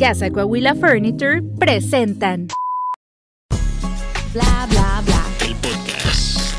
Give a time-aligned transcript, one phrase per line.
[0.00, 2.46] Casa Coahuila Furniture presentan
[4.32, 5.24] Bla Bla Bla.
[5.44, 6.54] El podcast.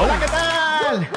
[0.00, 1.08] Hola, ¿qué tal?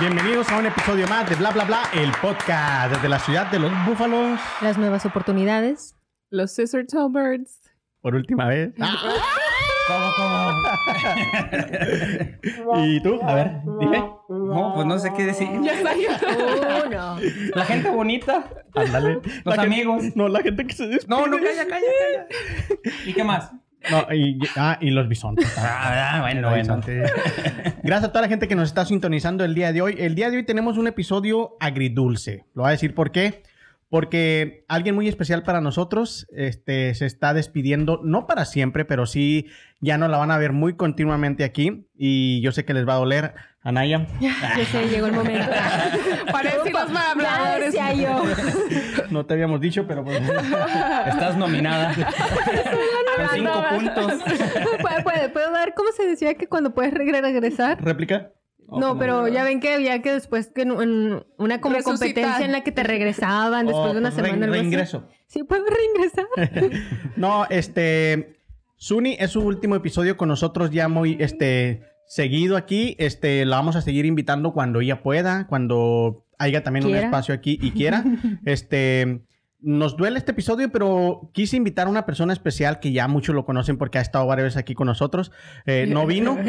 [0.00, 3.60] Bienvenidos a un episodio más de Bla Bla Bla, el podcast desde la ciudad de
[3.60, 4.40] los búfalos.
[4.62, 5.94] Las nuevas oportunidades.
[6.30, 7.60] Los Scissor Birds.
[8.00, 8.74] Por última vez.
[9.86, 10.50] ¿Cómo, cómo?
[12.84, 13.20] ¿Y tú?
[13.22, 13.50] A ver,
[13.80, 13.98] dime.
[14.28, 15.48] No, pues no sé qué decir.
[15.62, 16.08] Ya salió.
[16.86, 17.18] Uno.
[17.54, 18.44] La gente bonita.
[18.74, 19.14] Ándale.
[19.14, 19.24] Los
[19.56, 20.04] La gente- amigos.
[20.16, 21.08] No, la gente que se despide.
[21.16, 22.26] No, no, calla, calla, calla.
[23.06, 23.52] ¿Y qué más?
[23.90, 25.54] No, y, ah, y los bisontes.
[25.58, 26.62] Ah, bueno, Los bueno.
[26.76, 27.12] bisontes.
[27.84, 29.94] Gracias a toda la gente que nos está sintonizando el día de hoy.
[29.98, 32.46] El día de hoy tenemos un episodio agridulce.
[32.54, 33.44] Lo voy a decir por qué.
[33.88, 39.46] Porque alguien muy especial para nosotros este, se está despidiendo, no para siempre, pero sí
[39.80, 41.88] ya no la van a ver muy continuamente aquí.
[41.94, 43.34] Y yo sé que les va a doler.
[43.62, 44.32] Anaya, Ya
[44.70, 45.44] sé, llegó el momento.
[46.32, 47.66] Parece los habladores.
[47.72, 48.22] decía yo.
[49.10, 51.92] no te habíamos dicho, pero pues, Estás nominada.
[51.94, 54.12] Con cinco puntos.
[54.80, 57.82] ¿Puedo, puedo- puedo dar cómo se decía que cuando puedes regre- regresar?
[57.82, 58.30] réplica.
[58.68, 61.98] No, pero ya ven que había que después que en, en una como Resucitar.
[62.14, 64.46] competencia en la que te regresaban después de una re- semana.
[64.46, 64.52] así.
[64.54, 65.08] reingreso.
[65.26, 66.26] Sí, puedo reingresar.
[67.16, 68.36] No, este.
[68.78, 72.94] Suni es su último episodio con nosotros ya muy este seguido aquí.
[72.98, 77.58] Este, la vamos a seguir invitando cuando ella pueda, cuando haya también un espacio aquí
[77.62, 78.04] y quiera.
[78.44, 79.25] Este.
[79.62, 83.46] Nos duele este episodio, pero quise invitar a una persona especial que ya muchos lo
[83.46, 85.32] conocen porque ha estado varias veces aquí con nosotros.
[85.64, 86.36] Eh, no vino.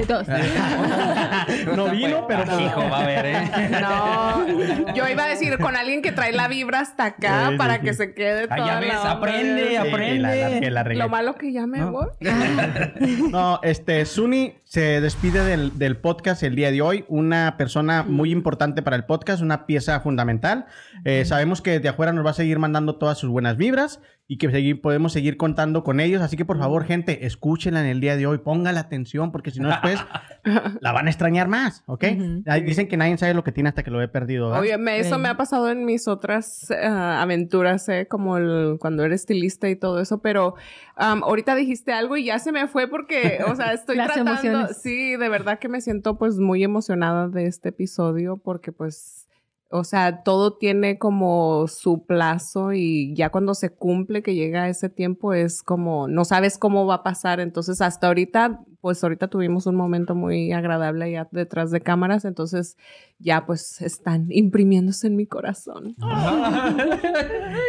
[1.75, 3.49] No vino, pero pues, Hijo, va a ver, ¿eh?
[3.81, 7.58] No, yo iba a decir con alguien que trae la vibra hasta acá Sí, sí,
[7.58, 7.81] para sí.
[7.81, 9.11] que se quede toda ya ves, la onda.
[9.11, 10.59] aprende, Sí, que la- aprende.
[10.61, 10.99] que la regué.
[10.99, 11.92] Lo malo que ya me No.
[11.92, 12.08] voy.
[13.31, 17.05] No, este, Suni se despide del, del podcast el día de hoy.
[17.08, 20.66] Una persona muy importante para el podcast, una pieza fundamental.
[21.05, 24.37] Eh, sabemos que de afuera nos va a seguir mandando todas sus buenas vibras y
[24.37, 26.21] que segui- podemos seguir contando con ellos.
[26.21, 29.59] Así que por favor, gente, escúchenla en el día de hoy, póngala atención, porque si
[29.61, 29.99] no después
[30.81, 32.03] la van a extrañar más, ¿ok?
[32.13, 32.43] Ujú.
[32.45, 34.47] Ay, Dicen que nadie sabe lo que tiene hasta que lo he perdido.
[34.47, 34.61] ¿verdad?
[34.61, 38.07] Oye, me- eso me ha pasado en mis otras eh, aventuras, ¿eh?
[38.09, 40.55] Como el- cuando eres estilista y todo eso, pero
[40.95, 44.31] am, ahorita dijiste algo y ya se me fue porque, o sea, estoy Las tratando,
[44.31, 44.77] emociones.
[44.81, 49.27] sí, de verdad que me siento pues muy emocionada de este episodio porque pues,
[49.70, 54.89] o sea, todo tiene como su plazo y ya cuando se cumple que llega ese
[54.89, 59.66] tiempo es como, no sabes cómo va a pasar, entonces hasta ahorita, pues ahorita tuvimos
[59.66, 62.78] un momento muy agradable ya detrás de cámaras, entonces
[63.20, 65.95] ya pues están imprimiéndose en mi corazón.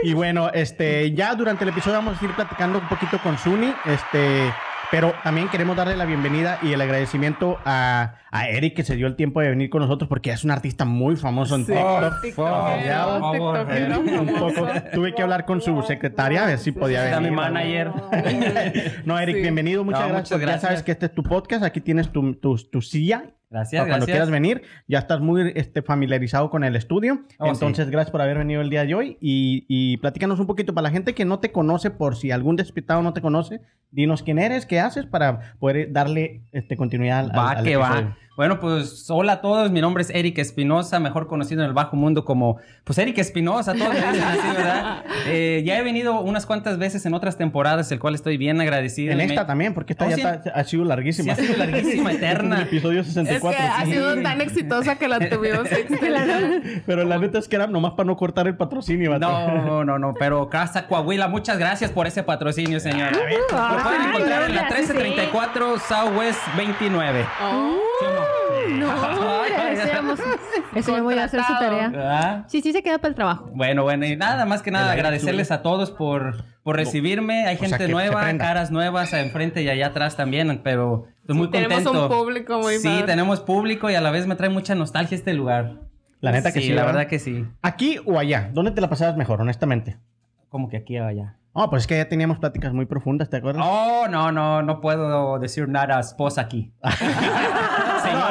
[0.05, 3.73] Y bueno, este, ya durante el episodio vamos a ir platicando un poquito con Suni,
[3.87, 4.53] este,
[4.91, 9.07] pero también queremos darle la bienvenida y el agradecimiento a, a Eric que se dio
[9.07, 12.45] el tiempo de venir con nosotros porque es un artista muy famoso en Sí, TikTok.
[12.85, 14.67] Ya, famoso.
[14.95, 17.31] tuve que hablar con su secretaria a ver si podía Era venir.
[17.33, 17.91] mi manager.
[19.05, 19.43] No, Eric, Sí.
[19.43, 20.31] bienvenido, muchas No, gracias.
[20.31, 20.63] muchas Ya gracias.
[20.63, 24.31] sabes que este es tu podcast, aquí tienes tu, tu, tu silla Gracias, cuando quieras
[24.31, 27.23] venir, ya estás muy este, familiarizado con el estudio.
[27.39, 29.17] Oh, Entonces, gracias por haber venido el día de hoy.
[29.21, 32.57] Y, y platícanos un poquito para la gente que no te conoce, por si algún
[32.57, 37.31] despistado no te conoce, dinos quién eres, qué haces para poder darle este, continuidad al,
[37.31, 38.07] Va al que episodio.
[38.07, 38.19] va.
[38.39, 39.73] Bueno, pues hola a todos.
[39.73, 43.75] Mi nombre es Eric Espinosa, mejor conocido en el bajo mundo como, pues Eric Espinosa,
[43.75, 45.05] todos dicen así, ¿verdad?
[45.31, 49.11] Eh, ya he venido unas cuantas veces en otras temporadas, el cual estoy bien agradecido.
[49.11, 50.23] En Me- esta también, porque esta Oh, ya sí.
[50.23, 51.33] está- ha sido Sí, larguísima.
[51.33, 52.63] ha sido larguísima, eterna.
[52.63, 53.59] episodio Es que 64.
[53.77, 55.67] ha sido tan exitosa que la tuvimos.
[56.87, 59.11] Pero la neta es que era nomás para no cortar el patrocinio.
[59.11, 59.29] vato.
[59.29, 63.11] No, no, no, pero Casa Coahuila, muchas gracias por ese patrocinio, señor.
[63.13, 64.93] Lo pueden encontrar en la gracias, sí.
[64.93, 67.27] 1334 Southwest 29.
[67.43, 67.77] Oh.
[68.69, 68.87] ¿Sí no?
[69.21, 70.21] No, eso ya vamos-
[70.75, 71.89] eso ya voy a hacer su tarea.
[71.89, 72.45] ¿Verdad?
[72.49, 73.51] Sí, sí se queda para el trabajo.
[73.55, 77.47] Bueno, bueno, y nada más que nada agradecerles a todos por, por recibirme.
[77.47, 81.83] Hay O gente nueva, caras nuevas enfrente y allá atrás también, pero estoy muy tenemos
[81.83, 82.03] contento.
[82.09, 83.03] un público muy Sí, padre.
[83.05, 85.81] tenemos público y a la vez me trae mucha nostalgia este lugar.
[86.21, 86.69] La neta que sí.
[86.71, 86.95] la ¿verdad?
[86.99, 87.47] verdad que sí.
[87.63, 88.51] ¿Aquí o allá?
[88.53, 89.99] ¿Dónde te la pasabas mejor, honestamente?
[90.49, 91.37] Como que aquí o allá.
[91.53, 93.65] Oh, pues es que ya teníamos pláticas muy profundas, ¿te acuerdas?
[93.67, 96.73] Oh, no, no, no puedo decir nada esposa aquí.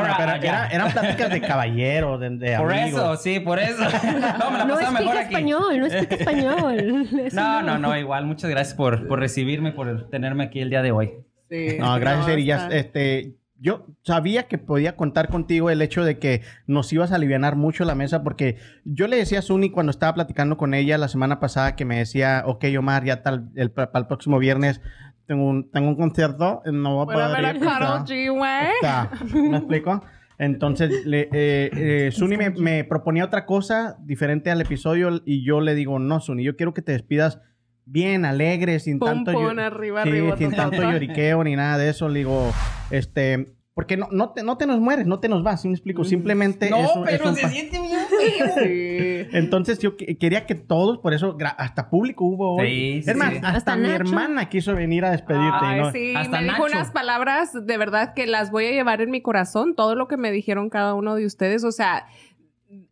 [0.01, 3.01] No, no, pero era- eran pláticas de caballero, de, de Por amigos.
[3.01, 3.83] eso, sí, por eso.
[4.39, 5.33] No, me la No pasaba mejor explica aquí.
[5.33, 7.07] español, no explica español.
[7.25, 8.25] Eso No, no, no, igual.
[8.25, 11.11] Muchas gracias por, por recibirme, por tenerme aquí el día de hoy.
[11.49, 11.77] Sí.
[11.79, 12.45] No, gracias, Eri.
[12.45, 17.11] Ya, está- este, yo sabía que podía contar contigo el hecho de que nos ibas
[17.11, 20.75] a aliviar mucho la mesa porque yo le decía a Suni cuando estaba platicando con
[20.75, 24.37] ella la semana pasada que me decía, ok, Omar, ya tal, el, para el próximo
[24.37, 24.79] viernes
[25.27, 28.67] tengo un, tengo un concierto, no voy a poder a ir, está- G, güey.
[28.81, 29.11] está.
[29.33, 30.01] ¿Me explico?
[30.39, 35.61] Entonces, le, eh, eh, Suni me, me proponía otra cosa diferente al episodio y yo
[35.61, 37.41] le digo, no, Suni, yo quiero que te despidas
[37.85, 39.31] bien, alegre, sin Pon, tanto...
[39.33, 42.07] llo- arriba, sí, arriba, sin tanto lloriqueo ni nada de eso.
[42.09, 42.51] Le digo,
[42.91, 43.53] este...
[43.77, 46.03] Porque no, no, te, no te nos mueres, no te nos vas, ¿sí me explico?
[46.03, 48.47] Simplemente es un- es un pa- siente bien feo.
[48.63, 49.37] Sí.
[49.37, 52.67] Entonces yo que- quería que todos, por eso hasta público hubo hoy.
[52.67, 53.35] Sí, sí, es más, sí.
[53.35, 55.57] hasta, Hasta mi hermana quiso venir a despedirte.
[55.61, 55.91] Ay, ¿no?
[55.91, 59.21] sí, Hasta me dijo unas palabras de verdad que las voy a llevar en mi
[59.21, 62.07] corazón, todo lo que me dijeron cada uno de ustedes, o sea,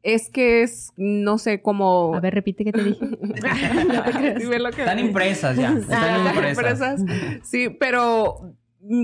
[0.03, 2.13] es que es, no sé, como...
[2.15, 3.05] A ver, repite qué te dije.
[3.21, 4.39] no te creas.
[4.39, 5.73] Dime lo que- Están impresas ya.
[5.73, 6.99] Están Ah, impresas.
[7.01, 7.39] empresas.
[7.43, 8.49] Sí, pero, mm,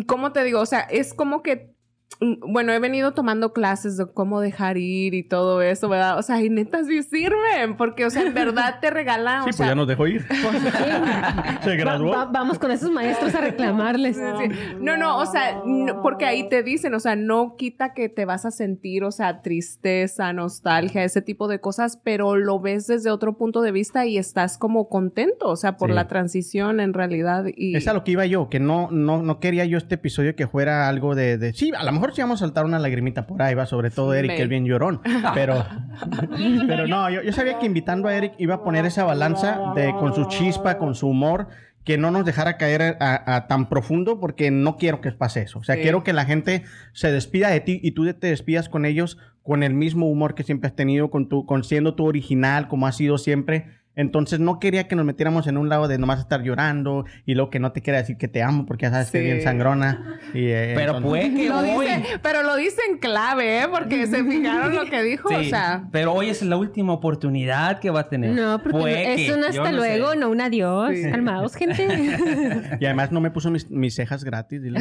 [0.07, 0.59] ¿cómo te digo?
[0.61, 1.71] O sea, es como que, mm,
[2.19, 6.19] bueno, he venido tomando clases de cómo dejar ir y todo eso, ¿verdad?
[6.19, 9.43] O sea, y neta sí sirven, porque, o sea, en verdad te regalan, Sí, o
[9.45, 10.23] pues sea, ya nos dejó ir.
[11.63, 12.11] Se Va- graduó.
[12.11, 14.17] va- vamos con esos maestros a reclamarles.
[14.17, 14.75] Sí.
[14.79, 18.25] No, no, o sea, no- porque ahí te dicen, o sea, no quita que te
[18.25, 23.09] vas a sentir, o sea, tristeza, nostalgia, ese tipo de cosas, pero lo ves desde
[23.09, 25.95] otro punto de vista y estás como contento, o sea, por Sí.
[25.95, 27.45] la transición en realidad.
[27.55, 27.75] Y...
[27.75, 30.47] Es a lo que iba yo, que no, no, no quería yo este episodio que
[30.47, 33.42] fuera algo de, de- Sí, a lo mejor sí vamos a saltar una lagrimita por
[33.42, 35.01] ahí, va, sobre todo Eric, que es bien llorón.
[35.33, 35.63] Pero,
[36.68, 39.94] pero no, yo, yo sabía que invitando a Eric iba a poner esa balanza de
[39.94, 41.48] con su chispa, con su humor,
[41.83, 45.59] que no nos dejara caer a, a tan profundo, porque no quiero que pase eso.
[45.59, 45.81] O sea, Sí.
[45.81, 46.63] quiero que la gente
[46.94, 50.44] se despida de ti y tú te despidas con ellos con el mismo humor que
[50.44, 53.80] siempre has tenido, con tu, con siendo tu original, como has sido siempre.
[53.95, 57.49] Entonces no quería que nos metiéramos en un lado de nomás estar llorando y luego
[57.49, 60.17] que no te quiera decir que te amo porque ya sabes que es bien sangrona.
[60.33, 61.85] Y, eh, Pero entonces- puede que Lo hoy.
[61.88, 63.65] dice, pero lo dice en clave, ¿eh?
[63.69, 65.83] Porque se fijaron lo que dijo, Sí, o sea...
[65.91, 68.31] pero hoy es la última oportunidad que va a tener.
[68.33, 70.17] No, porque es un hasta no luego, sé.
[70.17, 70.91] no un adiós.
[70.95, 71.09] Sí.
[71.11, 71.81] Calmaos, gente.
[72.79, 74.61] Y además no me puso mis, mis cejas gratis.
[74.63, 74.79] dile.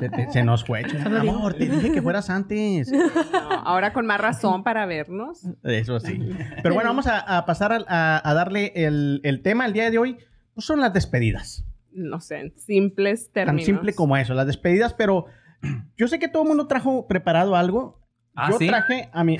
[0.00, 0.82] se, te- se nos fue.
[1.04, 2.90] Amor, te dije que fueras antes.
[2.90, 3.00] no,
[3.64, 5.42] ahora con más razón para vernos.
[5.62, 6.18] Eso sí.
[6.62, 9.90] Pero bueno, vamos a, a pasar a, a- a darle el, el tema el día
[9.90, 10.18] de hoy.
[10.54, 11.64] Pues son las despedidas.
[11.92, 13.60] No sé, en simples términos.
[13.60, 14.94] Tan simple como eso, las despedidas.
[14.94, 15.26] Pero
[15.96, 18.00] yo sé que todo el mundo trajo preparado algo.
[18.34, 18.68] ¿Ah, yo sí?
[18.68, 19.38] traje a mi,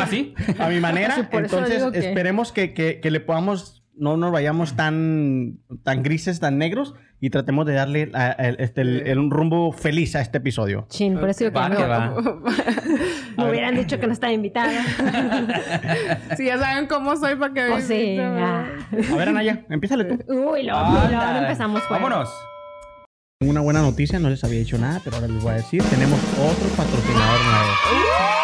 [0.00, 0.34] ¿Así?
[0.58, 1.14] a mi manera.
[1.14, 6.40] Sí, Entonces que- esperemos que, que- que le podamos, no nos vayamos tan, tan grises,
[6.40, 10.38] tan negros y tratemos de darle a- este, el- el- un rumbo feliz a este
[10.38, 10.86] episodio.
[10.90, 11.76] Chin, por eso que Va no.
[11.76, 12.14] que va.
[13.36, 14.84] Me hubieran dicho que no estaba invitada.
[16.36, 18.16] Si ya saben cómo soy para que Pues sí.
[18.20, 18.66] ah.
[19.12, 20.32] A ver, Anaya, empiézale tú.
[20.32, 22.04] Uy, lo, no empezamos fuerte.
[22.04, 22.30] Vámonos.
[23.40, 26.18] Una buena noticia, no les había dicho nada, pero ahora les voy a decir, tenemos
[26.38, 28.43] otro patrocinador nuevo.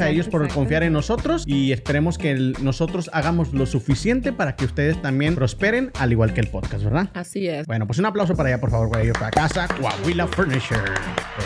[0.00, 4.56] a ellos por confiar en nosotros y esperemos que el- nosotros hagamos lo suficiente para
[4.56, 7.08] que ustedes también prosperen, al igual que el podcast, ¿verdad?
[7.14, 7.66] Así es.
[7.66, 10.80] Bueno, pues un aplauso para allá, por favor, para ellos, para casa, Coahuila Furniture.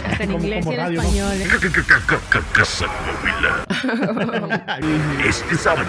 [0.06, 1.32] Hasta en Como- inglés como y en español.
[1.34, 1.46] ¿eh?
[2.52, 3.66] Casa Coahuila.
[5.28, 5.88] Este sábado,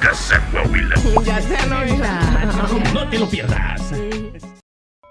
[0.00, 0.94] Casa Coahuila.
[1.24, 2.04] Ya te oído.
[2.94, 3.92] No te lo pierdas.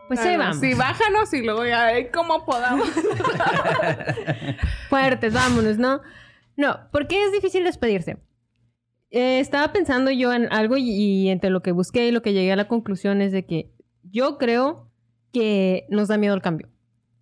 [0.09, 0.59] Pues ahí vamos.
[0.59, 2.89] Sí, bájanos y luego ya, eh, ¿cómo podamos?
[4.89, 6.01] Fuertes, vámonos, ¿no?
[6.57, 8.17] No, ¿por qué es difícil despedirse?
[9.11, 12.33] Eh, estaba pensando yo en algo y, y entre lo que busqué y lo que
[12.33, 14.89] llegué a la conclusión es de que yo creo
[15.31, 16.69] que nos da miedo el cambio.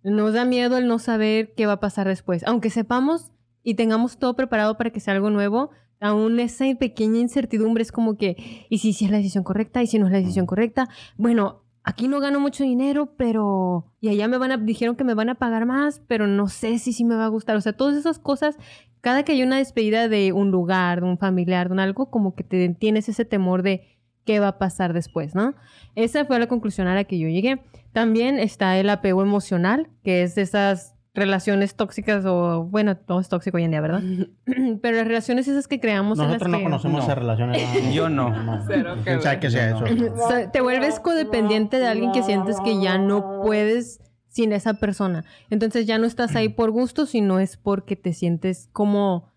[0.02, 2.42] Nos da miedo el no saber qué va a pasar después.
[2.46, 7.82] Aunque sepamos y tengamos todo preparado para que sea algo nuevo, aún esa pequeña incertidumbre
[7.82, 9.82] es como que, ¿y si, si es la decisión correcta?
[9.82, 10.88] ¿Y si no es la decisión correcta?
[11.18, 13.86] Bueno, aquí no gano mucho dinero, pero...
[14.02, 14.56] Y allá me van a...
[14.58, 17.28] Dijeron que me van a pagar más, pero no sé si sí me va a
[17.28, 17.56] gustar.
[17.56, 18.58] O sea, todas esas cosas,
[19.00, 22.34] cada que hay una despedida de un lugar, de un familiar, de un algo, como
[22.34, 25.54] que te tienes ese temor de qué va a pasar después, ¿no?
[25.94, 27.62] Esa fue la conclusión a la que yo llegué.
[27.94, 33.28] También está el apego emocional, que es de esas relaciones tóxicas o, bueno, todo es
[33.28, 34.02] tóxico hoy en día, ¿verdad?
[34.82, 37.04] Pero las relaciones esas que creamos en las Nosotros no que- conocemos No.
[37.04, 37.62] esas relaciones.
[37.94, 38.32] Yo no.
[38.66, 39.40] Cero que ¿Quién sabe ver.
[39.40, 39.80] qué sea eso?
[39.86, 40.14] no.
[40.24, 44.74] O sea, te vuelves codependiente de alguien que sientes que ya no puedes sin esa
[44.74, 45.24] persona.
[45.50, 49.27] Entonces ya no estás ahí por gusto, sino es porque te sientes como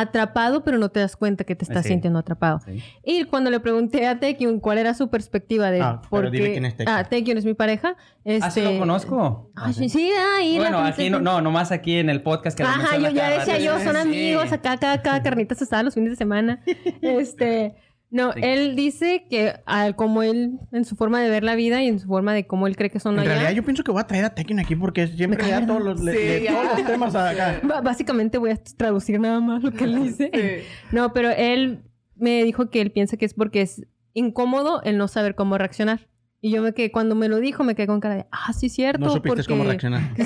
[0.00, 1.90] atrapado, pero no te das cuenta que te estás Sí.
[1.90, 2.60] sintiendo atrapado.
[2.64, 2.82] Sí.
[3.04, 6.44] Y cuando le pregunté a Tekyun cuál era su perspectiva de Ah, por pero dile
[6.46, 6.96] qué- quién es Taekyun.
[6.96, 7.96] Ah, Tekyun es mi pareja.
[8.24, 8.46] Este...
[8.46, 9.50] Ah, sí lo conozco.
[9.56, 12.62] Ah, sí, sí, ahí la Bueno, aquí no, no, nomás aquí en el podcast que
[12.62, 16.16] Ajá, yo ya decía yo, son amigos, acá cada, cada carnita asada los fines de
[16.16, 16.60] semana.
[17.02, 17.74] Este,
[18.10, 18.40] no, Sí.
[18.42, 21.98] él dice que al- como él, en su forma de ver la vida y en
[21.98, 24.00] su forma de cómo él cree que son En allá, realidad yo pienso que voy
[24.00, 26.50] a traer a Tekken aquí porque siempre Me le da todos los, le- Sí, le-
[26.50, 27.60] todos los temas acá.
[27.62, 30.30] ba- básicamente voy a traducir nada más lo que él dice.
[30.32, 30.66] Sí.
[30.96, 31.82] No, pero él
[32.16, 33.82] me dijo que él piensa que es porque es
[34.14, 36.08] incómodo el no saber cómo reaccionar.
[36.40, 38.68] Y yo me quedé, cuando me lo dijo, me quedé con cara de, ah, sí,
[38.68, 39.04] cierto.
[39.06, 39.52] No supiste porque...
[39.52, 40.14] cómo reaccionar.
[40.14, 40.24] Que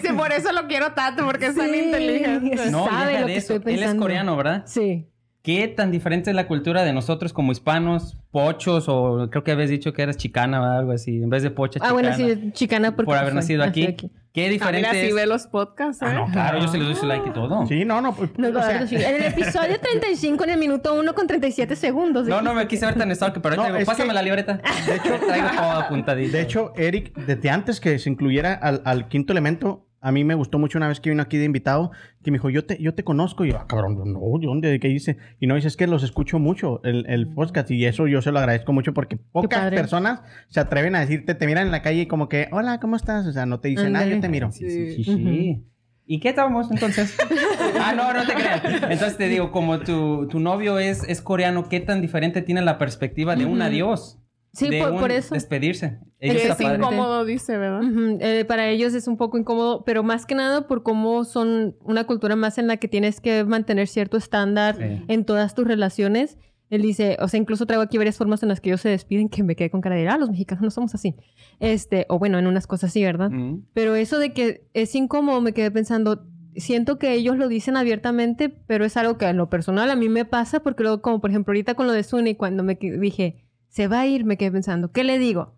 [0.00, 1.78] se- por eso lo quiero tanto, porque es tan Sí.
[1.78, 2.56] inteligente.
[2.70, 3.54] No, sabe lo que eso.
[3.56, 4.02] estoy Él es pensando.
[4.02, 4.62] coreano, ¿verdad?
[4.66, 5.06] Sí.
[5.42, 9.70] ¿Qué tan diferente es la cultura de nosotros como hispanos, pochos o creo que habías
[9.70, 12.52] dicho que eras chicana o algo así, en vez de pocha, Ah, bueno, chicana, sí,
[12.52, 13.96] chicana porque por haber soy- nacido aquí.
[14.32, 15.14] ¿Qué diferente mira, sí es?
[15.14, 16.06] ve los podcasts, ¿eh?
[16.08, 17.66] Ah, no, claro, yo se les doy su like y todo.
[17.66, 18.14] Sí, no, no.
[18.14, 22.28] pues, o sea, en el episodio 35, en el minuto 1 con 37 segundos.
[22.28, 24.60] No, no me quise ver tan stalker, pero No, pásame que- la libreta.
[24.86, 26.32] De hecho, traigo todo apuntadito.
[26.36, 30.34] De hecho, Eric, desde antes que se incluyera al, al quinto elemento, a mí me
[30.34, 31.90] gustó mucho una vez que vino aquí de invitado,
[32.22, 33.44] que me dijo, yo te, yo te conozco.
[33.44, 34.80] Y yo, ah, cabrón, no, ¿yo ¿dónde?
[34.80, 35.18] ¿Qué dice?
[35.38, 37.70] Y no, dice, es que los escucho mucho, el, el podcast.
[37.70, 41.46] Y eso yo se lo agradezco mucho porque pocas personas se atreven a decirte, te
[41.46, 43.26] miran en la calle y como que, hola, ¿cómo estás?
[43.26, 44.16] O sea, no te dicen nada, Ándale.
[44.16, 44.50] yo te miro.
[44.52, 45.66] Sí, sí, sí, sí.
[46.06, 47.16] ¿Y qué estábamos entonces?
[47.80, 48.64] ah, no, no te creas.
[48.64, 52.78] Entonces te digo, como tu, tu novio es, es coreano, ¿qué tan diferente tiene la
[52.78, 54.18] perspectiva de un adiós?
[54.52, 55.34] Sí, de por, un por eso.
[55.34, 56.00] Despedirse.
[56.20, 57.82] Ellos es incómodo, dice, ¿verdad?
[57.82, 61.76] Ujú, eh, para ellos es un poco incómodo, pero más que nada por cómo son
[61.82, 65.02] una cultura más en la que tienes que mantener cierto estándar Sí.
[65.08, 66.36] en todas tus relaciones.
[66.68, 69.28] Él dice, o sea, incluso traigo aquí varias formas en las que ellos se despiden
[69.28, 71.16] que me quedé con cara de, ah, los mexicanos no somos así.
[71.58, 73.30] Este, o bueno, en unas cosas sí, ¿verdad?
[73.30, 73.64] Mm.
[73.74, 78.50] Pero eso de que es incómodo, me quedé pensando, siento que ellos lo dicen abiertamente,
[78.50, 81.30] pero es algo que en lo personal a mí me pasa, porque luego, como por
[81.30, 84.52] ejemplo ahorita con lo de Suni, cuando me dije, se va a ir, me quedé
[84.52, 85.54] pensando, ¿qué le digo?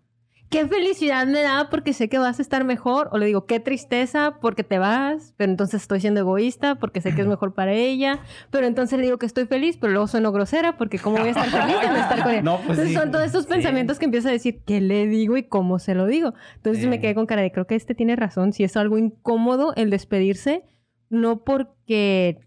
[0.53, 3.09] ¿Qué felicidad me da porque sé que vas a estar mejor?
[3.11, 7.15] O le digo, qué tristeza porque te vas, pero entonces estoy siendo egoísta porque sé
[7.15, 8.19] que es mejor para ella,
[8.51, 11.31] pero entonces le digo que estoy feliz, pero luego sueno grosera porque cómo voy a
[11.31, 12.41] estar feliz de no estar con ella.
[12.43, 12.93] No, pues entonces sí.
[12.95, 13.49] son todos estos Sí.
[13.49, 16.33] pensamientos que empiezo a decir, ¿qué le digo y cómo se lo digo?
[16.57, 16.89] Entonces Sí.
[16.89, 19.89] me quedé con cara de, creo que este tiene razón, si es algo incómodo el
[19.89, 20.65] despedirse,
[21.09, 22.37] no porque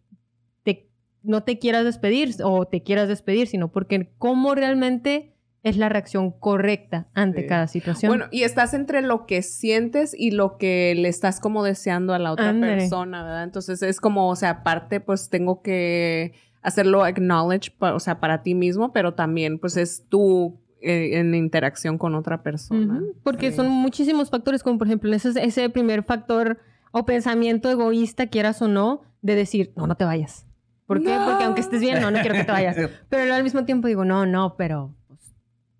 [0.62, 0.88] te,
[1.25, 5.32] no te quieras despedir o te quieras despedir, sino porque cómo realmente
[5.66, 7.46] es la reacción correcta ante Sí.
[7.49, 8.08] cada situación.
[8.11, 12.18] Bueno, y estás entre lo que sientes y lo que le estás como deseando a
[12.18, 13.42] la otra persona, ¿verdad?
[13.44, 18.54] Entonces es como, o sea, aparte, pues tengo que hacerlo acknowledge, o sea, para ti
[18.54, 23.00] mismo, pero también, pues es tú eh, en interacción con otra persona.
[23.25, 23.56] Porque Sí.
[23.56, 26.58] son muchísimos factores, como por ejemplo ese, ese primer factor
[26.92, 30.46] o pensamiento egoísta, quieras o no, de decir, no, no te vayas.
[30.87, 31.16] ¿Por qué?
[31.16, 31.25] No.
[31.25, 32.76] Porque aunque estés bien, no, no quiero que te vayas.
[33.08, 34.94] Pero al mismo tiempo digo, no, no, pero...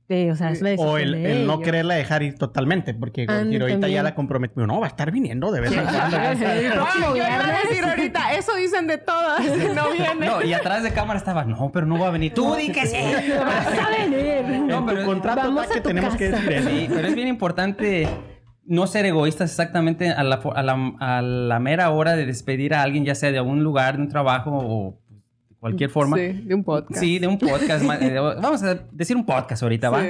[0.09, 3.27] sí, o sea, es la O el, de el no quererla dejar ir totalmente, porque
[3.29, 4.55] ahorita ya la comprometí.
[4.57, 6.17] No, va a estar viniendo de vez en cuando.
[6.21, 9.41] El yo iba a decir ahorita, eso dicen de todas,
[9.75, 10.27] no viene.
[10.27, 12.33] No, y atrás de cámara estaba, no, pero no va a venir.
[12.35, 12.97] Tú di que sí.
[13.39, 14.61] Vas a venir.
[14.67, 16.43] No, pero- tu contrato Vamos está a que tu tenemos que casa.
[16.43, 16.69] decir eso.
[16.71, 18.09] Sí, pero es bien importante
[18.65, 22.83] no ser egoístas exactamente a la, a, la, a la mera hora de despedir a
[22.83, 25.01] alguien, ya sea de algún lugar, de un trabajo o
[25.71, 26.17] cualquier forma.
[26.17, 27.01] Sí, de un podcast.
[27.01, 27.85] Sí, de un podcast.
[28.03, 30.03] eh, Vamos a decir un podcast ahorita, ¿va?
[30.03, 30.09] Sí.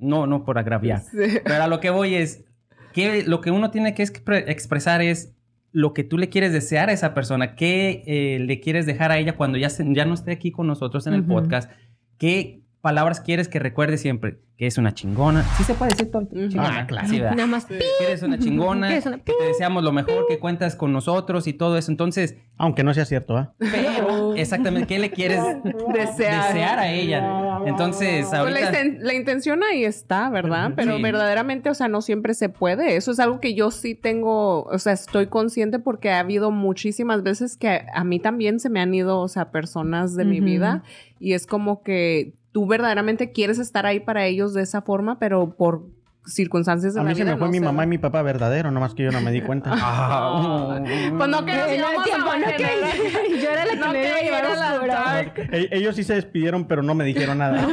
[0.00, 1.00] No, no por agraviar.
[1.02, 1.38] Sí.
[1.44, 2.44] Pero a lo que voy es
[2.92, 5.34] que lo que uno tiene que expre- expresar es
[5.72, 9.18] lo que tú le quieres desear a esa persona, qué eh, le quieres dejar a
[9.18, 11.70] ella cuando ya, se- ya no esté aquí con nosotros en el podcast,
[12.16, 15.44] qué palabras quieres que recuerde siempre, que es una chingona.
[15.56, 16.26] Sí se puede decir todo.
[16.30, 17.08] Chingona, Ah, claro.
[17.08, 17.64] Nada más.
[17.66, 20.92] Que eres una chingona, Que eres una- que te deseamos lo mejor, que cuentas con
[20.92, 21.90] nosotros y todo eso.
[21.92, 23.54] Entonces, Aunque no sea cierto, ¿ah?
[23.60, 25.40] pero exactamente, ¿qué le quieres
[25.94, 26.48] Desear.
[26.52, 27.60] desear a ella?
[27.66, 28.72] Entonces, Pues la, ahorita...
[28.72, 30.72] inten- la intención ahí está, ¿verdad?
[30.74, 31.02] Pero Sí.
[31.02, 32.96] verdaderamente, o sea, no siempre se puede.
[32.96, 37.22] Eso es algo que yo sí tengo, o sea, estoy consciente porque ha habido muchísimas
[37.22, 40.40] veces que a, a mí también se me han ido, o sea, personas de mi
[40.40, 40.82] vida
[41.20, 45.56] y es como que tú verdaderamente quieres estar ahí para ellos de esa forma, pero
[45.56, 45.86] por
[46.26, 47.84] circunstancias de A la mí se vida me fue no mi mamá da.
[47.84, 49.70] y mi papá verdadero, nomás que yo no me di cuenta.
[49.80, 50.78] Ah,
[51.16, 53.92] Pues no que nos no, íbamos tiempo, a no que- Yo era la que No
[53.92, 55.32] me iba a llevar.
[55.52, 57.66] E- Ellos sí se despidieron, pero no me dijeron nada.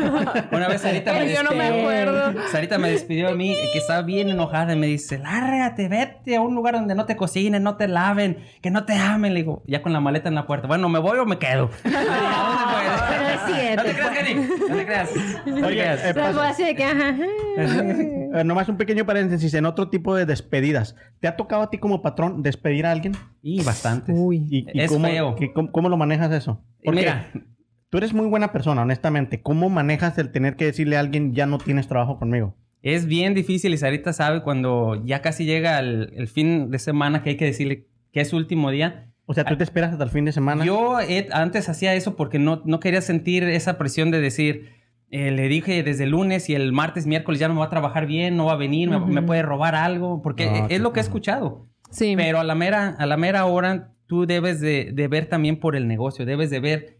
[0.53, 1.81] Una vez Sarita me Yo no me despidió.
[1.81, 2.33] acuerdo.
[2.49, 6.41] Sarita me despidió a mí, que estaba bien enojada, y me dice, lárgate, vete a
[6.41, 9.33] un lugar donde no te cocinen, no te laven, que no te amen.
[9.33, 10.65] Le digo, ya con la maleta en la puerta.
[10.67, 11.69] Bueno, ¿me voy o me quedo?
[13.45, 13.83] Cierto.
[13.83, 14.47] No te creas, Kenny.
[14.69, 15.09] No te creas.
[15.45, 16.59] No te creas.
[16.59, 17.15] eh, que, ajá.
[17.57, 20.95] Bueno, nomás un pequeño paréntesis en otro tipo de despedidas.
[21.19, 23.13] ¿Te ha tocado a ti como patrón despedir a alguien?
[23.41, 24.11] Y bastante.
[24.11, 24.45] Uy.
[24.49, 25.35] ¿Y, y Es cómo, feo.
[25.35, 26.63] que- cómo, cómo lo manejas eso?
[26.83, 27.31] Porque Mira,
[27.89, 29.41] tú eres muy buena persona, honestamente.
[29.41, 32.55] ¿Cómo manejas el tener que decirle a alguien ya no tienes trabajo conmigo?
[32.81, 37.23] es bien difícil y Sarita sabe cuando ya casi llega el, el fin de semana
[37.23, 39.07] que hay que decirle que es su último día.
[39.27, 40.63] O sea, tú te esperas hasta el fin de semana.
[40.65, 44.69] Yo eh, antes hacía eso porque no, no quería sentir esa presión de decir,
[45.09, 47.69] eh, le dije desde el lunes y el martes, miércoles ya no me va a
[47.69, 50.99] trabajar bien, no va a venir, me- puede robar algo, porque Ah, es lo que
[50.99, 51.67] he escuchado.
[51.89, 52.13] Sí.
[52.15, 55.75] Pero a la mera, a la mera hora, tú debes de, de ver también por
[55.75, 56.99] el negocio, debes de ver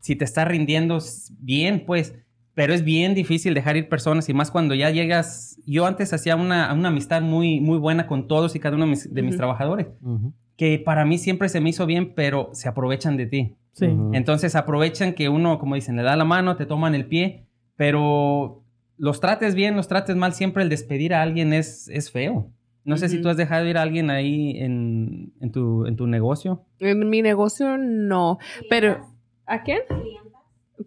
[0.00, 0.98] si te está rindiendo
[1.38, 2.14] bien, pues.
[2.54, 5.60] Pero es bien difícil dejar ir personas y más cuando ya llegas.
[5.66, 8.90] Yo antes hacía una, una amistad muy, muy buena con todos y cada uno de
[8.90, 9.38] mis, de mis Ujú.
[9.38, 10.32] trabajadores, Ujú.
[10.58, 13.56] Que para mí siempre se me hizo bien, pero se aprovechan de ti.
[13.72, 13.86] Sí.
[14.12, 17.46] Entonces aprovechan que uno, como dicen, le da la mano, te toman el pie,
[17.76, 18.64] pero
[18.96, 22.50] los trates bien, los trates mal, siempre el despedir a alguien es, es feo.
[22.84, 26.08] No sé si tú has dejado ir a alguien ahí en, en tu, en tu
[26.08, 26.64] negocio.
[26.80, 28.38] En mi negocio no,
[28.68, 29.06] pero
[29.46, 29.82] ¿a quién?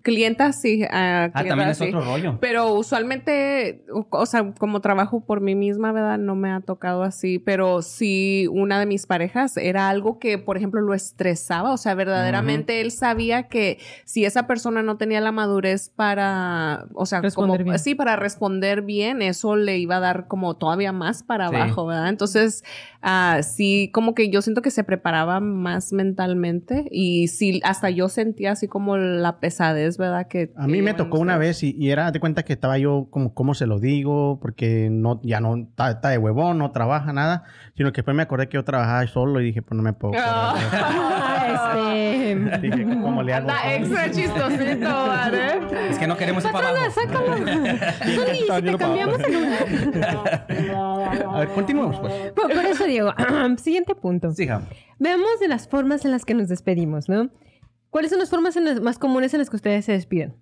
[0.04, 0.84] Clientas sí.
[0.90, 1.86] a Ah, también es sí.
[1.86, 2.38] otro rollo.
[2.40, 6.18] Pero usualmente, o sea, como trabajo por mí misma, ¿verdad?
[6.18, 10.58] No me ha tocado así, pero sí una de mis parejas era algo que, por
[10.58, 15.32] ejemplo, lo estresaba, o sea, verdaderamente él sabía que si esa persona no tenía la
[15.32, 17.80] madurez para, o sea, Responder como, bien.
[17.80, 21.56] sí, para responder bien, eso le iba a dar como todavía más para Sí.
[21.56, 22.10] abajo, ¿verdad?
[22.10, 22.64] Entonces,
[23.02, 28.08] ah, sí, como que yo siento que se preparaba más mentalmente y sí, hasta yo
[28.10, 30.28] sentía así como la pesadez, ¿verdad?
[30.28, 32.78] Que A mí que me tocó una vez y, y era de cuenta que estaba
[32.78, 34.40] yo como, ¿cómo se lo digo?
[34.42, 37.44] Porque no, ya no está, está de huevón, no trabaja nada,
[37.76, 40.14] sino que después me acordé que yo trabajaba solo y dije, pues no me puedo.
[40.18, 40.56] Ah.
[40.72, 42.62] Ah, este...
[42.62, 43.50] Dije, ¿cómo le hago?
[43.50, 45.90] Anda extra chistosito, ¿vale?
[45.90, 46.92] Es que no queremos ir para abajo.
[46.92, 47.38] Sácalo.
[47.38, 52.32] Zuli, si te cambiamos el A ver, continuemos pues.
[52.32, 53.14] Por, por eso, Diego,
[53.58, 54.32] siguiente punto.
[54.32, 54.62] Sí, hija.
[55.00, 57.30] Veamos de las formas en las que nos despedimos, ¿no?
[57.92, 60.34] ¿Cuáles son las formas en las- más comunes en las que ustedes se despiden?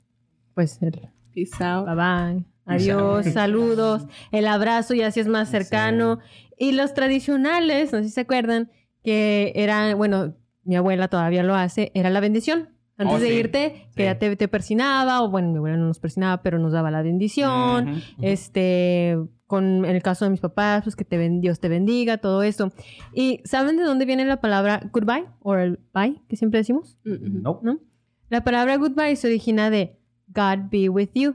[0.56, 1.86] Pues el Peace out.
[1.86, 6.20] bye bye, adiós, saludos, el abrazo ya si es más cercano.
[6.58, 8.72] Y los tradicionales, no sé si se acuerdan,
[9.04, 12.70] que era, bueno, mi abuela todavía lo hace, era la bendición.
[13.00, 14.04] Antes Oh, de sí, irte, que sí.
[14.04, 17.02] ya te, te persinaba, o bueno, mi abuela no nos persinaba, pero nos daba la
[17.02, 17.90] bendición.
[17.90, 18.00] Ujú.
[18.22, 22.18] Este, con en el caso de mis papás, pues que te ben- Dios te bendiga,
[22.18, 22.72] todo eso.
[23.14, 26.98] ¿Y saben de dónde viene la palabra goodbye o el bye que siempre decimos?
[27.06, 27.66] Mm, Nope.
[27.66, 27.80] ¿No?
[28.30, 31.34] La palabra goodbye se origina de God be with you,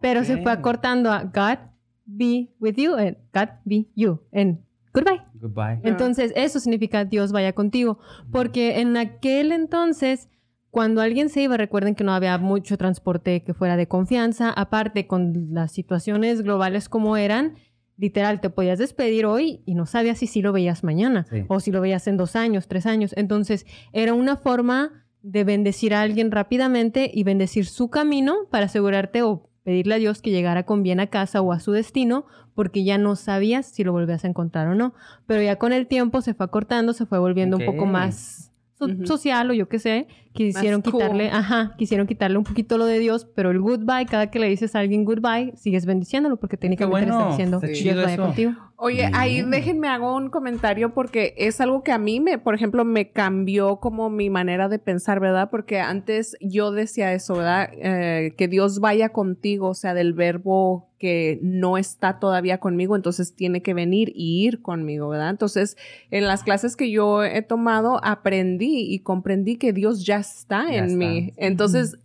[0.00, 1.58] pero se fue acortando a God
[2.06, 5.20] be with you and God be you en goodbye.
[5.34, 5.80] Goodbye.
[5.82, 7.98] Entonces, eso significa Dios vaya contigo.
[8.32, 10.28] Porque en aquel entonces,
[10.70, 14.50] cuando alguien se iba, recuerden que no había mucho transporte que fuera de confianza.
[14.50, 17.54] Aparte, con las situaciones globales como eran,
[17.96, 21.44] literal, te podías despedir hoy y no sabías si sí lo veías mañana Sí.
[21.48, 23.12] o si lo veías en dos años, tres años.
[23.16, 29.22] Entonces, era una forma de bendecir a alguien rápidamente y bendecir su camino para asegurarte
[29.22, 32.84] o pedirle a Dios que llegara con bien a casa o a su destino, porque
[32.84, 34.94] ya no sabías si lo volvías a encontrar o no.
[35.26, 38.88] Pero ya con el tiempo se fue acortando, se fue volviendo un poco más so-
[39.04, 40.08] social o yo qué sé.
[40.32, 40.92] Quisieron cool.
[40.92, 44.48] quitarle, ajá, quisieron quitarle un poquito lo de Dios, pero el goodbye, cada que le
[44.48, 48.02] dices a alguien goodbye, sigues bendiciéndolo porque técnicamente le bueno, estás diciendo está Dios chido
[48.02, 48.22] vaya eso.
[48.22, 48.52] contigo.
[48.82, 52.82] Oye, ahí déjenme hago un comentario porque es algo que a mí me, por ejemplo,
[52.86, 55.50] me cambió como mi manera de pensar, ¿verdad?
[55.50, 57.68] Porque antes yo decía eso, ¿verdad?
[57.74, 63.34] Eh, que Dios vaya contigo, o sea, del verbo que no está todavía conmigo, entonces
[63.34, 65.30] tiene que venir y ir conmigo, ¿verdad?
[65.30, 65.76] Entonces,
[66.10, 70.78] en las clases que yo he tomado, aprendí y comprendí que Dios ya está Ya
[70.78, 70.96] en está.
[70.96, 71.32] mí.
[71.36, 71.96] Entonces,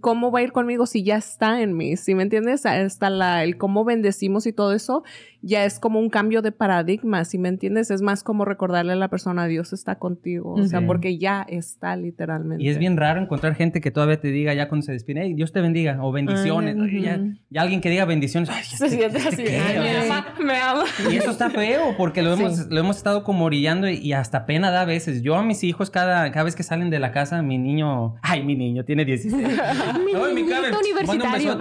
[0.00, 1.96] ¿cómo va a ir conmigo si ya está en mí?
[1.96, 2.64] ¿Sí me entiendes?
[2.64, 5.02] Hasta la, el cómo bendecimos y todo eso
[5.46, 7.90] ya es como un cambio de paradigma, ¿sí me entiendes?
[7.90, 10.86] Es más como recordarle a la persona, Dios está contigo, o sea, Ujú.
[10.88, 12.64] porque ya está literalmente.
[12.64, 15.34] Y es bien raro encontrar gente que todavía te diga ya cuando se despide, "Hey,
[15.34, 16.76] Dios te bendiga, o bendiciones.
[16.76, 18.48] Ay, Oye, ya, ya alguien que diga bendiciones.
[18.50, 19.58] Ay, así, ¿qué?
[19.58, 20.84] "Ay, me sea, me ama.
[21.12, 22.64] Y eso está feo porque lo hemos, Sí.
[22.70, 25.22] lo hemos estado como orillando y, y hasta pena da a veces.
[25.22, 28.42] Yo a mis hijos cada, cada vez que salen de la casa, mi niño, ay,
[28.44, 29.34] mi niño tiene 16.
[30.04, 31.58] Mi Ay, mi universitario.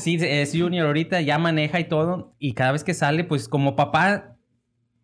[0.00, 2.34] Sí, es junior ahorita, ya maneja y todo.
[2.38, 4.36] Y cada vez que sale, pues como papá,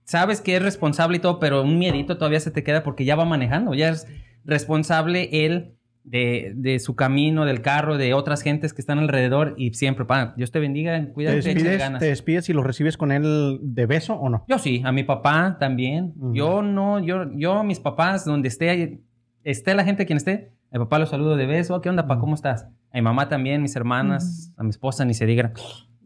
[0.05, 3.17] sabes que es responsable y todo, pero un miedito todavía se te queda porque ya
[3.17, 3.75] va manejando.
[3.75, 4.07] Ya es
[4.45, 9.55] responsable él de, de su camino, del carro, de otras gentes que están alrededor.
[9.59, 12.01] Y siempre, pa, Dios te bendiga, ¿Te cuídate, échale despides, ganas.
[12.01, 14.45] ¿Te despides y lo recibes con él de beso o no?
[14.49, 16.15] Yo sí, a mi papá también.
[16.33, 19.03] Yo no, yo, yo, mis papás, donde esté,
[19.45, 21.75] esté la gente quien esté, a mi papá lo saludo de beso.
[21.75, 22.15] "Oh, ¿Qué onda, pa?
[22.15, 22.23] Ujú.
[22.23, 22.65] ¿Cómo estás?
[22.91, 25.53] A mi mamá también, mis hermanas, a mi esposa, ni se diga.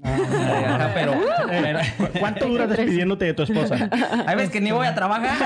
[0.03, 1.12] Ajá, pero,
[1.49, 3.88] pero- ¿Cu- ¿Cuánto duras despidiéndote de tu esposa?
[4.27, 5.37] hay veces que ni voy a trabajar.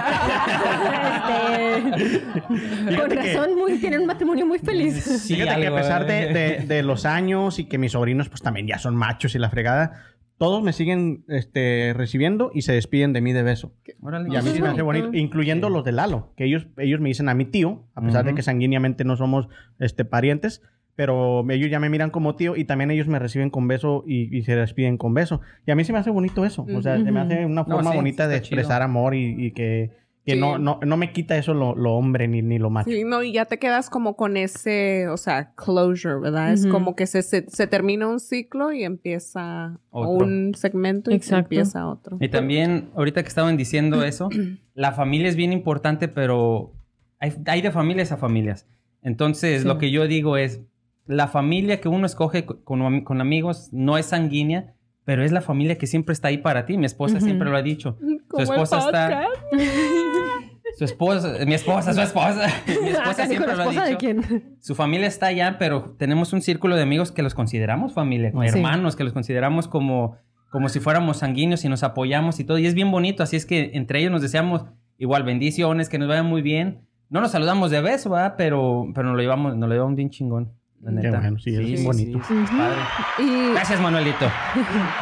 [1.56, 5.02] Este, con Fíjate que- razón, muy, tienen un matrimonio muy feliz.
[5.04, 6.32] Sí, Fíjate que a pesar de, eh.
[6.32, 9.50] de- de los años y que mis sobrinos pues también ya son machos y la
[9.50, 10.02] fregada,
[10.38, 13.72] todos me siguen este, recibiendo y se despiden de mí de beso.
[14.02, 15.10] Órale, Y a mí sí me hace bonito.
[15.14, 18.34] incluyendo los de Lalo, que ellos, ellos me dicen a mi tío, a pesar de
[18.34, 20.62] que sanguíneamente no somos este, parientes,
[20.96, 24.34] pero ellos ya me miran como tío y también ellos me reciben con beso y,
[24.36, 25.40] y se despiden con beso.
[25.66, 27.76] Y a mí sí me hace bonito eso, o sea, se me hace una No,
[27.76, 28.58] forma sí, bonita de chido.
[28.60, 29.90] expresar amor y, y que,
[30.24, 30.40] que Sí.
[30.40, 32.90] no, no, no me quita eso lo, lo hombre ni, ni lo macho.
[32.90, 36.52] Sí, no, y ya te quedas como con ese, o sea, closure, ¿verdad?
[36.52, 36.72] Es Ujú.
[36.72, 40.26] como que se, se, se termina un ciclo y empieza Otro.
[40.26, 41.44] un segmento y Exacto.
[41.44, 42.16] empieza otro.
[42.20, 44.28] Y también, ahorita que estaban diciendo eso,
[44.74, 46.72] la familia es bien importante, pero
[47.20, 48.66] hay, hay de familias a familias.
[49.02, 49.68] Entonces, Sí.
[49.68, 50.62] lo que yo digo es,
[51.06, 55.40] la familia que uno escoge co- con, con amigos no es sanguínea, pero es la
[55.40, 56.76] familia que siempre está ahí para ti.
[56.76, 57.24] Mi esposa Ujú.
[57.26, 57.96] siempre lo ha dicho.
[58.36, 59.26] El esposa está-.
[60.76, 62.48] Su esposa, mi esposa, su esposa.
[62.66, 63.98] Mi Ah, esposa canijo, siempre ¿la lo ha esposa de dicho.
[63.98, 64.56] quién?
[64.60, 68.58] Su familia está allá, pero tenemos un círculo de amigos que los consideramos familia, Sí.
[68.58, 70.16] hermanos, que los consideramos como,
[70.50, 72.58] como si fuéramos sanguíneos y nos apoyamos y todo.
[72.58, 74.66] Y es bien bonito, así es que entre ellos nos deseamos
[74.98, 76.80] igual bendiciones, que nos vayan muy bien.
[77.08, 78.34] No nos saludamos de beso, ¿verdad?
[78.36, 80.52] Pero, pero nos lo llevamos, nos lo llevamos bien chingón.
[80.82, 81.20] La Qué neta.
[81.20, 82.20] bueno, sí, es bonito.
[82.28, 82.76] sí, es padre.
[83.18, 84.26] Y Gracias, Manuelito.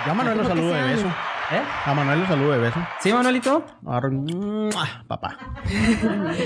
[0.06, 1.06] Yo a Manuel lo saludo de beso.
[1.52, 1.60] ¿Eh?
[1.84, 2.80] A Manuel lo saludo de beso.
[3.00, 3.64] ¿Sí, Manuelito?
[5.06, 5.36] Papá.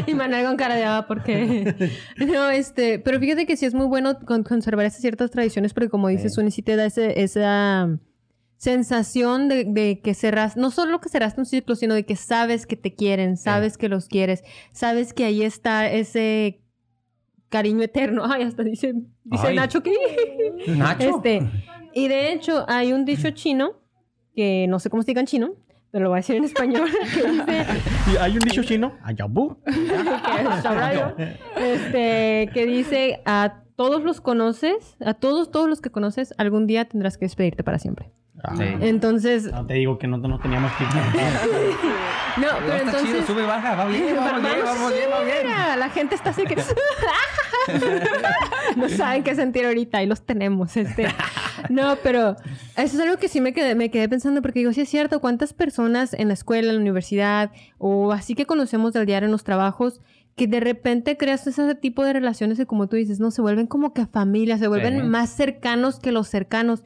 [0.07, 3.87] Y Manuel con cara de ah, porque no, este, pero fíjate que sí es muy
[3.87, 6.37] bueno con- conservar esas ciertas tradiciones, porque como dices.
[6.37, 7.89] Uni, sí te da ese- esa
[8.57, 12.67] sensación de, de que cerras, no solo que cerraste un ciclo, sino de que sabes
[12.67, 16.61] que te quieren, sabes que los quieres, sabes que ahí está ese
[17.49, 18.23] cariño eterno.
[18.27, 19.57] Ay, hasta dice, dice Ay.
[19.57, 19.93] Nacho que
[20.69, 21.09] Nacho.
[21.17, 21.43] este,
[21.95, 23.73] y de hecho hay un dicho chino
[24.35, 25.51] que no sé cómo se diga en chino,
[25.91, 27.67] pero lo voy a decir en español, que dice
[28.13, 29.57] Y hay un dicho chino, ayabu.
[29.67, 31.15] yo,
[31.61, 36.85] este, que dice a todos los conoces, a todos, todos los que conoces, algún día
[36.87, 38.13] tendrás que despedirte para siempre.
[38.57, 38.65] Sí.
[38.83, 40.85] Entonces, No te digo que no, no teníamos que
[42.41, 43.27] no, pero está chido, entonces...
[43.27, 45.47] sube y baja, va bien, vamos bien, vamos bien, va bien.
[45.47, 46.57] Mira, la gente está así que...
[48.77, 50.77] no saben qué sentir ahorita y los tenemos.
[50.77, 51.09] Este.
[51.69, 52.37] No, pero
[52.77, 55.21] eso es algo que sí me quedé, me quedé pensando porque digo, sí es cierto,
[55.21, 59.33] cuántas personas en la escuela, en la universidad o así que conocemos del diario en
[59.33, 60.01] los trabajos
[60.37, 63.67] que de repente creas ese tipo de relaciones que como tú dices, no, se vuelven
[63.67, 65.03] como que familia, se vuelven Sí.
[65.03, 66.85] más cercanos que los cercanos.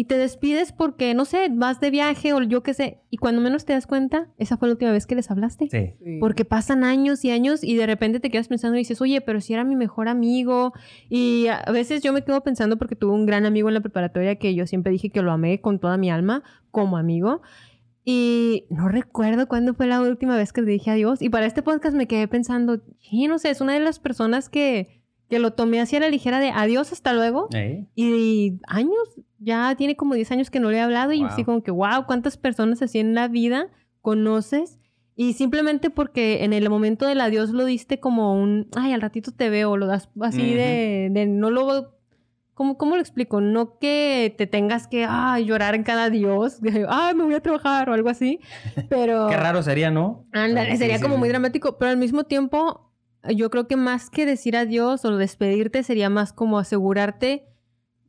[0.00, 3.02] Y te despides porque, no sé, vas de viaje o yo qué sé.
[3.10, 5.68] Y cuando menos te das cuenta, esa fue la última vez que les hablaste.
[5.70, 5.92] Sí.
[6.02, 6.16] Sí.
[6.20, 9.42] Porque pasan años y años y de repente te quedas pensando y dices, oye, pero
[9.42, 10.72] si era mi mejor amigo.
[11.10, 14.36] Y a veces yo me quedo pensando porque tuve un gran amigo en la preparatoria
[14.36, 17.42] que yo siempre dije que lo amé con toda mi alma como amigo.
[18.02, 21.20] Y no recuerdo cuándo fue la última vez que le dije adiós.
[21.20, 24.48] Y para este podcast me quedé pensando, sí, no sé, es una de las personas
[24.48, 27.48] que, que lo tomé así a la ligera de adiós, hasta luego.
[27.52, 27.84] ¿Eh?
[27.94, 31.28] Y años, ya tiene como 10 años que no le he hablado y Wow.
[31.28, 33.68] así como que, wow, cuántas personas así en la vida
[34.02, 34.78] conoces.
[35.16, 39.32] Y simplemente porque en el momento del adiós lo diste como un, ay, al ratito
[39.32, 40.56] te veo, lo das así Ujú.
[40.60, 41.98] de, de, no lo,
[42.54, 43.40] ¿cómo, ¿cómo lo explico?
[43.40, 47.40] No que te tengas que, ay, llorar en cada adiós, de, ay, me voy a
[47.40, 48.40] trabajar o algo así,
[48.88, 49.26] pero...
[49.28, 50.26] Qué raro sería, ¿no?
[50.32, 51.18] Sí, sería sí, como sí.
[51.18, 52.90] muy dramático, pero al mismo tiempo,
[53.28, 57.49] yo creo que más que decir adiós o despedirte, sería más como asegurarte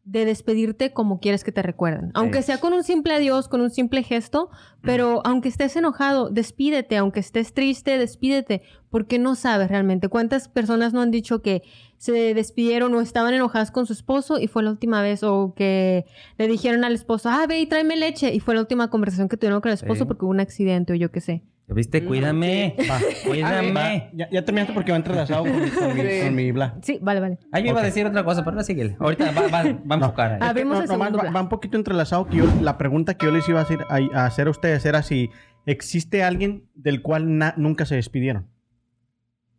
[0.03, 2.11] de despedirte como quieres que te recuerden.
[2.15, 4.49] Aunque sea con un simple adiós, con un simple gesto,
[4.81, 10.91] pero aunque estés enojado, despídete, aunque estés triste, despídete, porque no sabes realmente cuántas personas
[10.93, 11.61] no han dicho que
[11.97, 16.05] se despidieron o estaban enojadas con su esposo y fue la última vez, o que
[16.39, 19.37] le dijeron al esposo, ah, ve y tráeme leche, y fue la última conversación que
[19.37, 20.05] tuvieron con el esposo Sí.
[20.05, 21.43] porque hubo un accidente o yo qué sé.
[21.73, 22.03] ¿Viste?
[22.03, 22.75] Cuídame.
[22.89, 23.71] Va, Cuídame.
[23.73, 24.09] va.
[24.13, 26.21] Ya, ya terminaste porque va entrelazado con, con mi, Sí.
[26.23, 26.77] con mi bla.
[26.81, 27.39] Sí, vale, vale.
[27.51, 28.95] Ah, yo iba a decir otra cosa, pero no síguele.
[28.99, 30.37] Ahorita va, va, va a enfocar ahí.
[30.41, 33.31] Ah, Abrimos No, el segundo va, un poquito entrelazado que yo, la pregunta que yo
[33.31, 35.29] les iba a hacer a, a hacer a ustedes era si
[35.65, 38.47] existe alguien del cual na- nunca se despidieron.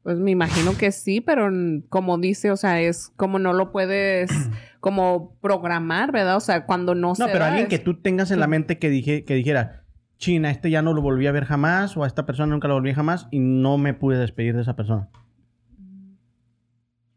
[0.03, 3.71] Pues me imagino que sí, pero mm, como dice, o sea, es como no lo
[3.71, 4.31] puedes
[4.81, 6.37] como programar, ¿verdad?
[6.37, 8.49] O sea, cuando no, No, se pero da, alguien es- que tú tengas en la
[8.49, 9.82] mente que dije que dijera,
[10.23, 12.75] China, este ya no lo volví a ver jamás o a esta persona nunca lo
[12.75, 15.09] volví jamás y no me pude despedir de esa persona.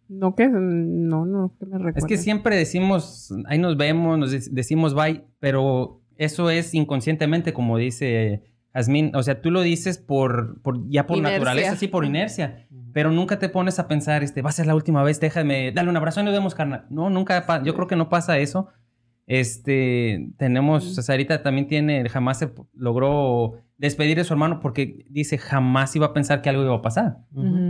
[0.07, 1.99] No que no, no que me recuerde.
[1.99, 7.53] Es que siempre decimos, ahí nos vemos, nos dec- decimos bye, pero eso es inconscientemente,
[7.53, 9.11] como dice Jazmín.
[9.15, 11.39] O sea, tú lo dices por, por ya por Inercia.
[11.39, 12.67] naturaleza, sí, por inercia.
[12.91, 15.89] Pero nunca te pones a pensar, este, va a ser la última vez, déjame, dale
[15.89, 16.85] un abrazo y nos vemos, carnal.
[16.89, 18.69] No, nunca, yo creo que no pasa eso.
[19.27, 25.95] Este, tenemos, Sarita también tiene, jamás se logró despedir de su hermano porque dice jamás
[25.95, 27.17] iba a pensar que algo iba a pasar.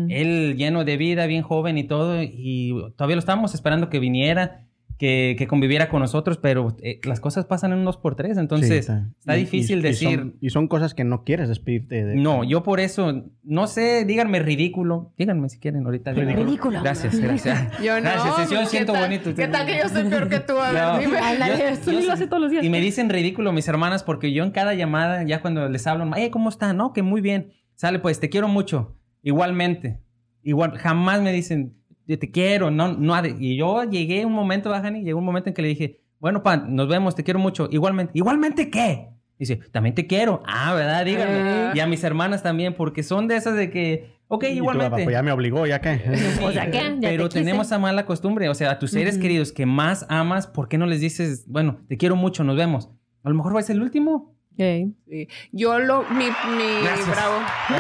[0.10, 4.64] Él lleno de vida, bien joven y todo, y todavía lo estábamos esperando que viniera,
[4.97, 8.86] que, que conviviera con nosotros, pero eh, las cosas pasan en unos por tres, entonces
[8.86, 10.19] Sí, está Y- difícil y- y decir...
[10.19, 12.15] son- Y son, cosas que no quieres despedirte de.
[12.15, 15.13] No, yo por eso, no sé, díganme ridículo.
[15.17, 16.13] Díganme si quieren ahorita.
[16.13, 16.36] díganme.
[16.38, 16.81] Ridículo.
[16.81, 17.71] Gracias, gracias.
[17.84, 18.01] Yo no.
[18.01, 19.36] Gracias, yo ¿qué siento tal- bonito.
[19.36, 20.53] ¿Qué tal que yo soy peor que tú?
[20.58, 20.99] A ver, No.
[20.99, 21.13] dime.
[21.15, 22.63] Yo- yo ni lo hace todos los días.
[22.63, 26.10] Y me dicen ridículo mis hermanas porque yo en cada llamada, ya cuando les hablo,
[26.15, 26.73] hey, ¿cómo está?
[26.73, 27.51] No, que muy bien.
[27.75, 28.95] Sale, pues, te quiero mucho.
[29.21, 29.99] Igualmente.
[30.43, 31.75] Igual, jamás me dicen,
[32.08, 33.15] yo te quiero, no, no.
[33.15, 36.02] ha de- Y yo llegué un momento, Bajani, llegó un momento en que le dije,
[36.20, 37.68] bueno, pan, nos vemos, te quiero mucho.
[37.72, 38.12] Igualmente.
[38.15, 39.10] ¿Igualmente qué?
[39.38, 40.41] Dice, también te quiero.
[40.48, 41.04] Ah, ¿verdad?
[41.06, 41.36] Díganme.
[41.38, 41.72] Eh.
[41.76, 45.04] Y a mis hermanas también, porque son de esas de que, ok, igualmente.
[45.04, 46.00] "Pues ya me obligó, ya que.
[46.41, 46.96] O sea, ¿qué?
[47.00, 49.22] Ya Pero te tenemos esa mala costumbre, o sea, a tus seres Ujú.
[49.24, 52.89] queridos que más amas, ¿por qué no les dices, bueno, te quiero mucho, nos vemos?
[53.24, 54.36] A lo mejor va a ser el último.
[54.54, 54.94] Ok.
[55.10, 55.28] Sí.
[55.52, 57.10] Yo lo, mi, mi, Gracias.
[57.12, 57.39] bravo.
[57.70, 57.76] Mi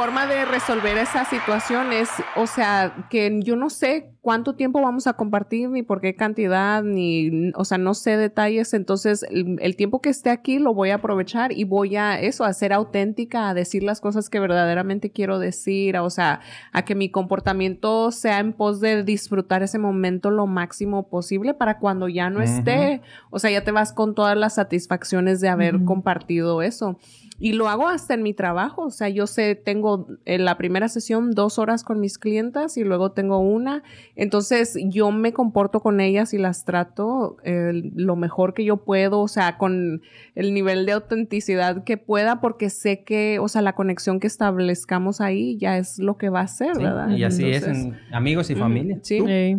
[0.00, 5.06] forma de resolver esa situación es, o sea, que yo no sé cuánto tiempo vamos
[5.06, 8.72] a compartir, ni por qué cantidad, ni, o sea, no sé detalles.
[8.72, 12.44] Entonces, el, el tiempo que esté aquí lo voy a aprovechar y voy a eso,
[12.44, 16.40] a ser auténtica, a decir las cosas que verdaderamente quiero decir, a- o sea,
[16.72, 21.78] a que mi comportamiento sea en pos de disfrutar ese momento lo máximo posible para
[21.78, 25.84] cuando ya no esté, o sea, ya te vas con todas las satisfacciones de haber
[25.84, 26.98] compartido eso.
[27.42, 28.82] Y lo hago hasta en mi trabajo.
[28.82, 32.84] O sea, yo sé, tengo en la primera sesión dos horas con mis clientas y
[32.84, 33.82] luego tengo una.
[34.14, 39.20] Entonces, yo me comporto con ellas y las trato eh, lo mejor que yo puedo,
[39.20, 40.02] o sea, con
[40.34, 45.22] el nivel de autenticidad que pueda, porque sé que, o sea, la conexión que establezcamos
[45.22, 47.08] ahí ya es lo que va a ser, Sí, ¿verdad?
[47.16, 48.98] Y así es en amigos y familia.
[49.02, 49.18] Sí.
[49.26, 49.56] Sí.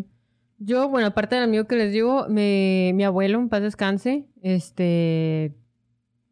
[0.59, 5.55] Yo, bueno, aparte del amigo que les digo, me- mi abuelo, en paz descanse, este,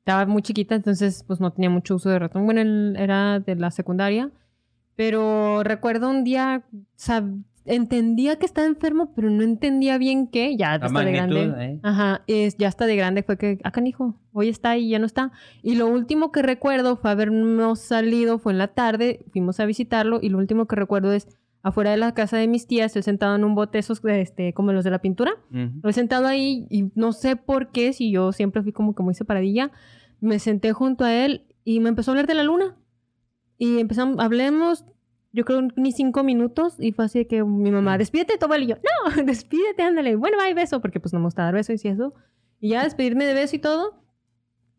[0.10, 2.45] estaba muy chiquita, entonces pues no tenía mucho uso de ratón.
[2.45, 4.32] Bueno, él era de la secundaria,
[4.95, 6.63] pero recuerdo un día,
[7.65, 11.65] entendía que estaba enfermo, pero no entendía bien qué, ya La de magnitud, grande.
[11.65, 11.80] ¿eh?
[11.84, 15.06] Ajá, es, ya hasta de grande fue que, ah, canijo, hoy está y ya no
[15.06, 15.32] está.
[15.62, 20.17] Y lo último que recuerdo fue habernos salido, fue en la tarde, fuimos a visitarlo
[20.24, 21.28] y lo último que recuerdo es
[21.62, 24.72] afuera de la casa de mis tías, estoy sentado en un bote esos, este, como
[24.72, 25.34] los de la pintura.
[25.52, 25.80] Ujú.
[25.84, 29.04] Lo he sentado ahí y no sé por qué, si yo siempre fui como que
[29.04, 29.72] muy separadilla,
[30.22, 32.78] me senté junto a él y me empezó a hablar de la luna.
[33.58, 34.86] Y empezamos, hablemos,
[35.32, 38.76] yo creo ni cinco minutos y fue así que mi mamá, despídete abuelo y yo,
[38.76, 40.15] no, despídete, ándale.
[40.15, 42.13] Bueno, bye, beso, porque pues no me gusta dar besos y eso.
[42.62, 44.02] Y ya despedirme de beso y todo.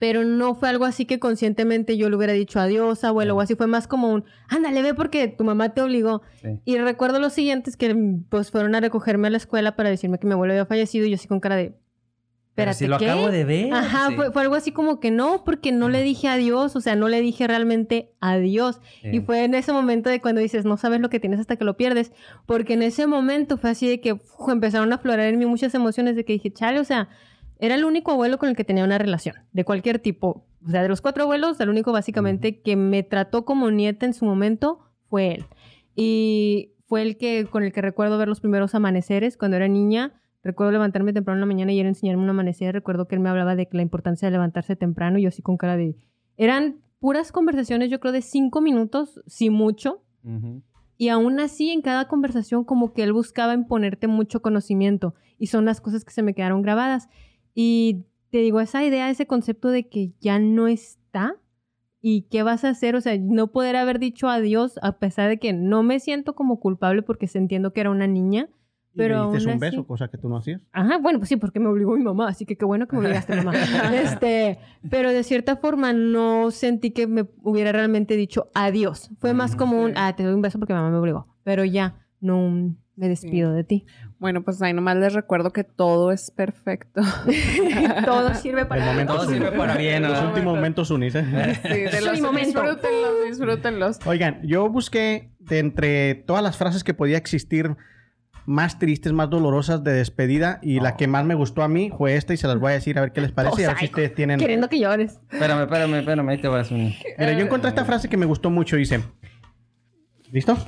[0.00, 3.54] Pero no fue algo así que conscientemente yo le hubiera dicho adiós, abuelo, o así.
[3.54, 6.22] Fue más como un, ándale, ve porque tu mamá te obligó.
[6.40, 6.58] Sí.
[6.64, 7.94] Y recuerdo los siguientes que
[8.30, 11.10] pues fueron a recogerme a la escuela para decirme que mi abuelo había fallecido y
[11.10, 11.74] yo así con cara de...
[12.54, 13.10] Pero Espérate, si lo ¿qué?
[13.10, 13.72] acabo de ver.
[13.74, 14.16] Ajá, sí.
[14.16, 17.08] fue, fue algo así como que no, porque no le dije adiós, o sea, no
[17.08, 18.80] le dije realmente adiós.
[19.04, 21.64] Y fue en ese momento de cuando dices, no sabes lo que tienes hasta que
[21.64, 22.12] lo pierdes,
[22.46, 25.74] porque en ese momento fue así de que uf, empezaron a aflorar en mí muchas
[25.74, 27.08] emociones de que dije, chale, o sea,
[27.60, 30.46] era el único abuelo con el que tenía una relación, de cualquier tipo.
[30.66, 34.14] O sea, de los cuatro abuelos, el único básicamente que me trató como nieta en
[34.14, 35.44] su momento fue él.
[35.94, 40.14] Y fue el que con el que recuerdo ver los primeros amaneceres cuando era niña.
[40.42, 42.74] Recuerdo levantarme temprano en la mañana y él enseñarme un amanecer.
[42.74, 45.56] Recuerdo que él me hablaba de la importancia de levantarse temprano y yo así con
[45.56, 45.96] cara de...
[46.36, 50.02] Eran puras conversaciones, yo creo, de cinco minutos, si mucho.
[50.96, 55.14] Y aún así, en cada conversación, como que él buscaba imponerte mucho conocimiento.
[55.38, 57.08] Y son las cosas que se me quedaron grabadas.
[57.54, 61.36] Y te digo, esa idea, ese concepto de que ya no está.
[62.02, 62.96] ¿Y qué vas a hacer?
[62.96, 66.58] O sea, no poder haber dicho adiós a pesar de que no me siento como
[66.58, 68.48] culpable porque se entiendo que era una niña.
[68.92, 70.62] Y Pero le diste un así- beso, cosa que tú no hacías.
[70.72, 73.02] Ajá, bueno, pues sí, porque me obligó mi mamá, así que qué bueno que me
[73.02, 73.52] obligaste, mamá.
[73.94, 74.58] este,
[74.90, 79.10] pero de cierta forma no sentí que me hubiera realmente dicho adiós.
[79.20, 81.28] Fue más como un, ah, te doy un beso porque mamá me obligó.
[81.44, 83.84] Pero ya, no me despido de ti.
[84.20, 87.00] Bueno, pues ahí nomás les recuerdo que todo es perfecto.
[88.04, 91.58] Todo sirve para momento Todo sirve para bien, Los últimos momentos unis, ¿eh?
[91.62, 92.62] Sí, de los momento.
[92.62, 93.98] disfrútenlos, disfrútenlos.
[94.04, 97.74] Oigan, yo busqué de entre todas las frases que podía existir
[98.44, 102.16] más tristes, más dolorosas de despedida y la que más me gustó a mí fue
[102.16, 103.78] esta y se las voy a decir a ver qué les parece y a ver
[103.78, 104.38] si ustedes tienen...
[104.38, 105.18] Queriendo que llores.
[105.30, 106.92] Espérame, espérame, espérame, ahí te vas un...
[107.18, 109.02] Mira, yo encontré esta frase que me gustó mucho, dice...
[110.30, 110.58] ¿Listo?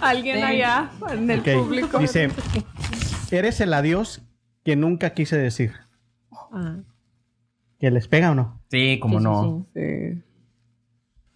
[0.00, 1.98] Alguien allá en el público.
[1.98, 2.30] Dice,
[3.30, 4.22] eres el adiós
[4.64, 5.72] que nunca quise decir.
[6.52, 6.76] Ah,
[7.78, 8.60] ¿Que les pega o no?
[8.70, 9.66] Sí, como sí, no.
[9.74, 9.80] sí.
[9.80, 10.22] Sí.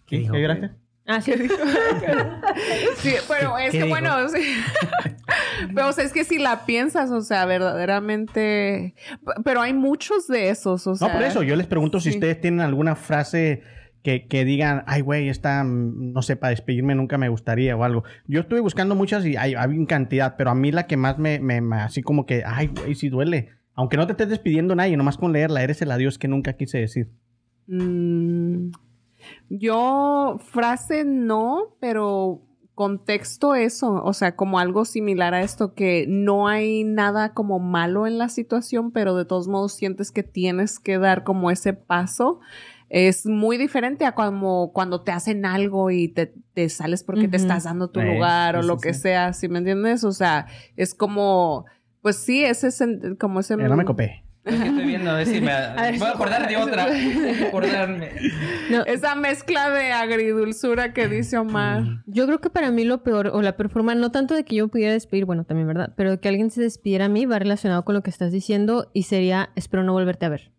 [0.05, 0.71] ¿Qué dijo, ¿Qué?
[1.07, 1.33] Ah, sí.
[2.97, 4.39] Sí, pero es qué que bueno, sí.
[5.73, 8.95] Pero, o sea, es que si la piensas, o sea, verdaderamente...
[9.43, 11.07] Pero hay muchos de esos, o sea...
[11.07, 13.63] No, por eso, yo les pregunto si ustedes tienen alguna frase
[14.03, 18.03] que, digan, ay, güey, esta, mm, no sé, para despedirme nunca me gustaría o algo.
[18.27, 21.39] Yo estuve buscando muchas y hay, hay cantidad, pero a mí la que más me,
[21.39, 23.49] me- me- así como que, ay, güey, sí duele.
[23.73, 26.79] Aunque no te estés despidiendo nadie, nomás con leerla, eres el adiós que nunca quise
[26.79, 27.09] decir.
[27.67, 28.71] Mm,
[29.49, 32.41] yo, frase no, pero
[32.73, 38.07] contexto eso, o sea, como algo similar a esto, que no hay nada como malo
[38.07, 42.39] en la situación, pero de todos modos sientes que tienes que dar como ese paso.
[42.93, 47.37] Es muy diferente a como cuando te hacen algo y te, te sales porque te
[47.37, 48.99] estás dando tu Eh, lugar o lo sí, que sí.
[49.01, 50.03] sea, ¿sí me entiendes?
[50.03, 51.65] O sea, es como,
[52.01, 53.53] pues sí, ese sen- como ese...
[53.53, 54.25] Eh, no me copé.
[54.43, 55.45] Es que estoy viendo a ver si me...
[55.75, 56.85] ver, Voy a acordar de otra.
[57.47, 58.09] Acordarme.
[58.69, 61.83] No, Esa mezcla de agridulzura que dice Omar.
[62.07, 64.55] Yo creo que para mí lo peor, o la peor forma, no tanto de que
[64.55, 65.93] yo pudiera despedir, bueno, también, ¿verdad?
[65.95, 69.03] Pero que alguien se despidiera a mí va relacionado con lo que estás diciendo y
[69.03, 70.51] sería, espero no volverte a ver.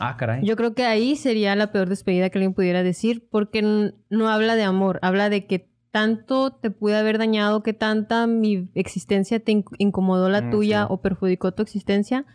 [0.00, 0.44] Ah, caray.
[0.44, 4.54] Yo creo que ahí sería la peor despedida que alguien pudiera decir, porque no habla
[4.56, 9.52] de amor, habla de que tanto te pude haber dañado, que tanta mi existencia te
[9.52, 10.86] inc- incomodó la Mm, tuya sí.
[10.90, 12.26] o perjudicó tu existencia,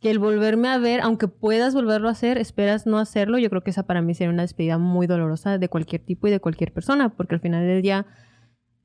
[0.00, 3.38] que el volverme a ver, aunque puedas volverlo a hacer, esperas no hacerlo.
[3.38, 6.30] Yo creo que esa para mí sería una despedida muy dolorosa de cualquier tipo y
[6.30, 8.06] de cualquier persona, porque al final del día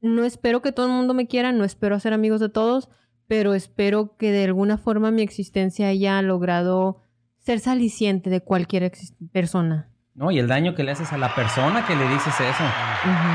[0.02, 2.89] no espero que todo el mundo me quiera, no espero hacer amigos de todos,
[3.28, 7.02] pero espero que de alguna forma mi existencia haya logrado
[7.50, 9.90] ser saliciente de cualquier ex- persona.
[10.14, 12.64] No, y el daño que le haces a la persona que le dices eso.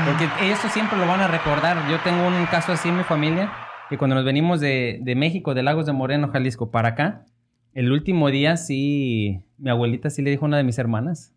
[0.05, 1.77] Porque eso siempre lo van a recordar.
[1.91, 3.51] Yo tengo un caso así en mi familia,
[3.89, 7.25] que cuando nos venimos de, de México, de Lagos de Moreno, Jalisco, para acá,
[7.73, 11.33] el último día sí, mi abuelita sí le dijo a una de mis hermanas.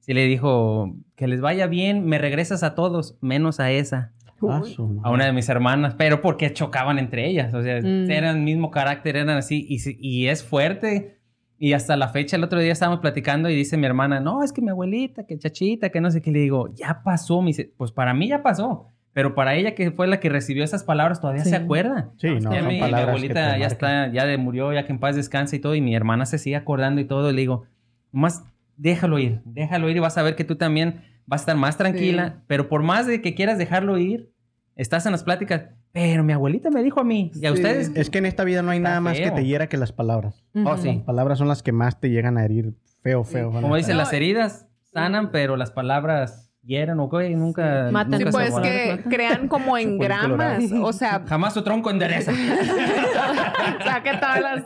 [0.00, 4.12] Sí le dijo, que les vaya bien, me regresas a todos, menos a esa.
[4.42, 4.62] Ah.
[5.02, 7.54] A una de mis hermanas, pero porque chocaban entre ellas.
[7.54, 8.10] O sea, Mm.
[8.10, 9.66] eran el mismo carácter, eran así.
[9.68, 11.17] Y, y es fuerte.
[11.58, 14.52] Y hasta la fecha, el otro día estábamos platicando y dice mi hermana, no, es
[14.52, 16.30] que mi abuelita, que chachita, que no sé qué.
[16.30, 17.40] Le digo, ya pasó.
[17.42, 18.86] Me dice, pues para mí ya pasó.
[19.12, 21.50] Pero para ella, que fue la que recibió esas palabras, todavía Sí.
[21.50, 22.10] se acuerda.
[22.18, 24.72] Sí, no, Ya son mi, mi palabras que abuelita te ya está, ya de- murió,
[24.72, 25.74] ya que en paz descansa y todo.
[25.74, 27.30] Y mi hermana se sigue acordando y todo.
[27.30, 27.64] Y le digo,
[28.12, 28.44] más
[28.76, 31.76] déjalo ir, déjalo ir y vas a ver que tú también vas a estar más
[31.76, 32.42] tranquila.
[32.46, 34.30] Pero por más de que quieras dejarlo ir,
[34.76, 35.62] estás en las pláticas.
[36.00, 37.54] Pero mi abuelita me dijo a mí y a Sí.
[37.56, 37.90] ustedes.
[37.96, 40.44] Es que en esta vida no hay nada más que te hiera que las palabras.
[40.64, 40.94] Oh, sí.
[40.94, 43.50] Las palabras son las que más te llegan a herir feo, feo.
[43.50, 47.88] Como dicen, No, las heridas sanan, pero las palabras hieren o qué, nunca.
[47.90, 48.18] Matan.
[48.18, 52.30] Sí, nunca pues que crean como en gramas, o sea, Jamás su tronco endereza.
[53.84, 54.64] saque todas las...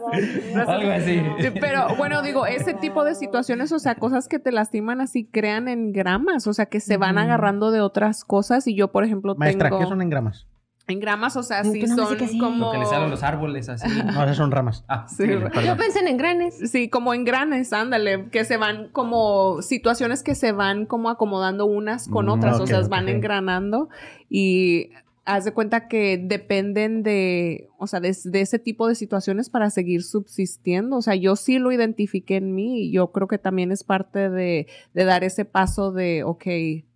[0.68, 1.23] Algo así.
[1.40, 5.25] Sí, Pero bueno, digo, ese tipo de situaciones, o sea, cosas que te lastiman así
[5.25, 9.05] crean en gramas, o sea, que se van agarrando de otras cosas y yo, por
[9.05, 9.81] ejemplo, Maestra, tengo...
[9.81, 10.47] ¿qué son engramas?
[10.92, 12.38] En gramas, o sea, sí no me son sí.
[12.38, 12.66] como...
[12.66, 12.78] Lo que
[13.09, 13.88] los árboles así.
[14.05, 14.85] No, esas son ramas.
[14.88, 16.70] Ah, Sí, sí, Yo pensé en engranes.
[16.70, 22.09] Sí, como engranes, ándale, que se van como situaciones que se van como acomodando unas
[22.09, 22.88] con Mm, otras, o sea, ok.
[22.88, 23.88] van engranando
[24.28, 24.90] y
[25.24, 29.70] haz de cuenta que dependen de, o sea, de, de ese tipo de situaciones para
[29.70, 30.96] seguir subsistiendo.
[30.96, 34.31] O sea, yo sí lo identifiqué en mí y yo creo que también es parte
[34.31, 36.44] de, de dar ese paso de, ok,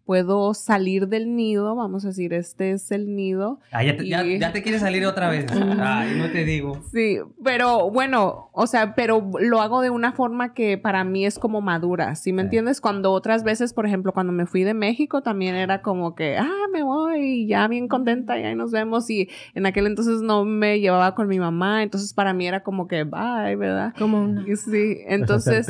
[0.07, 3.59] puedo salir del nido, vamos a decir, este es el nido.
[3.73, 5.47] Ah, ya, te, ya- Y- ya te quieres salir otra vez.
[5.81, 6.81] Ay, no te digo.
[6.93, 11.39] Sí, pero bueno, o sea, pero lo hago de una forma que para mí es
[11.41, 12.47] como madura, ¿sí me Sí.
[12.47, 12.81] entiendes?
[12.81, 16.67] Cuando otras veces, por ejemplo, cuando me fui de México también era como que, ah,
[16.73, 20.79] me voy, ya bien contenta, y ahí nos vemos y en aquel entonces no me
[20.79, 23.93] llevaba con mi mamá, entonces para mí era como que, bye, ¿verdad?
[23.99, 24.45] Como una...
[24.57, 25.67] Sí, entonces...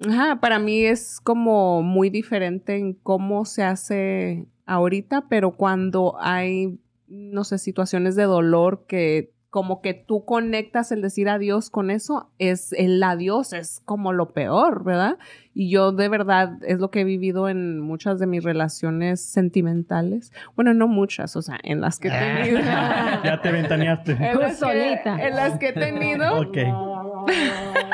[0.00, 6.78] Ajá, para mí es como muy diferente en cómo se hace ahorita, pero cuando hay,
[7.06, 12.28] no sé, situaciones de dolor que como que tú conectas el decir adiós con eso,
[12.40, 15.16] es el adiós, es como lo peor, ¿verdad?
[15.54, 20.32] Y yo de verdad es lo que he vivido en muchas de mis relaciones sentimentales.
[20.56, 22.60] Bueno, no muchas, o sea, en las que he tenido.
[23.24, 24.12] ya te ventaneaste.
[24.12, 25.16] en, las que, Solita.
[25.26, 26.40] en las que he tenido.
[26.40, 26.58] ok.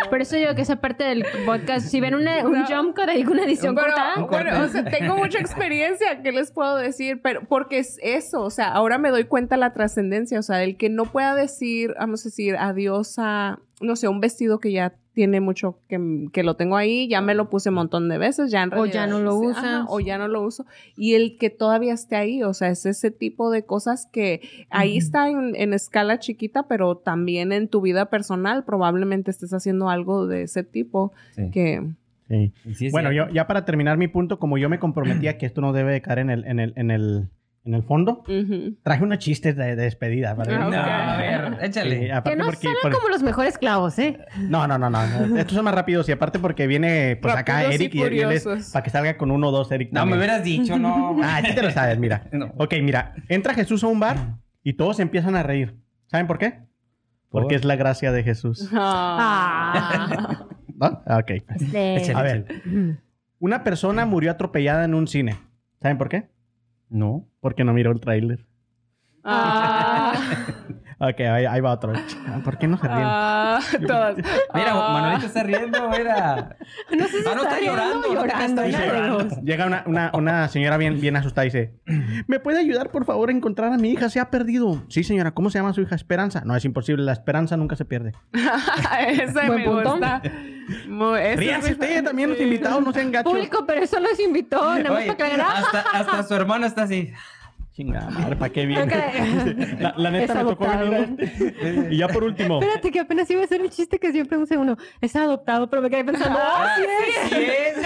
[0.08, 2.66] Por eso digo que esa parte del podcast, si ven una- un No.
[2.66, 6.32] jump cut ahí con una edición Pero, cortada, bueno, o sea, tengo mucha experiencia, ¿qué
[6.32, 7.20] les puedo decir?
[7.22, 10.76] Pero porque es eso, o sea, ahora me doy cuenta la trascendencia, o sea, el
[10.76, 14.94] que no pueda decir, vamos a decir, adiós a, no sé, un vestido que ya
[15.12, 15.98] tiene mucho que,
[16.32, 18.86] que lo tengo ahí, ya me lo puse un montón de veces, ya en O
[18.86, 20.66] ya realidad- no lo ajá, o ya no lo uso.
[20.96, 24.40] Y el que todavía esté ahí, o sea, es ese tipo de cosas que
[24.70, 29.90] ahí está en, en escala chiquita, pero también en tu vida personal probablemente estés haciendo
[29.90, 31.50] algo de ese tipo Sí.
[31.50, 31.82] que...
[32.28, 32.52] Sí.
[32.74, 35.72] Sí Bueno, yo ya para terminar mi punto, como yo me comprometía que esto no
[35.72, 37.28] debe de caer en el, en el, en el,
[37.64, 38.24] en el fondo,
[38.82, 40.32] traje unos chistes de, de despedida.
[40.34, 40.54] ¿vale?
[40.54, 40.58] Ah.
[40.70, 41.98] No, a ver, échale.
[42.00, 44.18] Sí, Que no porque- suenan por- como los mejores clavos, ¿eh?
[44.38, 45.36] No, no, no, no.
[45.38, 48.32] Estos son más rápidos y aparte porque viene pues acá Rápidos Eric y, y él
[48.32, 49.90] es para que salga con uno o dos Eric.
[49.92, 51.16] No, me hubieras dicho, no.
[51.22, 52.28] Ah, sí te lo sabes, mira.
[52.32, 52.52] No.
[52.56, 53.14] Ok, mira.
[53.28, 55.76] Entra Jesús a un bar y todos empiezan a reír.
[56.06, 56.60] ¿Saben por qué?
[57.28, 57.42] ¿Por?
[57.42, 58.68] Porque es la gracia de Jesús.
[58.74, 60.46] Ah.
[60.76, 61.02] ¿No?
[61.06, 61.30] Ah, Ok.
[61.72, 62.46] Échale, A ver.
[63.38, 65.36] Una persona murió atropellada en un cine.
[65.80, 66.30] ¿Saben por qué?
[66.88, 67.26] No.
[67.40, 68.46] Porque no miró el tráiler.
[69.24, 70.12] Ah.
[71.02, 71.94] Ok, ahí, ahí va otro.
[72.44, 73.00] ¿Por qué no se ríen?
[73.02, 74.16] Ah, todas.
[74.16, 74.92] Mira, Ah.
[74.92, 76.56] Manuelito está riendo, mira.
[76.90, 78.62] No sé si Ah, no, está llorando, llorando.
[78.64, 79.40] está.
[79.40, 81.74] Llega una, una- una señora bien, bien asustada y dice:
[82.26, 84.10] ¿Me puede ayudar, por favor, a encontrar a mi hija?
[84.10, 84.84] Se ha perdido.
[84.90, 85.30] Sí, señora.
[85.30, 85.94] ¿Cómo se llama su hija?
[85.94, 86.42] Esperanza.
[86.44, 87.02] No, es imposible.
[87.02, 88.12] La esperanza nunca se pierde.
[89.08, 89.92] Ese me punto.
[89.92, 90.20] gusta.
[91.36, 93.32] Ríanse es- ustedes también, los invitados, no sean gachos.
[93.32, 96.82] Público, pero eso los invitó, nada más Oye, para la hasta, hasta su hermano está
[96.82, 97.10] así.
[97.80, 98.82] Chingada madre, ¿para qué viene?
[98.82, 98.92] Ok.
[99.80, 101.88] La, la neta me tocó venir a este.
[101.90, 102.60] Y ya por último.
[102.60, 104.76] Espérate, que apenas iba a hacer un chiste que siempre usa uno.
[105.00, 107.30] Es adoptado, pero me quedé pensando, ¡oh, Ah, sí es!
[107.30, 107.76] sí es.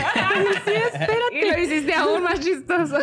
[1.33, 2.97] Y lo hiciste aún más chistoso.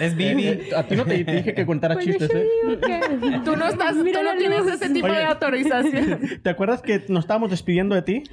[0.00, 0.48] Es Vivi.
[0.48, 2.46] Eh, A ti no te, te dije que contara chistes, ¿eh?
[3.44, 4.72] Tú no estás, tú no tienes luz.
[4.74, 5.16] ese tipo Oye.
[5.16, 6.20] de autorización.
[6.42, 8.24] ¿Te acuerdas que nos estábamos despidiendo de ti?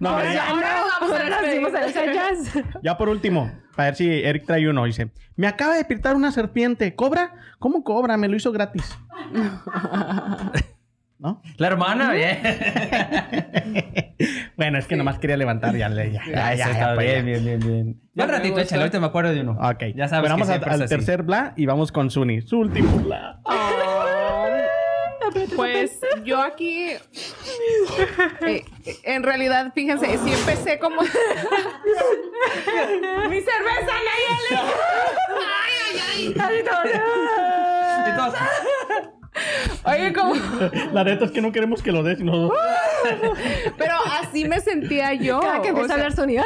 [0.00, 0.68] no, Ahora ya, ya- ahora
[1.00, 4.84] vamos a fuimos a ya por último, para ver si Eric trae uno.
[4.84, 6.94] Dice: Me acaba de pintar una serpiente.
[6.94, 7.34] ¿Cobra?
[7.58, 8.16] ¿Cómo cobra?
[8.16, 8.84] Me lo hizo gratis.
[11.18, 11.40] ¿No?
[11.56, 12.40] La hermana, bien.
[14.56, 15.88] bueno, es que nomás quería levantar ya.
[15.88, 17.22] le- ya, ya, Eso ya, está pues, bien, ya.
[17.24, 18.00] bien, bien, bien.
[18.14, 19.52] Ya ratito, échale, ahorita me acuerdo de uno.
[19.52, 22.42] Ok, Ya sabes Pero que vamos al tercer bla y vamos con Suni.
[22.42, 23.40] Su último bla.
[25.54, 26.90] Pues yo aquí,
[28.46, 28.64] eh,
[29.04, 31.00] en realidad, fíjense, sí empecé como...
[31.02, 31.08] ¡Mi
[33.40, 34.50] cerveza, Nayeli!
[35.30, 36.52] ¡Ay, ay, ay!
[38.08, 38.34] Y todos,
[39.84, 40.34] Oye, como...
[40.92, 42.50] La neta es que no queremos que lo des, sino.
[43.76, 45.40] Pero así me sentía yo.
[45.40, 46.44] Cada que o empieza a hablar sonido.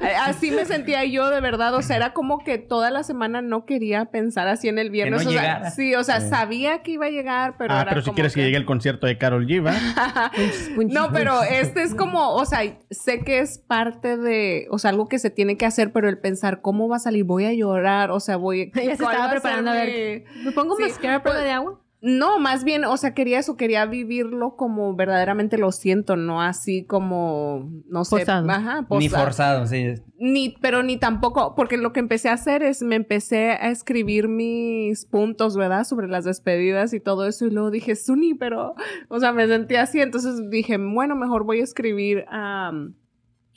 [0.00, 3.42] Eh, Así me sentía yo de verdad, o sea, era como que toda la semana
[3.42, 5.24] no quería pensar así en el viernes.
[5.24, 8.00] no o sea, sí, o sea, sabía que iba a llegar, pero ah, era pero
[8.02, 8.42] si como quieres que...
[8.42, 9.56] llegue el concierto de Carol G.
[10.88, 15.08] No, pero este es como, o sea, sé que es parte de, o sea, algo
[15.08, 18.10] que se tiene que hacer, pero el pensar cómo va a salir, voy a llorar,
[18.10, 20.24] o sea, voy Ya se ¿cuál estaba preparando a ver.
[20.44, 21.80] ¿Me pongo Sí, mascara a prueba de agua?
[22.02, 26.84] No, más bien, o sea, quería eso, quería vivirlo como verdaderamente lo siento, no así
[26.84, 28.48] como, no sé, Posado.
[28.50, 29.24] ajá, Ni posado.
[29.24, 29.94] forzado, sí.
[30.18, 34.28] Ni, pero ni tampoco, porque lo que empecé a hacer es me empecé a escribir
[34.28, 35.84] mis puntos, ¿verdad?
[35.84, 37.46] Sobre las despedidas y todo eso.
[37.46, 38.74] Y luego dije, Suni, pero,
[39.08, 39.98] o sea, me sentí así.
[40.00, 42.94] Entonces dije, bueno, mejor voy a escribir am,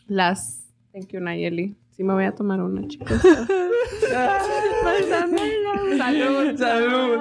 [0.07, 0.65] las.
[0.93, 1.75] Thank you, Nayeli.
[1.99, 3.11] Sí, me voy a tomar una, chicos.
[5.97, 6.57] Salud.
[6.57, 7.19] Salud.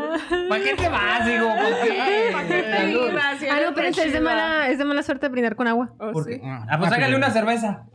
[0.49, 1.49] ¿Para qué te vas, hijo?
[1.49, 2.29] ¿Para qué?
[2.33, 3.09] ¿Para qué te Salud.
[3.11, 3.39] ibas?
[3.41, 5.67] Si Ah, eres no, pero es, es de mala, es de mala suerte brindar con
[5.67, 5.91] agua.
[5.99, 6.31] Oh, ¿Por sí.
[6.31, 6.43] qué?
[6.45, 7.87] Ah, pues hágale una cerveza.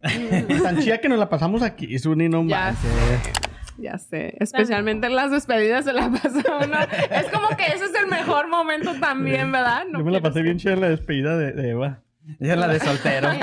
[0.62, 3.34] Tan chida que nos la pasamos aquí, Suni, no Ya manches.
[3.76, 6.30] Ya sé, especialmente en las despedidas se la pasa
[6.64, 6.78] uno.
[7.10, 9.84] Es como que ese es el mejor momento también, ¿verdad?
[9.92, 12.00] No Yo me la pasé bien chida en la despedida de, de Eva.
[12.40, 13.28] Es la de soltero.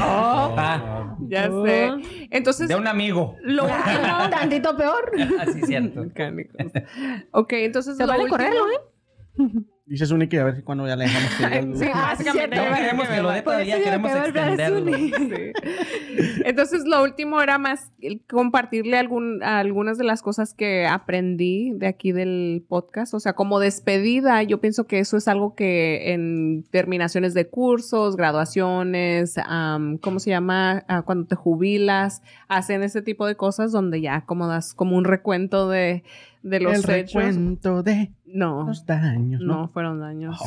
[0.00, 0.54] Oh.
[0.58, 1.64] Ah, Ya Oh.
[1.64, 1.90] sé.
[2.30, 3.36] Entonces, de un amigo.
[3.42, 3.78] lo último.
[4.30, 5.12] Tantito peor.
[5.40, 6.02] Así cierto.
[6.02, 6.56] Mecánicos.
[7.32, 7.96] Ok, entonces.
[7.96, 9.62] Se lo vale último- correrlo, ¿eh?
[9.88, 11.76] Dice Suni que a ver si cuando ya le dejamos que diga.
[11.78, 12.56] Sí, básicamente.
[12.56, 14.94] No queremos que lo dé todavía, yo queremos extenderlo.
[14.96, 15.12] Sí.
[16.44, 21.86] Entonces, lo último era más el compartirle algún, algunas de las cosas que aprendí de
[21.86, 23.14] aquí del podcast.
[23.14, 28.16] O sea, como despedida, yo pienso que eso es algo que en terminaciones de cursos,
[28.16, 30.84] graduaciones, am, ¿cómo se llama?
[30.88, 35.04] Ah, cuando te jubilas, hacen ese tipo de cosas donde ya como das como un
[35.04, 36.02] recuento de,
[36.42, 37.14] de los El hechos.
[37.22, 38.64] recuento de No.
[38.66, 39.62] los daños, ¿no?
[39.62, 40.38] No, fueron daños.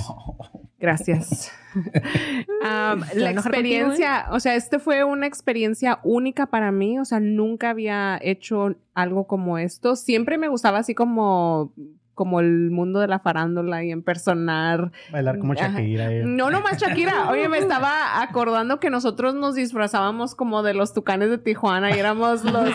[0.79, 1.51] Gracias.
[2.63, 7.19] Am, Te la experiencia, o sea, este fue una experiencia única para mí, o sea,
[7.19, 9.95] nunca había hecho algo como esto.
[9.95, 11.73] Siempre me gustaba así como
[12.22, 14.91] como el mundo de la farándula y en personar.
[15.11, 15.55] Bailar como.
[15.55, 16.11] Shakira.
[16.13, 16.22] eh.
[16.24, 17.30] No nomás Shakira.
[17.32, 21.99] Oye, me estaba acordando que nosotros nos disfrazábamos como de los tucanes de Tijuana y
[21.99, 22.69] éramos los...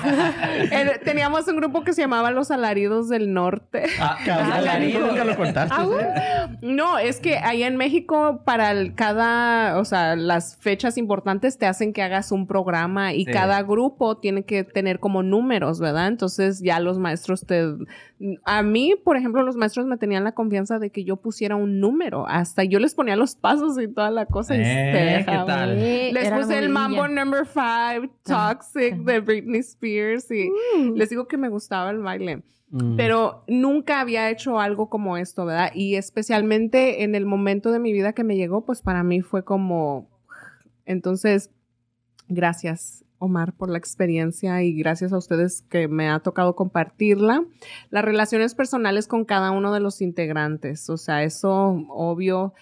[0.73, 3.85] eh, teníamos un grupo que se llamaba Los Alaridos del Norte.
[4.01, 5.07] Ah, Cabrón, alarido.
[5.07, 5.75] nunca lo contaste.
[5.77, 5.87] Ah,
[6.51, 6.57] ¿eh?
[6.63, 11.67] No, es que allá en México para el- cada, o sea, las fechas importantes te
[11.67, 13.31] hacen que hagas un programa y Sí.
[13.33, 16.09] cada grupo tiene que tener como números, ¿verdad?
[16.09, 17.65] Entonces ya los maestros te...
[18.45, 21.57] A mí, por ejemplo, ejemplo, los maestros me tenían la confianza de que yo pusiera
[21.57, 22.27] un número.
[22.29, 24.55] Hasta yo les ponía los pasos y toda la cosa.
[24.55, 25.47] y se Eh, ¿qué dejaban.
[25.47, 25.77] tal?
[25.77, 26.69] Les era puse el.
[26.69, 30.51] Mambo Number 5, Toxic de Britney Spears y
[30.95, 32.43] les digo que me gustaba el baile.
[32.71, 32.97] Mm.
[32.97, 35.71] Pero nunca había hecho algo como esto, ¿verdad?
[35.75, 39.45] Y especialmente en el momento de mi vida que me llegó, pues para mí fue
[39.45, 40.09] como...
[40.85, 41.51] Entonces,
[42.29, 43.06] gracias.
[43.19, 47.45] Omar, por la experiencia y gracias a ustedes que me ha tocado compartirla.
[47.91, 52.55] Las relaciones personales con cada uno de los integrantes, o sea, eso obvio,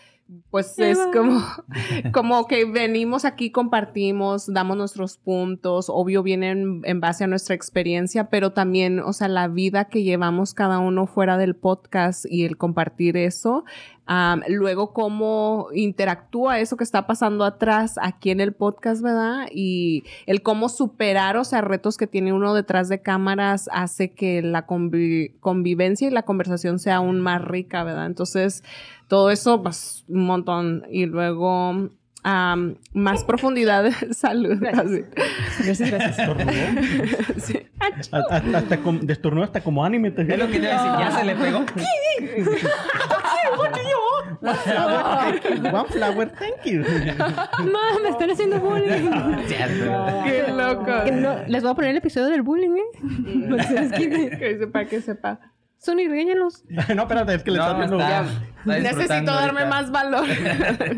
[0.51, 1.43] pues es como,
[2.13, 8.31] como que venimos aquí, compartimos, damos nuestros puntos, obvio vienen en base a nuestra experiencia,
[8.31, 12.57] pero también, o sea, la vida que llevamos cada uno fuera del podcast y el
[12.57, 13.65] compartir eso,
[14.49, 19.47] Luego cómo interactúa eso que está pasando atrás aquí en el podcast, ¿verdad?
[19.51, 24.43] Y el cómo superar, o sea, retos que tiene uno detrás de cámaras hace que
[24.43, 28.07] la convi- convivencia y la conversación sea aún más rica, ¿verdad?
[28.07, 28.63] Entonces,
[29.09, 30.85] todo eso, pues, un montón.
[30.91, 31.89] Y luego,
[32.25, 33.91] am, más profundidad.
[34.11, 34.63] Salud.
[34.65, 35.05] Así.
[35.65, 36.19] Gracias, gracias.
[36.19, 36.53] ¿Estornudó?
[37.39, 37.61] Sí.
[37.79, 40.11] Hasta, hasta, hasta como- destornudó hasta como anime.
[40.11, 41.65] te- Es lo que te decir, ya se le pegó.
[44.45, 46.83] One flower, thank you.
[47.73, 49.11] Ma, me están haciendo bullying.
[50.25, 50.93] Qué loco.
[51.13, 54.57] No- les voy a poner el episodio del bullying, ¿eh?
[54.59, 55.39] Sepa, que sepa.
[55.85, 56.65] Sony, regáñalos.
[56.95, 58.55] no, espérate, es que le No, estás viendo.
[58.65, 59.69] Necesito darme ahorita.
[59.69, 60.27] más valor.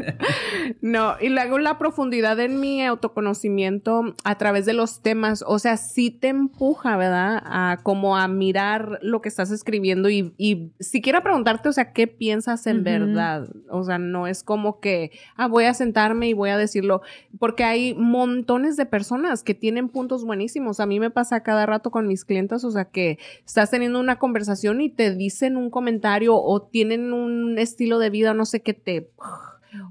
[0.80, 5.76] no, y luego la profundidad en mi autoconocimiento a través de los temas, o sea,
[5.76, 7.43] sí te empuja, ¿verdad?
[7.45, 12.07] A como a mirar lo que estás escribiendo y, y siquiera preguntarte, o sea, ¿qué
[12.07, 13.49] piensas en verdad?
[13.68, 17.03] O sea, no es como que, ah, voy a sentarme y voy a decirlo,
[17.41, 20.78] porque hay montones de personas que tienen puntos buenísimos.
[20.78, 24.20] A mí me pasa cada rato con mis clientes, o sea, que estás teniendo una
[24.20, 28.74] conversación y te dicen un comentario o tienen un estilo de vida, no sé qué
[28.74, 29.11] te...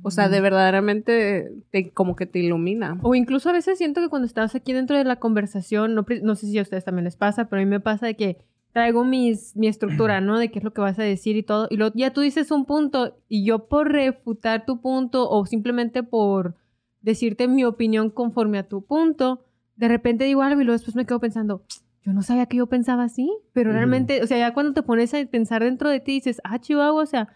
[0.01, 2.97] O sea, de verdaderamente te, como que te ilumina.
[3.03, 6.35] O incluso a veces siento que cuando estás aquí dentro de la conversación, no, no
[6.35, 8.37] sé si a ustedes también les pasa, pero a mí me pasa de que
[8.75, 10.37] traigo mis, mi estructura, ¿no?
[10.37, 11.67] De qué es lo que vas a decir y todo.
[11.69, 16.03] Y luego ya tú dices un punto y yo por refutar tu punto o simplemente
[16.03, 16.55] por
[16.99, 19.45] decirte mi opinión conforme a tu punto,
[19.77, 21.63] de repente digo algo y luego después me quedo pensando,
[22.05, 25.13] yo no sabía que yo pensaba así, pero realmente, o sea, ya cuando te pones
[25.13, 27.29] a pensar dentro de ti dices, ah, Chihuahua, o sea,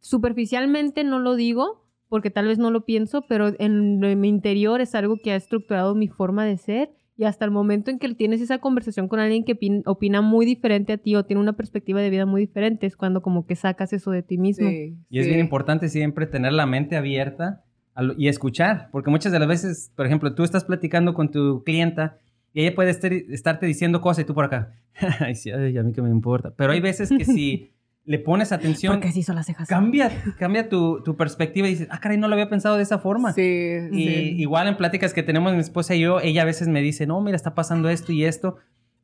[0.00, 4.80] superficialmente no lo digo porque tal vez no lo pienso, pero en, en mi interior
[4.80, 8.14] es algo que ha estructurado mi forma de ser y hasta el momento en que
[8.14, 11.54] tienes esa conversación con alguien que opin- opina muy diferente a ti o tiene una
[11.54, 14.68] perspectiva de vida muy diferente es cuando como que sacas eso de ti mismo.
[14.70, 17.64] Sí, Y es bien importante siempre tener la mente abierta
[17.96, 21.64] lo- y escuchar, porque muchas de las veces, por ejemplo, tú estás platicando con tu
[21.64, 22.18] clienta
[22.56, 24.72] y ella puede estar- estarte diciendo cosas y tú por acá,
[25.20, 26.52] ay, sí, ay, a mí que me importa.
[26.56, 27.70] Pero hay veces que si
[28.06, 29.68] le pones atención, Porque así son las cejas.
[29.68, 32.98] cambia, cambia tu, tu perspectiva y dices, ah, caray, no lo había pensado de esa
[32.98, 33.32] forma.
[33.34, 33.42] Sí,
[33.92, 34.34] Y sí.
[34.38, 37.20] igual en pláticas que tenemos mi esposa y yo, ella a veces me dice, no,
[37.20, 38.56] mira, está pasando esto y esto.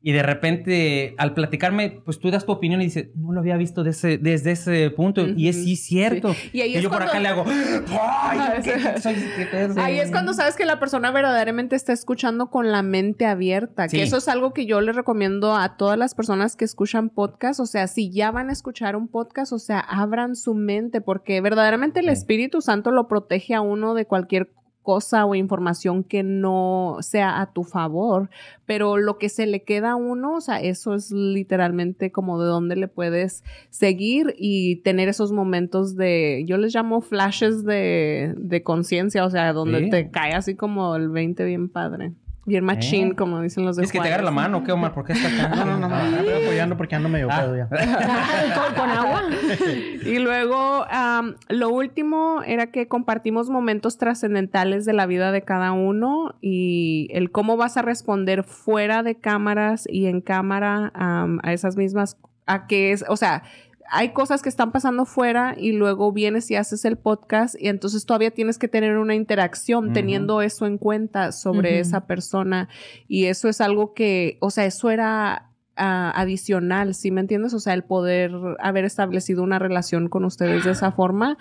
[0.05, 3.55] Y de repente, al platicarme, pues tú das tu opinión y dices, no lo había
[3.55, 5.25] visto de ese- desde ese punto.
[5.25, 6.33] Y es sí cierto.
[6.33, 6.49] sí.
[6.51, 8.61] Y ahí Y es yo por acá le hago, ¡ay!
[8.63, 12.71] ¿qué, soy- qué pedo?" Ahí es cuando sabes que la persona verdaderamente está escuchando con
[12.71, 13.97] la mente abierta, Sí.
[13.97, 17.59] que eso es algo que yo le recomiendo a todas las personas que escuchan podcast,
[17.59, 21.39] o sea, si ya van a escuchar un podcast, o sea, abran su mente, porque
[21.41, 22.09] verdaderamente el.
[22.13, 27.53] Espíritu Santo lo protege a uno de cualquier cosa o información que no sea a
[27.53, 28.29] tu favor,
[28.65, 32.47] pero lo que se le queda a uno, o sea, eso es literalmente como de
[32.47, 38.63] dónde le puedes seguir y tener esos momentos de, yo les llamo flashes de, de
[38.63, 39.89] conciencia, o sea, donde Sí.
[39.89, 42.13] te cae así como el 20 bien padre,
[42.45, 43.15] bien machín, Eh.
[43.15, 44.93] como dicen los de Es que te agarra la mano, ¿qué, Omar?
[44.93, 45.55] ¿Por qué está acá?
[45.55, 47.41] No, no, no, no, me estoy apoyando porque ando medio Ah.
[47.41, 47.67] pedo ya.
[47.69, 49.21] ¿Con, con agua.
[50.05, 55.71] Y luego, am, lo último era que compartimos momentos trascendentales de la vida de cada
[55.71, 61.77] uno y el cómo vas a responder fuera de cámaras y en cámara a esas
[61.77, 63.43] mismas, a que es, o sea,
[63.89, 68.05] hay cosas que están pasando fuera y luego vienes y haces el podcast y entonces
[68.05, 72.69] todavía tienes que tener una interacción teniendo eso en cuenta sobre esa persona.
[73.07, 77.53] Y eso es algo que, o sea, eso era ah, adicional, ¿sí me entiendes?
[77.53, 81.37] O sea, el poder haber establecido una relación con ustedes de esa forma,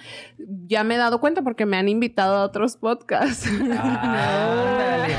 [0.67, 3.47] ya me he dado cuenta porque me han invitado a otros podcasts.
[3.61, 5.15] Ándale.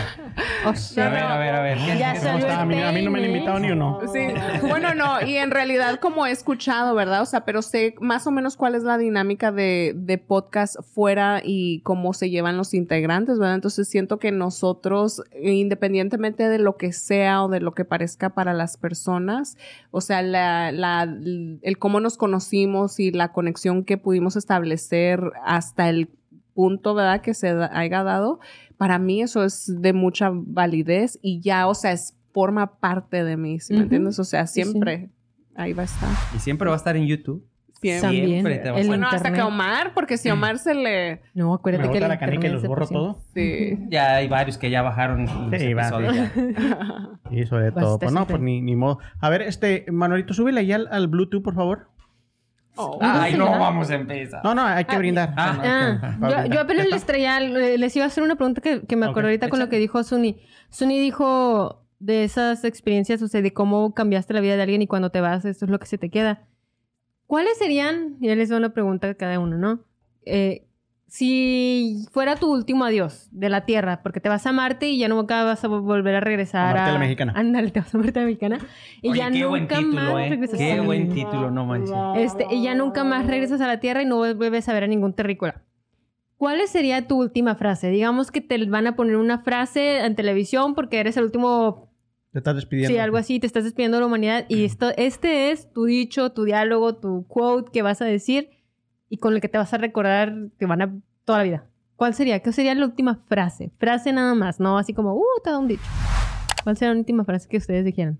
[0.65, 1.77] O A sea, ver, a ver, a ver.
[1.77, 2.11] ¿qué- Ya.
[2.59, 3.99] A mí, a mí no me han invitado ni uno.
[4.13, 4.19] Sí,
[4.67, 7.21] bueno, no, y en realidad como he escuchado, ¿verdad?
[7.21, 11.41] O sea, pero sé más o menos cuál es la dinámica de, de podcast fuera
[11.43, 13.55] y cómo se llevan los integrantes, ¿verdad?
[13.55, 18.53] Entonces siento que nosotros, independientemente de lo que sea o de lo que parezca para
[18.53, 19.02] las personas,
[19.91, 25.89] o sea, la, la, el cómo nos conocimos y la conexión que pudimos establecer hasta
[25.89, 26.09] el
[26.53, 27.21] punto, ¿verdad?
[27.21, 28.39] Que se da- haya dado,
[28.77, 33.37] para mí eso es de mucha validez y ya, o sea, es, forma parte de
[33.37, 34.17] mí, ¿sí me entiendes?
[34.19, 34.69] O sea, Sí, sí.
[34.71, 35.09] siempre
[35.55, 36.09] ahí va a estar.
[36.35, 37.45] Y siempre va a estar en YouTube.
[37.89, 38.01] Siempre.
[38.01, 38.27] También.
[38.29, 39.41] Siempre te vas a- el Bueno, hasta que.
[39.41, 41.21] Omar, porque si Omar se le...
[41.33, 43.19] No, Me acuérdate que bota el la canica y los borro todo.
[43.33, 43.77] Sí.
[43.89, 45.27] Ya hay varios que ya bajaron
[45.57, 45.89] Sí, va.
[46.01, 46.31] ya.
[47.31, 47.99] Y sobre todo.
[47.99, 48.99] Pues no, pues ni, ni modo.
[49.19, 51.87] A ver, este, Manolito, súbele ahí al, al Bluetooth, por favor.
[52.75, 52.97] Oh.
[53.01, 53.57] Ay, no ¿Ya?
[53.59, 54.41] vamos a empezar.
[54.43, 55.33] No, no, hay que Ah, brindar.
[55.37, 55.53] ah,
[56.19, 58.61] no, Ah, que- yo, yo apenas les traía, eh, les iba a hacer una pregunta
[58.61, 60.37] que, que me acuerdo ahorita con lo que dijo Suni.
[60.69, 64.87] Suni dijo de esas experiencias, o sea, de cómo cambiaste la vida de alguien y
[64.87, 66.41] cuando te vas, esto es lo que se te queda.
[67.33, 69.79] ¿Cuáles serían, ya les doy una pregunta a cada uno, ¿no?
[70.23, 70.67] Eh,
[71.07, 75.07] si fuera tu último adiós de la Tierra, porque te vas a Marte y ya
[75.07, 76.93] nunca vas a volver a regresar A Marte a...
[76.93, 77.33] la Mexicana.
[77.35, 78.59] Ándale, te vas a Marte a la Mexicana.
[79.01, 80.29] Y Oye, ya qué buen nunca título, más ¿eh?
[80.29, 81.95] regresas Qué a- buen título, no manches.
[82.17, 84.87] este, y ya nunca más regresas a la Tierra y no vuelves a ver a
[84.87, 85.63] ningún terrícola.
[86.37, 87.89] ¿Cuál sería tu última frase?
[87.89, 91.89] Digamos que te van a poner una frase en televisión porque eres el último,
[92.33, 92.91] Te estás despidiendo.
[92.91, 96.31] sí, algo así, te estás despidiendo de la humanidad y esto, este es tu dicho,
[96.31, 98.49] tu diálogo, tu quote que vas a decir
[99.07, 101.65] y con el que te vas a recordar, te van a toda la vida.
[101.95, 102.39] ¿Cuál sería?
[102.39, 103.71] ¿Qué sería la última frase?
[103.77, 105.83] Frase nada más, no así como, uh, te da un dicho.
[106.63, 108.19] ¿Cuál sería la última frase que ustedes dijeran?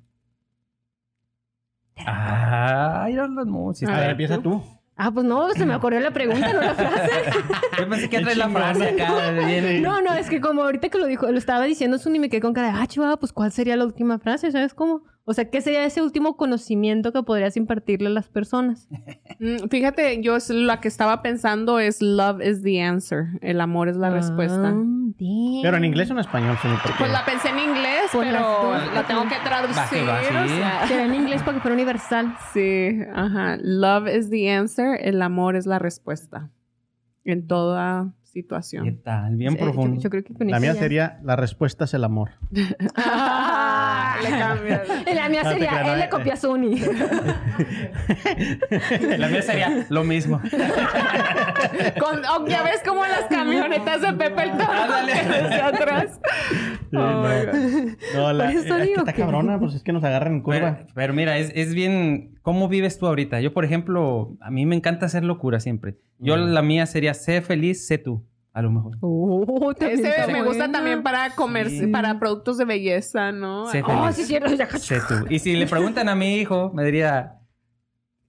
[1.95, 3.95] Ay, eran los músicos.
[3.95, 4.61] A ver, empieza tú.
[4.96, 7.10] Ah, pues no, se me ocurrió la pregunta, no la frase.
[7.80, 9.32] Yo pensé que Qué traes la frase acá.
[9.82, 12.41] No, no, es que como ahorita que lo dijo, lo estaba diciendo Suni, me quedé
[12.41, 14.52] con cara de, ah, chihuahua, pues ¿cuál sería la última frase?
[14.52, 15.02] ¿Sabes cómo?
[15.26, 18.88] O sea, ¿qué sería ese último conocimiento que podrías impartirle a las personas?
[19.39, 23.26] Mm, Fíjate, yo es- la que estaba pensando es love is the answer.
[23.41, 24.69] El amor es la respuesta.
[24.69, 25.61] Ah, damn.
[25.63, 26.78] Pero en inglés o en español, porque...
[26.99, 30.07] Pues la pensé en inglés, Pues pero la tengo que traducir.
[30.07, 30.53] Va que va, sí.
[30.53, 32.36] o sea, Será en inglés para que fuera universal.
[32.53, 33.57] Sí, ajá.
[33.61, 36.49] Love is the answer, el amor es la respuesta.
[37.26, 38.99] En toda ¿Qué situación.
[39.03, 39.36] tal?
[39.36, 40.01] Bien Sí, yo- profundo.
[40.01, 42.31] Yo, creo que con La mía ya- sería, la respuesta es el amor.
[42.95, 44.81] Ah, le cambias.
[45.15, 46.09] La mía No sería, creas, él no, le eh.
[46.09, 46.75] copia a Suni.
[49.17, 50.39] La mía sería lo mismo.
[51.99, 56.19] Con- oh, ya ves como las camionetas de Pepe el Toro desde atrás.
[56.91, 57.23] Sí, Oh, no.
[57.23, 57.55] my God.
[58.15, 60.75] No, la, es que está cabrona, pues es que nos agarran en curva.
[60.77, 62.38] Pero, pero mira, es, es bien.
[62.44, 63.39] ¿Cómo vives tú ahorita?
[63.41, 65.98] Yo, por ejemplo, a mí me encanta hacer locura siempre.
[66.20, 66.50] Yo, Mm.
[66.52, 68.24] la mía sería sé feliz, sé tú.
[68.52, 68.98] A lo mejor.
[69.02, 70.72] Oh, también Ese me gusta buena.
[70.72, 71.88] también para comer, Sí.
[71.88, 73.66] para productos de belleza, ¿no?
[73.72, 74.16] Sé Oh, feliz.
[74.16, 74.54] sí, cierto.
[74.54, 75.26] ya- Sé tú.
[75.30, 77.39] Y si le preguntan a mi hijo, me diría.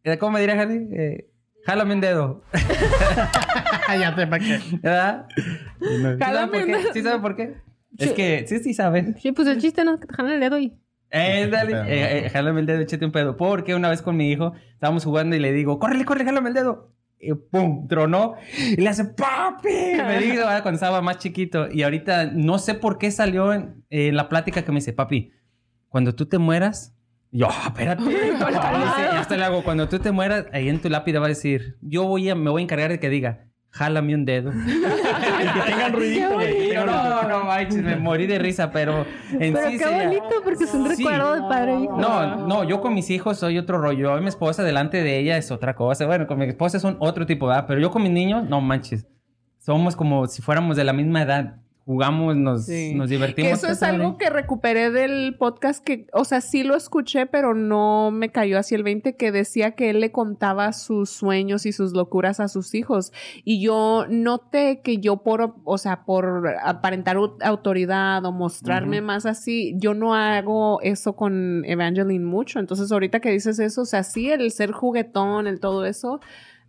[0.04, 0.88] eh, ¿Cómo me diría, Jali?
[0.92, 1.30] Eh,
[1.66, 2.42] jálame un dedo.
[3.98, 4.60] ya sé para qué.
[4.82, 5.26] ¿Verdad?
[5.36, 6.76] ¿Sí saben Jálame por un qué?
[6.78, 6.92] dedo.
[6.92, 7.54] ¿Sí saben por qué?
[7.98, 9.16] Es que sí, sí saben.
[9.18, 9.98] Sí, pues el chiste, ¿no?
[10.00, 10.72] Que te jalan el dedo y...
[11.14, 13.36] Eh, dale, eh, eh, jálame el dedo, échate un pedo.
[13.36, 16.54] Porque una vez con mi hijo estábamos jugando y le digo, córrele, córrele, jálame el
[16.54, 16.92] dedo.
[17.20, 18.34] Y pum, tronó.
[18.58, 19.68] Y le hace, papi.
[20.06, 21.68] Me dijo cuando estaba más chiquito.
[21.70, 25.30] Y ahorita no sé por qué salió en, en la plática que me dice, papi,
[25.88, 26.94] cuando tú te mueras.
[27.30, 28.02] Yo, "Ah, espérate.
[29.16, 32.04] Hasta le hago, cuando tú te mueras, ahí en tu lápida va a decir, yo
[32.04, 34.50] voy a, me voy a encargar de que diga, jálame un dedo.
[35.44, 39.66] Y que tengan ruidito, tengan no, no manches, me morí de risa, pero en Pero
[39.70, 41.02] sí qué sería- bonito, porque es un Sí.
[41.04, 41.96] recuerdo de padre e hijo.
[41.98, 43.98] No, no, yo con mis hijos soy otro rollo.
[44.14, 46.06] Yo y mi esposa delante de ella es otra cosa.
[46.06, 47.66] Bueno, con mi esposa son otro tipo, ¿verdad?
[47.68, 49.06] Pero yo con mis niños, no manches.
[49.58, 51.56] Somos como si fuéramos de la misma edad.
[51.86, 52.94] Jugamos, nos, Sí.
[52.94, 53.52] nos Que divertimos.
[53.52, 58.10] eso es algo que recuperé del podcast que, o sea, sí lo escuché, pero no
[58.10, 61.92] me cayó así el 20 que decía que él le contaba sus sueños y sus
[61.92, 63.12] locuras a sus hijos.
[63.44, 69.26] Y yo noté que yo por, o sea, por aparentar au- autoridad o mostrarme más
[69.26, 72.60] así, yo no hago eso con Evangeline mucho.
[72.60, 76.20] Entonces, ahorita que dices eso, o sea, sí, el ser juguetón, el todo eso.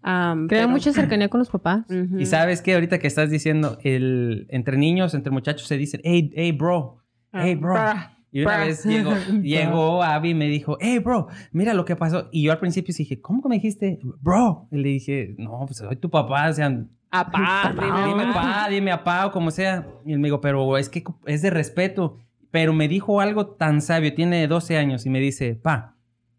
[0.06, 1.86] Am, Crea pero- mucha cercanía con los papás.
[1.90, 2.20] Ujú.
[2.20, 6.32] Y sabes que ahorita que estás diciendo, el, entre niños, entre muchachos se dicen, hey,
[6.36, 6.98] hey, bro,
[7.34, 7.74] hey, bro.
[7.74, 8.12] Bra.
[8.32, 8.66] Y una Bra.
[8.66, 12.28] vez llegó, llegó Abby y me dijo, hey, bro, mira lo que pasó.
[12.34, 14.68] Y yo al principio dije, ¿cómo que me dijiste, bro?
[14.72, 18.34] Y le dije, no, pues soy tu papá, o sea, Apá, dime, dime mamá.
[18.34, 19.88] pa, dime apá o como sea.
[20.06, 22.18] Y él me dijo, pero es que es de respeto.
[22.52, 25.96] Pero me dijo algo tan sabio, tiene 12 años, y me dice, pa,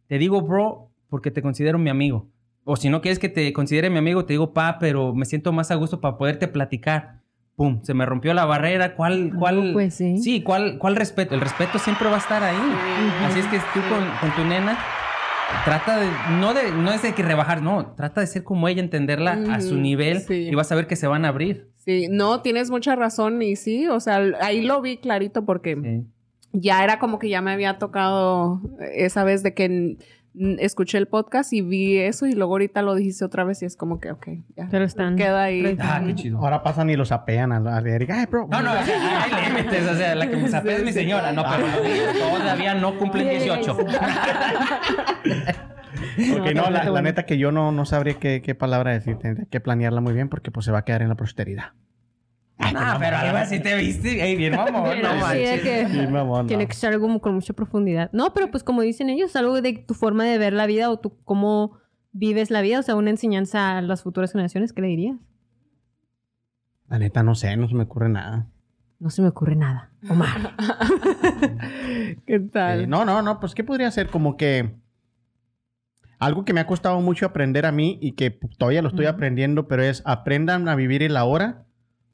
[0.07, 2.29] te digo bro porque te considero mi amigo.
[2.69, 5.53] O si no quieres que te considere mi amigo, te digo pa, pero me siento
[5.53, 7.21] más a gusto para poderte platicar.
[7.55, 8.95] pum, se me rompió la barrera.
[8.97, 9.69] ¿Cuál, cuál?
[9.69, 10.19] No, pues sí.
[10.19, 11.35] Sí, ¿cuál, cuál respeto?
[11.35, 12.59] El respeto siempre va a estar ahí.
[13.25, 14.77] Así es que tú con, con tu nena
[15.65, 16.09] trata de
[16.41, 19.61] no de no es de que rebajar, no, trata de ser como ella, entenderla a
[19.61, 20.49] su nivel sí.
[20.51, 21.71] y vas a ver que se van a abrir.
[21.77, 26.05] Sí, no, tienes mucha razón y sí, o sea, ahí lo vi clarito porque Sí.
[26.53, 28.61] ya era como que ya me había tocado
[28.93, 29.97] esa vez de que
[30.59, 33.77] escuché el podcast y vi eso y luego ahorita lo dijiste otra vez y es
[33.77, 34.69] como que, ok, ya.
[34.71, 35.17] Pero están.
[35.17, 35.77] Queda ahí.
[35.81, 36.39] Ah, qué chido.
[36.39, 38.11] Ahora pasan y los apean al, al Eric.
[38.11, 38.47] Ay, bro.
[38.51, 41.33] No, no, o sea, hay límites, o sea, la que me sapea es mi señora,
[41.33, 43.77] no, pero niños todavía no cumplen 18.
[46.19, 49.19] Ok, no, la, la neta que yo no, no sabría qué, qué palabra decir.
[49.19, 51.73] Tendría que planearla muy bien porque pues se va a quedar en la posteridad.
[52.59, 55.63] Ah, pero algo así te viste, ey, bien mamón, no Sí, de manches.
[55.63, 56.69] que mamón, tiene no.
[56.69, 58.11] que ser algo como con mucha profundidad.
[58.13, 60.99] No, pero pues como dicen ellos, algo de tu forma de ver la vida o
[60.99, 61.79] tu cómo
[62.13, 65.17] vives la vida, o sea, una enseñanza a las futuras generaciones, ¿qué le dirías?
[66.89, 68.47] La neta no sé, no se me ocurre nada.
[68.99, 69.91] No se me ocurre nada.
[70.09, 70.55] Omar.
[72.27, 72.83] ¿Qué tal?
[72.83, 74.09] Eh, no, no, no, pues ¿qué podría ser?
[74.09, 74.75] Como que
[76.19, 79.69] algo que me ha costado mucho aprender a mí y que todavía lo estoy aprendiendo,
[79.69, 81.67] pero es aprendan a vivir el ahora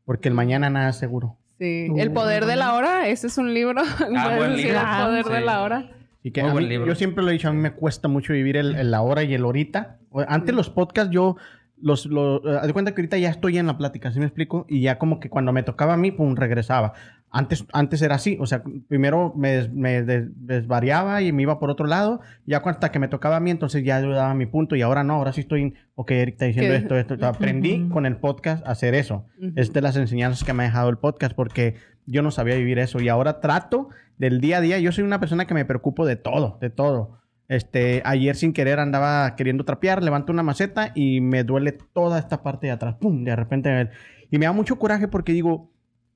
[0.05, 1.37] porque el mañana nada es seguro.
[1.59, 1.89] Sí.
[1.97, 3.83] El poder de la hora, ese es un libro.
[4.17, 4.79] Ah, buen libro.
[4.81, 5.91] El poder de la hora.
[6.25, 6.87] Y que Muy buen mí- libro.
[6.87, 9.35] yo siempre lo he dicho, a mí me cuesta mucho vivir el, el ahora y
[9.35, 9.99] el ahorita.
[10.29, 11.37] Antes los podcasts yo
[11.83, 14.25] los, los eh, haz de cuenta que ahorita ya estoy en la plática, ¿sí me
[14.27, 14.65] explico?
[14.69, 16.93] Y ya como que cuando me tocaba a mí, pum, regresaba.
[17.35, 21.59] Antes, antes era así, o sea, primero me, des- me des- desvariaba y me iba
[21.59, 24.45] por otro lado, ya hasta que me tocaba a mí, entonces ya yo daba mi
[24.47, 26.77] punto y ahora no, ahora sí estoy, ok, Eric está diciendo ¿Qué?
[26.77, 27.27] esto, esto, esto.
[27.27, 29.25] aprendí con el podcast a hacer eso.
[29.57, 32.79] Es de las enseñanzas que me ha dejado el podcast porque yo no sabía vivir
[32.79, 34.79] eso y ahora trato del día a día.
[34.79, 37.22] Yo soy una persona que me preocupo de todo, de todo.
[37.49, 42.43] Este, ayer sin querer andaba queriendo trapear, levanto una maceta y me duele toda esta
[42.43, 42.95] parte de atrás.
[43.01, 43.25] ¡Pum!
[43.25, 43.91] De repente.
[44.31, 45.71] Y me da mucho coraje porque digo,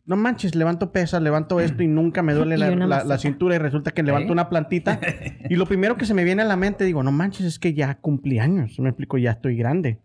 [0.07, 2.57] no manches, levanto pesas, levanto esto y nunca me duele
[2.87, 4.33] la, la- cintura y resulta que levanto ¿Eh?
[4.33, 4.99] una plantita.
[5.51, 7.75] y lo primero que se me viene a la mente, digo, no manches, es que
[7.75, 8.79] ya cumplí años.
[8.79, 9.99] Me explico, ya estoy grande.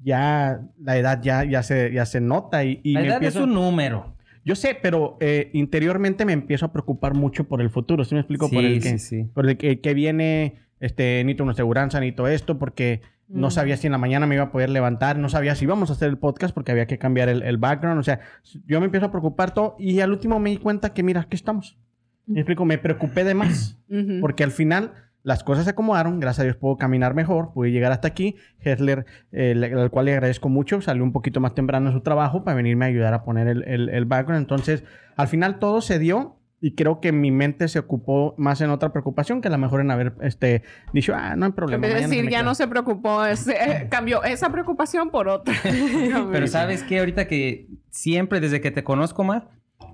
[0.00, 3.38] Ya la edad ya, ya, se, ya se nota y, y La me edad empiezo...
[3.40, 4.14] es un número.
[4.44, 8.04] Yo sé, pero eh, interiormente me empiezo a preocupar mucho por el futuro.
[8.04, 8.50] ¿Sí me explico?
[8.50, 9.24] por el que, sí, sí.
[9.32, 13.50] por el que, que viene, este, necesito una aseguranza, necesito esto, porque no Mm.
[13.50, 15.94] sabía si en la mañana me iba a poder levantar, no sabía si íbamos a
[15.94, 17.98] hacer el podcast porque había que cambiar el, el background.
[17.98, 18.20] O sea,
[18.66, 21.34] yo me empiezo a preocupar todo y al último me di cuenta que, mira, aquí
[21.36, 21.78] estamos.
[22.26, 23.78] Me explico, me preocupé de más.
[24.20, 27.92] Porque al final las cosas se acomodaron, gracias a Dios puedo caminar mejor, pude llegar
[27.92, 28.36] hasta aquí.
[28.60, 32.44] Hessler, eh, al cual le agradezco mucho, salió un poquito más temprano en su trabajo
[32.44, 34.42] para venirme a ayudar a poner el, el- el background.
[34.42, 34.84] Entonces,
[35.16, 38.90] al final todo se dio y creo que mi mente se ocupó más en otra
[38.90, 40.62] preocupación que a lo mejor en haber este,
[40.94, 41.82] dicho, ah, no hay En problema.
[41.82, 42.42] vez de mañana se decir, ya queda".
[42.46, 45.54] no se preocupó, es- eh, cambió esa preocupación por otra.
[46.32, 49.50] Pero sabes que ahorita que siempre, desde que te conozco, Mar,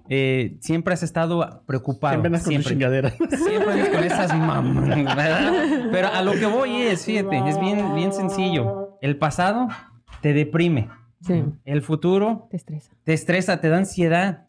[0.08, 2.12] eh, siempre has estado preocupado.
[2.14, 2.72] Siempre andas con tu siempre.
[2.72, 3.10] chingadera.
[3.10, 5.52] Siempre andas con esas mamás, ¿verdad?
[5.90, 8.96] Pero a lo que voy es, fíjate, es bien, bien sencillo.
[9.02, 9.68] El pasado
[10.20, 10.88] te deprime.
[11.22, 12.92] Sí, El futuro te estresa.
[13.04, 14.46] te estresa, te da ansiedad.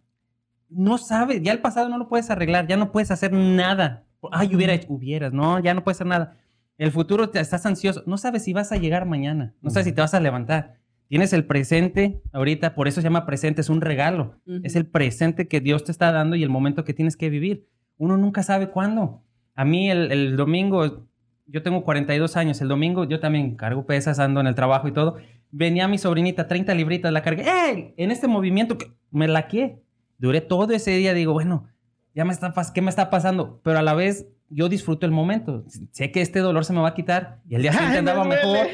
[0.72, 4.06] No sabes, ya el pasado no lo puedes arreglar, ya no puedes hacer nada.
[4.32, 6.38] Ay, hubiera hecho, hubieras, no, ya no puedes hacer nada.
[6.78, 9.92] El futuro te estás ansioso, no sabes si vas a llegar mañana, no sabes si
[9.92, 10.80] te vas a levantar.
[11.08, 14.40] Tienes el presente ahorita, por eso se llama presente, es un regalo.
[14.64, 17.68] Es el presente que Dios te está dando y el momento que tienes que vivir.
[17.98, 19.22] Uno nunca sabe cuándo.
[19.54, 21.10] A mí el, el domingo,
[21.48, 24.94] yo tengo 42 años, el domingo yo también cargo pesas, ando en el trabajo y
[24.94, 25.18] todo.
[25.52, 27.44] Venía mi sobrinita, 30 libritas, la cargué.
[27.44, 27.94] ¡Ey!
[27.98, 29.84] En este movimiento que me laqué.
[30.22, 31.66] Duré todo ese día, digo, bueno,
[32.14, 33.60] ya me está, ¿qué me está pasando?
[33.64, 35.64] Pero a la vez yo disfruto el momento.
[35.92, 38.24] Sé que este dolor se me va a quitar y el día siguiente me andaba
[38.26, 38.68] mejor.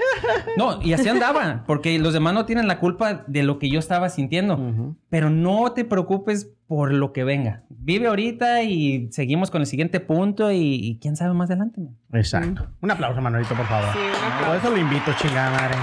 [0.58, 3.80] No, y así andaba, porque los demás no tienen la culpa de lo que yo
[3.80, 4.96] estaba sintiendo.
[5.08, 7.64] Pero no te preocupes por lo que venga.
[7.70, 11.80] Vive ahorita y seguimos con el siguiente punto y, y quién sabe más adelante.
[11.80, 11.96] man.
[12.12, 12.68] Exacto.
[12.82, 13.94] Un aplauso, Manuelito, por favor.
[13.94, 14.00] Sí.
[14.46, 15.76] Por eso lo invito, chingada madre.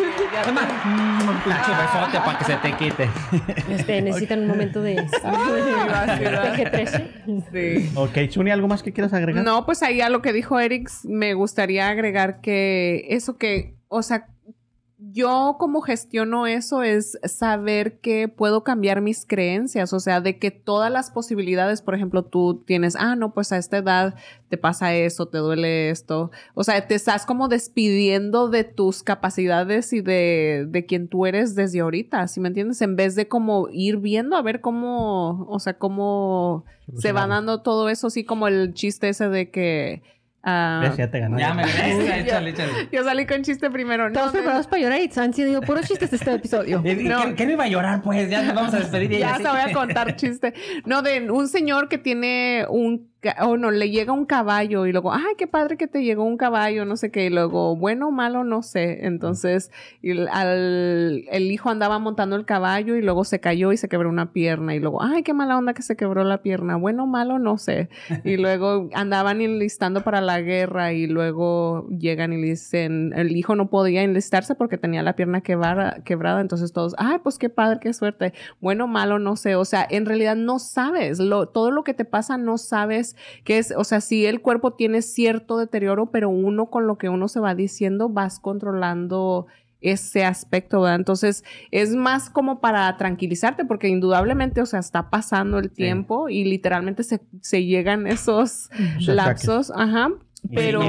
[0.44, 3.08] Es más, un pinche besote para que se te quite.
[3.70, 4.96] Este, necesitan un momento de...
[6.16, 7.06] PG-13.
[7.52, 7.90] Sí.
[7.96, 9.44] Ok, Chuni, ¿algo más que quieras agregar?
[9.44, 14.02] No, pues ahí a lo que dijo Eric, me gustaría agregar que eso que, o
[14.02, 14.28] sea,
[14.98, 20.50] yo como gestiono eso es saber que puedo cambiar mis creencias, o sea, de que
[20.50, 24.14] todas las posibilidades, por ejemplo, tú tienes, ah, no, pues a esta edad
[24.48, 29.92] te pasa esto, te duele esto, o sea, te estás como despidiendo de tus capacidades
[29.92, 32.80] y de, de quien tú eres desde ahorita, ¿sí me entiendes?
[32.80, 36.64] En vez de como ir viendo a ver cómo, o sea, cómo
[36.96, 40.02] se va dando todo eso, así como el chiste ese de que
[40.48, 41.36] Ah, Ves, ya te ganó.
[41.40, 42.70] Ya me ves, échale, échale.
[42.92, 44.12] yo salí con chiste primero.
[44.12, 46.80] Todos No, de- preparados para llorar y han sido puros chistes este episodio.
[46.84, 48.30] ¿Y- y ¿Qué, qué no iba a llorar, pues?
[48.30, 49.10] Ya nos vamos a despedir.
[49.12, 50.54] y Ya se voy a contar chiste.
[50.84, 53.10] No, de un señor que tiene un,
[53.42, 56.36] o no, le llega un caballo y luego, ay, qué padre que te llegó un
[56.36, 59.06] caballo, no sé qué, y luego, bueno o malo, no sé.
[59.06, 59.70] Entonces,
[60.02, 64.08] el, al- el hijo andaba montando el caballo y luego se cayó y se quebró
[64.08, 67.06] una pierna y luego, ay, qué mala onda que se quebró la pierna, bueno o
[67.06, 67.88] malo, no sé.
[68.24, 73.56] Y luego andaban enlistando para la guerra y luego llegan y le dicen, el hijo
[73.56, 77.78] no podía enlistarse porque tenía la pierna quebrada, quebrada, entonces todos, ay, pues qué padre,
[77.80, 81.84] qué suerte, bueno, malo, no sé, o sea, en realidad no sabes, lo, todo lo
[81.84, 86.10] que te pasa no sabes qué es, o sea, si el cuerpo tiene cierto deterioro,
[86.10, 89.46] pero uno con lo que uno se va diciendo vas controlando
[89.80, 90.96] ese aspecto, ¿verdad?
[90.96, 96.44] Entonces, es más como para tranquilizarte, porque indudablemente, o sea, está pasando el tiempo y
[96.44, 100.10] literalmente se, se llegan esos lapsos, ajá,
[100.54, 100.80] pero.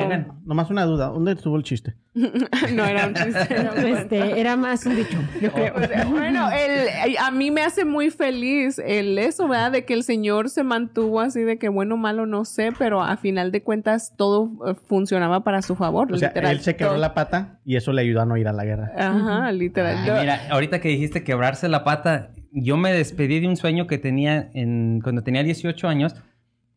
[0.45, 1.07] Nomás una duda.
[1.07, 1.95] ¿Dónde estuvo el chiste?
[2.13, 3.47] no era un chiste.
[3.49, 5.75] era un Este, era más un dicho, yo creo.
[5.75, 9.71] O sea, bueno, el, a mí me hace muy feliz el eso, ¿verdad?
[9.71, 13.01] De que el Señor se mantuvo así de que bueno o malo no sé, pero
[13.01, 16.11] a final de cuentas todo eh, funcionaba para su favor.
[16.11, 17.01] O sea, literal, él se quebró todo.
[17.01, 18.91] la pata y eso le ayudó a no ir a la guerra.
[18.97, 19.97] Ajá, literal.
[19.99, 23.87] Ay, Yo- mira, ahorita que dijiste quebrarse la pata, yo me despedí de un sueño
[23.87, 26.15] que tenía en, cuando tenía 18 años.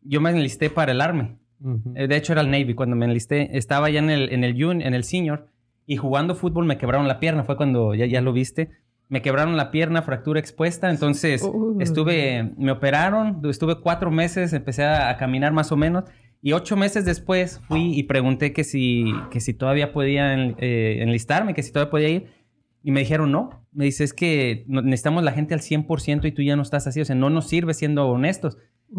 [0.03, 1.01] Yo me enlisté para el
[1.95, 3.57] Eh, De hecho, era el Navy cuando me enlisté.
[3.57, 5.47] Estaba ya en el, en el jun- en el senior,
[5.85, 7.43] y jugando fútbol me quebraron la pierna.
[7.43, 8.69] Fue cuando ya, ya lo viste.
[9.09, 10.89] Me quebraron la pierna, fractura expuesta.
[10.89, 11.77] Entonces, Uh.
[11.81, 16.05] estuve, me operaron, estuve cuatro meses, empecé a, a caminar más o menos.
[16.41, 20.99] Y ocho meses después fui y pregunté que si, que si todavía podía en- eh,
[21.01, 22.25] enlistarme, que si todavía podía ir.
[22.83, 23.63] Y me dijeron, no.
[23.73, 26.99] Me dice, es que necesitamos la gente al 100% y tú ya no estás así.
[27.01, 28.57] O sea, no nos sirve siendo honestos.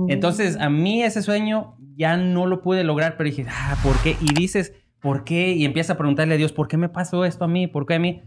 [0.09, 4.17] Entonces, a mí ese sueño ya no lo pude lograr, pero dije, ah, ¿por qué?
[4.21, 5.53] Y dices, ¿por qué?
[5.53, 7.67] Y empiezas a preguntarle a Dios, ¿por qué me pasó esto a mí?
[7.67, 8.23] ¿Por qué a mí?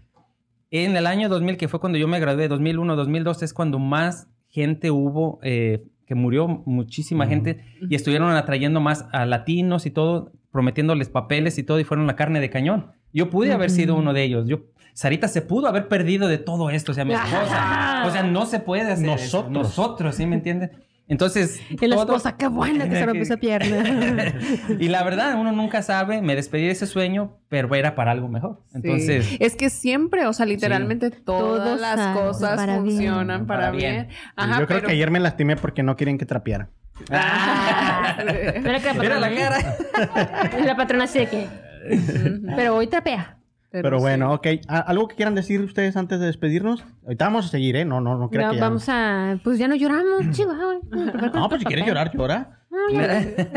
[0.70, 4.28] En el año 2000, que fue cuando yo me gradué, 2001, 2002, es cuando más
[4.48, 10.32] gente hubo, eh, que murió muchísima gente, y estuvieron atrayendo más a latinos y todo,
[10.52, 12.92] prometiéndoles papeles y todo, y fueron la carne de cañón.
[13.14, 14.48] Yo pude haber sido uno de ellos.
[14.48, 18.04] Yo, Sarita se pudo haber perdido de todo esto, o sea, mi esposa.
[18.06, 19.16] O sea, no se puede hacer eso.
[19.16, 19.52] Nosotros.
[19.52, 20.72] Nosotros, ¿sí me entiendes?
[21.08, 21.62] Entonces.
[21.70, 24.34] Y la todo- esposa, qué buena que se rompió esa pierna.
[24.80, 26.22] y la verdad, uno nunca sabe.
[26.22, 28.64] Me despedí de ese sueño, pero era para algo mejor.
[28.68, 28.78] Sí.
[28.84, 29.38] Entonces.
[29.40, 32.86] es que siempre, o sea, literalmente todas las sale cosas para bien.
[32.86, 33.92] funcionan para, Para bien.
[34.08, 34.08] bien.
[34.36, 34.88] Ajá, Yo creo pero...
[34.88, 36.70] que ayer me lastimé porque no quieren que trapeara.
[37.12, 38.16] Ah,
[38.64, 39.76] Mira que la Mira la patrona.
[39.94, 40.58] cara.
[40.66, 41.48] La patrona así de que.
[42.56, 43.38] Pero hoy trapea.
[43.82, 44.48] Pero bueno, ok.
[44.68, 46.84] ¿A- ¿Algo que quieran decir ustedes antes de despedirnos?
[47.04, 47.86] Ahorita vamos a seguir, ¿eh?
[47.86, 49.40] No, no, no creo No, que ya- vamos a.
[49.44, 50.56] Pues ya no lloramos, chiva.
[51.34, 52.60] No, pues si quieres llorar, llora.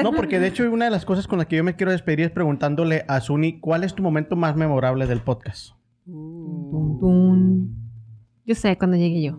[0.03, 2.21] No, porque de hecho una de las cosas con las que yo me quiero despedir
[2.21, 5.73] es preguntándole a Suni, ¿cuál es tu momento más memorable del podcast?
[8.47, 9.39] Yo sé cuando llegue yo.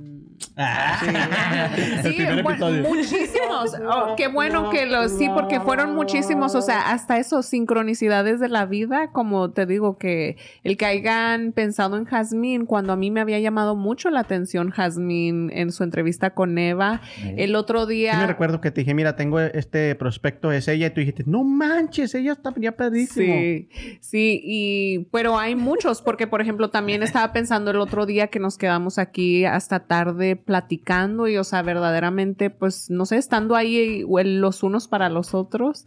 [1.76, 3.76] El Sí, bueno, muchísimos.
[3.88, 8.50] Oh, qué bueno que los, sí, porque fueron muchísimos, o sea, hasta esos sincronicidades de
[8.50, 13.12] la vida, como te digo, que el que hayan pensado en Jazmín, cuando a mí
[13.12, 17.02] me había llamado mucho la atención Jazmín en su entrevista con Eva,
[17.38, 18.18] el otro Sí día...
[18.18, 21.44] me recuerdo que te dije, mira, tengo este prospecto, es ella, y tú dijiste, no
[21.44, 23.34] manches, ella está ya perdísimo.
[23.34, 23.70] Sí,
[24.02, 28.40] sí, y pero hay muchos, porque por ejemplo también estaba pensando el otro día que
[28.40, 34.04] nos quedamos aquí hasta tarde platicando y o sea, verdaderamente pues no sé, estando ahí
[34.08, 35.86] los unos para los otros,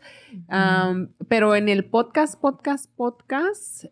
[1.29, 3.85] pero en el podcast, podcast, podcast,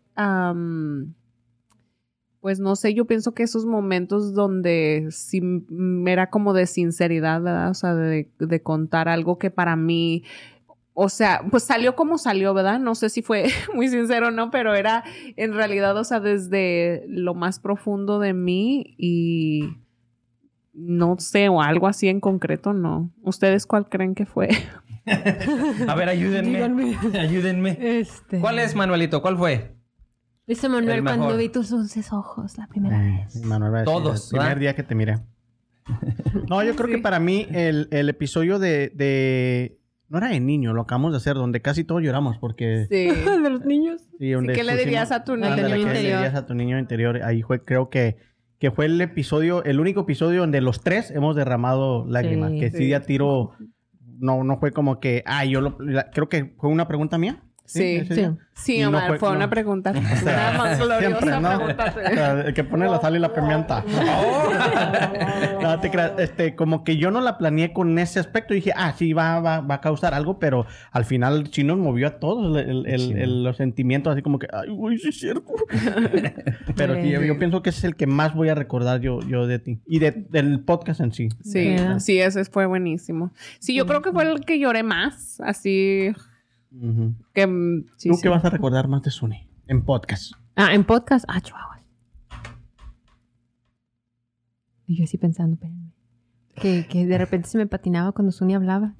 [2.41, 5.41] pues no sé, yo pienso que esos momentos donde sí
[6.07, 7.69] era como de sinceridad, ¿verdad?
[7.69, 10.23] O sea, de, de contar algo que para mí,
[10.93, 12.79] o sea, pues salió como salió, ¿verdad?
[12.79, 13.45] No sé si fue
[13.75, 15.03] muy sincero o no, pero era
[15.37, 19.77] en realidad, o sea, desde lo más profundo de mí y
[20.81, 23.11] no sé, o algo así en concreto, no.
[23.21, 24.49] ¿Ustedes cuál creen que fue?
[25.87, 26.49] A ver, ayúdenme.
[26.51, 26.97] Díganme.
[27.19, 27.77] Ayúdenme.
[27.99, 28.39] Este.
[28.39, 29.21] ¿Cuál es, Manuelito?
[29.21, 29.75] ¿Cuál fue?
[30.47, 33.35] Dice El Manuel cuando vi tus dulces ojos la primera Ay, vez.
[33.45, 34.59] Manuel va a decir, Todos, El primer ¿verdad?
[34.61, 35.19] día que te miré.
[36.49, 39.79] No, yo creo que para mí el, el episodio de, de-
[40.09, 42.85] No era de niño, lo acabamos de hacer, donde casi todos lloramos, porque...
[42.89, 43.07] Sí.
[43.41, 44.01] de los niños.
[44.19, 46.17] Sí, donde ¿qué le dirías a tu niño Ándale, ¿qué le interior?
[46.19, 47.23] dirías a tu niño interior?
[47.23, 48.17] Ahí fue, creo que,
[48.61, 52.51] que fue el episodio, el único episodio donde los tres hemos derramado lágrimas.
[52.51, 52.87] Sí, que sí, sí.
[52.89, 53.51] ya tiro...
[54.19, 55.23] No, no fue como que...
[55.25, 55.77] Ah, yo lo...
[55.79, 57.43] la- creo que fue una pregunta mía.
[57.65, 58.27] Sí, sí.
[58.53, 59.35] Sí, no Omar, fue- fue, no.
[59.37, 59.91] una pregunta.
[60.21, 61.57] Una más gloriosa Siempre, ¿no?
[61.57, 61.95] pregunta.
[61.95, 63.83] O sea, el que pone la sal y la pimienta.
[65.61, 68.53] no te creas, este, como que yo no la planeé con ese aspecto.
[68.53, 72.07] Dije, ah, sí, va, va, va a causar algo, pero al final sí nos movió
[72.07, 75.53] a todos el- el- el- los sentimientos, así como que, ay, güey, sí es cierto.
[76.75, 79.47] pero sí, yo, pienso que ese es el que más voy a recordar yo, yo
[79.47, 79.79] de ti.
[79.87, 81.29] Y de- del podcast en sí.
[81.43, 83.31] Sí, sí, ese fue buenísimo.
[83.59, 86.13] Sí, yo creo que fue el que lloré más, así
[87.33, 87.47] Que...
[87.47, 88.21] mm, sí, ¿Tú sí.
[88.23, 89.47] qué vas a recordar más de Suni?
[89.67, 90.33] En podcast.
[90.55, 91.25] Ah, en podcast.
[91.27, 91.81] Ah, chihuahuas.
[94.87, 95.91] Y yo así pensando, espérenme.
[96.55, 98.95] Que, que de repente se me patinaba cuando Suni hablaba.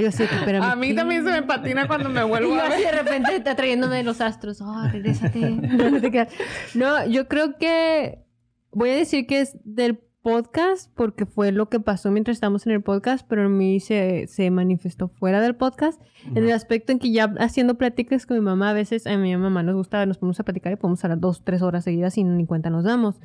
[0.00, 0.24] Yo así,
[0.60, 0.94] A mí ¿qué?
[0.94, 2.94] también se me patina cuando me Y vuelvo yo a así ver.
[2.96, 4.60] de repente está trayéndome de los astros.
[4.60, 5.40] Oh, regrésate.
[6.74, 8.24] No, yo creo que
[8.72, 12.72] voy a decir que es del podcast porque fue lo que pasó mientras estábamos en
[12.72, 16.00] el podcast, pero en mí se, se manifestó fuera del podcast.
[16.34, 19.36] En el aspecto en que ya haciendo pláticas con mi mamá, a veces a mi
[19.36, 22.24] mamá nos gusta, nos ponemos a platicar y podemos hablar dos, tres horas seguidas y
[22.24, 23.16] ni cuenta nos damos.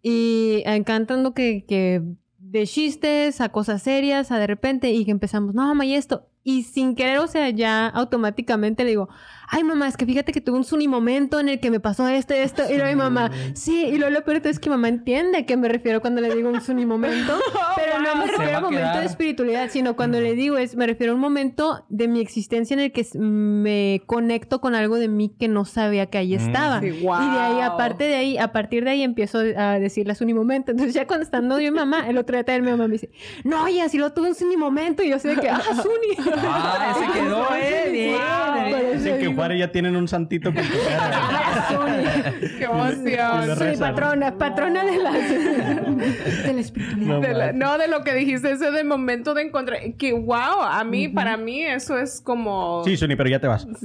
[0.00, 2.02] Y encantando que, que
[2.38, 6.28] de chistes a cosas serias, a de repente, y que empezamos, no, mamá, y esto.
[6.44, 9.08] Y sin querer, o sea, ya automáticamente le digo,
[9.50, 12.06] ay, mamá, es que fíjate que tuve un suni momento en el que me pasó
[12.08, 12.62] esto y esto.
[12.70, 15.56] Y luego mi mamá, sí, y luego lo peor es que mamá entiende a qué
[15.56, 17.38] me refiero cuando le digo un suni momento,
[17.76, 19.00] pero no me Se refiero a a momento quedar.
[19.00, 22.74] de espiritualidad, sino cuando le digo es, me refiero a un momento de mi existencia
[22.74, 26.40] en el que me conecto con algo de mí que no sabía que ahí Mm.
[26.46, 26.80] estaba.
[26.80, 27.62] Sí, Y de ahí, wow.
[27.62, 30.70] aparte de ahí, a partir de ahí empiezo a decirles un momento.
[30.72, 32.92] Entonces ya cuando estando yo y mi mamá, el otro día también mi mamá me
[32.92, 33.10] dice,
[33.44, 35.02] no, oye, así lo tuve un suni momento.
[35.02, 36.28] Y yo así de que, ah, Suni.
[36.42, 37.88] Ah, ese quedó, eh.
[37.90, 38.64] Bien, Wow,
[39.02, 39.18] bien.
[39.18, 41.20] que Juárez ya tienen un santito con tu cara.
[41.20, 42.48] "Ah, Suni".
[42.58, 43.58] ¡Qué emoción!
[43.58, 43.94] rezan.
[43.94, 45.12] patrona, patrona de la,
[46.46, 47.14] de la espiritualidad.
[47.14, 49.78] No De la- no, de lo que dijiste, ese de momento de encontrar.
[49.98, 52.82] Que wow, a mí, para mí, eso es como.
[52.84, 53.66] Sí, Suni, pero ya te vas.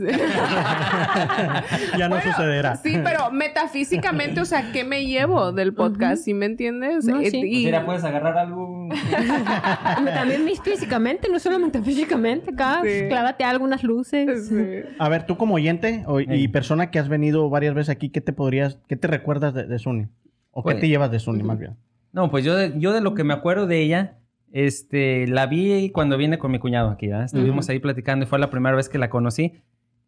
[1.98, 2.76] ya no Bueno, sucederá.
[2.78, 6.24] Sí, pero metafísicamente, o sea, ¿qué me llevo del podcast?
[6.24, 7.06] ¿Sí me entiendes?
[7.06, 7.40] No, Eh, sí.
[7.40, 8.83] Pues y- mira, puedes agarrar algo.
[10.14, 12.52] También mis físicamente, no solamente físicamente.
[12.52, 13.08] Acá, Sí.
[13.10, 14.48] clávate algunas luces.
[14.48, 14.56] Sí.
[15.00, 18.22] A ver, tú como oyente o- y persona que has venido varias veces aquí, ¿qué
[18.22, 20.08] te podrías, qué te recuerdas de, de Suni?
[20.52, 21.76] ¿O Pues- qué te llevas de Suni, más bien?
[22.12, 24.18] No, pues yo de, yo de lo que me acuerdo de ella,
[24.52, 27.26] este, la vi cuando vine con mi cuñado aquí, ¿verdad?
[27.26, 29.54] Estuvimos ahí platicando y fue la primera vez que la conocí.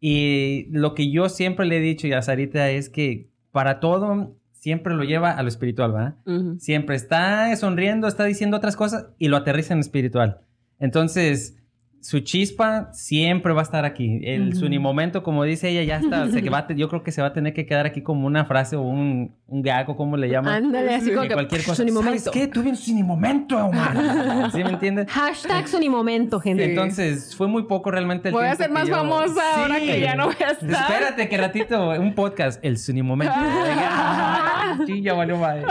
[0.00, 4.36] Y lo que yo siempre le he dicho y a Sarita es que para todo
[4.58, 6.14] siempre lo lleva a lo espiritual, ¿verdad?
[6.58, 10.40] Siempre está sonriendo, está diciendo otras cosas y lo aterriza en lo espiritual.
[10.78, 11.56] Entonces,
[12.00, 14.20] su chispa siempre va a estar aquí.
[14.22, 16.28] El su ni momento, como dice ella, ya está.
[16.30, 18.76] se va yo creo que se va a tener que quedar aquí como una frase
[18.76, 20.64] o un, un gag o como le llaman.
[20.66, 21.76] Ándale, así como Que que cualquier cosa.
[21.76, 22.30] Suni ¿Sabes momento.
[22.30, 22.46] qué?
[22.46, 24.50] Tuve un Suni momento, Omar.
[24.52, 25.10] ¿Sí me entiendes?
[25.10, 26.64] Hashtag Suni momento, gente.
[26.64, 26.70] Sí.
[26.70, 30.00] Entonces, fue muy poco realmente el Voy a ser que más yo- famosa ahora que
[30.00, 30.70] ya no voy a estar.
[30.70, 33.34] Espérate que ratito, un podcast, el Suni momento.
[34.86, 35.64] Sí, ya valió madre.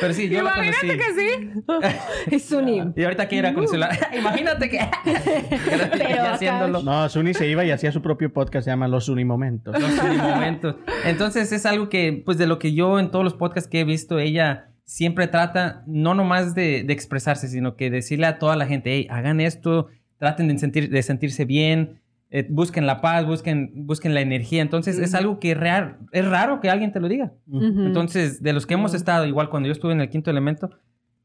[0.00, 0.60] Pero sí, yo conocí.
[0.68, 2.34] Imagínate que sí.
[2.34, 2.82] Es Suni.
[2.96, 3.90] Y ahorita quiere ir a conocerla.
[4.16, 4.78] Imagínate que.
[5.04, 6.82] Pero Ya haciéndolo.
[6.82, 9.78] No, Suni se iba y hacía su propio podcast, se llama Los Suni Momentos.
[9.78, 10.76] Los momentos.
[11.04, 13.84] Entonces es algo que, pues de lo que yo en todos los podcasts que he
[13.84, 18.66] visto, ella siempre trata no nomás de, de expresarse, sino que decirle a toda la
[18.66, 23.86] gente, hey, hagan esto, traten de, sentir, de sentirse bien, eh, busquen la paz, busquen,
[23.86, 24.62] busquen la energía.
[24.62, 27.32] Entonces es algo que real, es raro que alguien te lo diga.
[27.50, 30.70] Entonces, de los que hemos estado, igual cuando yo estuve en el quinto elemento,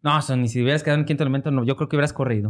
[0.04, 2.49] no, son, ni si hubieras quedado en quinto elemento, no, yo creo que hubieras corrido.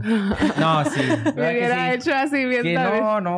[0.60, 1.02] No, sí.
[1.26, 1.96] Me ¿verdad que hubiera sí?
[1.98, 3.02] hecho así bien Que tal vez.
[3.02, 3.38] no, no.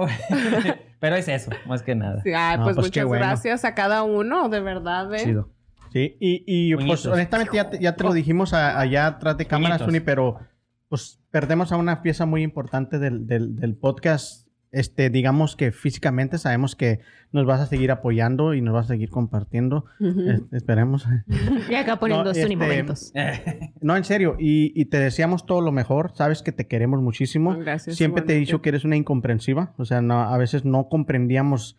[0.99, 2.21] Pero es eso, más que nada.
[2.23, 3.25] Sí, No, pues, pues, muchas bueno.
[3.25, 5.23] gracias a cada uno, de verdad, ¿eh?
[5.23, 5.49] Chido.
[5.91, 9.45] Sí, y, y pues honestamente ya te, ya te lo dijimos a- allá atrás de
[9.45, 9.87] cámara, Puñitos.
[9.87, 10.39] Suni, pero
[10.89, 14.42] pues perdemos a una pieza muy importante del, del, del podcast.
[14.73, 16.99] Este, digamos que físicamente sabemos que
[17.31, 19.85] nos vas a seguir apoyando y nos vas a seguir compartiendo.
[19.99, 21.07] Es- esperemos.
[21.69, 23.13] Y acá poniendo No, este, momentos.
[23.81, 26.11] No, en serio, y, y te deseamos todo lo mejor.
[26.15, 27.55] Sabes que te queremos muchísimo.
[27.57, 27.95] Gracias.
[27.95, 29.73] Siempre te he dicho que eres una incomprensiva.
[29.77, 31.77] O sea, no, a veces no comprendíamos.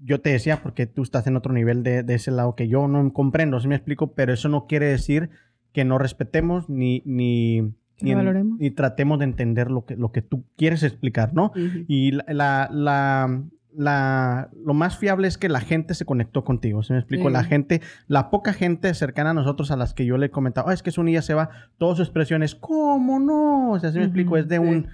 [0.00, 2.88] Yo te decía porque tú estás en otro nivel de, de ese lado que yo
[2.88, 4.14] no comprendo, ¿sí me explico?
[4.14, 5.30] Pero eso no quiere decir
[5.72, 7.72] que no respetemos ni, ni,
[8.58, 11.52] Ni tratemos de entender lo que, lo que tú quieres explicar, ¿no?
[11.88, 13.42] Y la, la, la-
[13.74, 16.82] la- lo más fiable es que la gente se conectó contigo.
[16.82, 17.28] ¿Se me explico?
[17.28, 17.32] Sí.
[17.32, 20.68] La gente, la poca gente cercana a nosotros a las que yo le he comentado,
[20.68, 21.48] "Ah, es que Suni ya se va,
[21.78, 23.70] todas sus expresiones, ¿cómo no?
[23.72, 24.36] O sea, ¿sí me explico?
[24.36, 24.62] Es de sí.
[24.62, 24.88] un,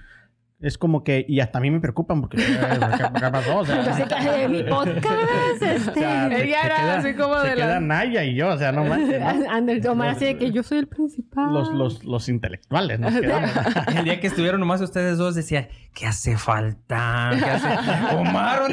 [0.61, 3.59] Es como que, y hasta a mí me preocupan porque, ¿qué, qué pasó?
[3.59, 5.89] O sea, Yo sé que en mi podcast, este...
[5.89, 8.35] o sea, se- Ella se era queda- así como se de la- queda Naya y
[8.35, 9.21] yo, o sea, no manches.
[9.69, 11.53] el Omar así de que yo soy el principal.
[11.53, 13.49] Los, los, los intelectuales nos quedamos.
[13.95, 17.31] El día que estuvieron nomás ustedes dos decía, ¿qué hace falta?
[17.39, 18.15] ¿Qué hace?
[18.17, 18.63] Omar.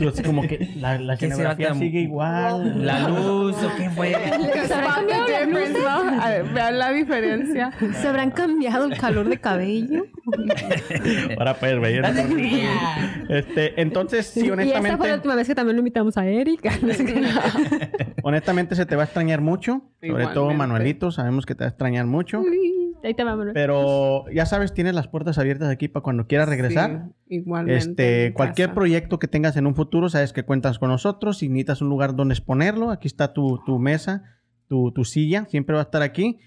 [0.00, 2.86] Yo así como que la, la ¿Qué se escenografía sigue igual.
[2.86, 4.14] ¿La luz o qué fue?
[4.66, 5.26] ¿Se habrán cambiado
[6.54, 7.70] Vean la diferencia.
[8.00, 10.06] ¿Se habrán cambiado el calor de cabello?
[11.38, 12.04] Ahora puedes ver.
[13.28, 16.26] Este, entonces, sí, Y esta fue la honestamente, última vez que también lo invitamos a
[16.26, 16.70] Erika.
[18.22, 19.82] honestamente se te va a extrañar mucho.
[20.06, 20.52] Sobre todo.
[20.52, 22.42] Manuelito, sabemos que te va a extrañar mucho.
[23.04, 23.54] Ahí te va, Manuel.
[23.54, 27.08] Pero ya sabes, tienes las puertas abiertas aquí para cuando quieras regresar.
[27.28, 27.76] Sí, igualmente.
[27.76, 28.74] Este, cualquier casa.
[28.74, 31.38] proyecto que tengas en un futuro, sabes que cuentas con nosotros.
[31.38, 34.24] Si necesitas un lugar donde exponerlo, aquí está tu, tu mesa,
[34.68, 36.38] tu, tu silla, siempre va a estar aquí.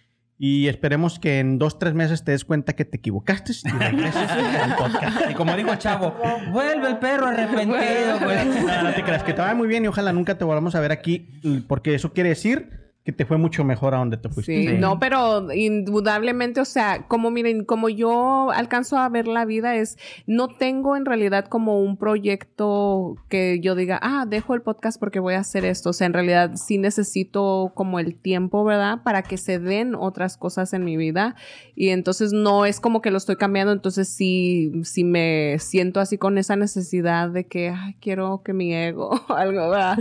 [0.41, 4.29] Y esperemos que en dos, tres meses te des cuenta que te equivocaste y regreses
[4.31, 5.29] al podcast.
[5.29, 6.15] Y como dijo el chavo,
[6.53, 8.45] vuelve el perro arrepentido, güey.
[8.45, 10.79] No, no te creas, que te vaya muy bien y ojalá nunca te volvamos a
[10.79, 11.27] ver aquí,
[11.67, 14.55] porque eso quiere decir que te fue mucho mejor a donde te fuiste.
[14.55, 14.77] Sí, Sí.
[14.77, 19.97] no, pero indudablemente, o sea, como miren, como yo alcanzo a ver la vida es,
[20.27, 25.19] no tengo en realidad como un proyecto que yo diga, ah, dejo el podcast porque
[25.19, 25.89] voy a hacer esto.
[25.89, 29.01] O sea, en realidad sí necesito como el tiempo, ¿verdad?
[29.03, 31.35] Para que se den otras cosas en mi vida.
[31.75, 36.17] Y entonces no es como que lo estoy cambiando, entonces sí, sí me siento así
[36.17, 39.97] con esa necesidad de que, ay, quiero que mi ego, algo, ¿verdad?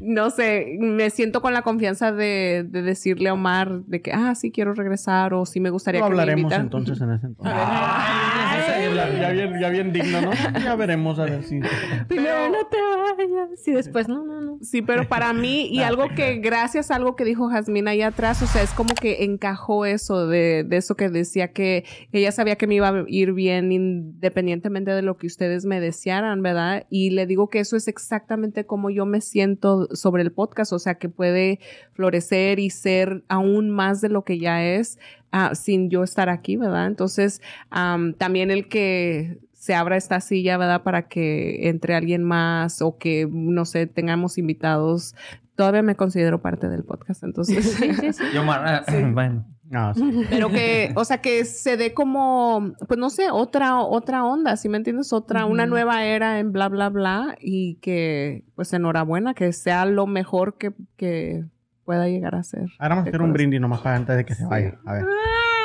[0.00, 4.34] no sé, me siento con la confianza de, de decirle a Omar de que, ah,
[4.34, 7.54] sí quiero regresar o sí me gustaría Lo que me hablaremos entonces en ese entonces.
[8.94, 10.30] Ya, ya bien, ya bien digno, ¿no?
[10.62, 11.60] Ya veremos a ver si.
[12.08, 13.66] Primero no te vayas.
[13.66, 14.58] Y después, no, no, no.
[14.60, 18.42] Sí, pero para mí, y algo que, gracias a algo que dijo Jazmín ahí atrás,
[18.42, 22.56] o sea, es como que encajó eso de, de eso que decía que ella sabía
[22.56, 26.86] que me iba a ir bien independientemente de lo que ustedes me desearan, ¿verdad?
[26.90, 30.78] Y le digo que eso es exactamente como yo me siento sobre el podcast, o
[30.78, 31.60] sea, que puede
[31.92, 34.98] florecer y ser aún más de lo que ya es
[35.32, 36.86] ah, sin yo estar aquí, ¿verdad?
[36.86, 40.82] Entonces, am, también el que se abra esta silla, ¿verdad?
[40.82, 45.14] Para que entre alguien más o que, no sé, tengamos invitados.
[45.54, 47.64] Todavía me considero parte del podcast, entonces.
[47.72, 48.24] Sí, sí, sí.
[48.34, 49.46] Y Omar, ah, bueno.
[49.70, 50.02] No, sí.
[50.28, 54.68] Pero que, o sea, que se dé como, pues no sé, otra, otra onda, ¿sí
[54.68, 55.14] me entiendes?
[55.14, 57.36] Otra, una nueva era en bla, bla, bla.
[57.40, 61.44] Y que, pues enhorabuena, que sea lo mejor que, que
[61.84, 62.68] pueda llegar a ser.
[62.78, 64.78] Ahora vamos a hacer un brindis nomás para antes de que se vaya.
[64.86, 65.04] A ver.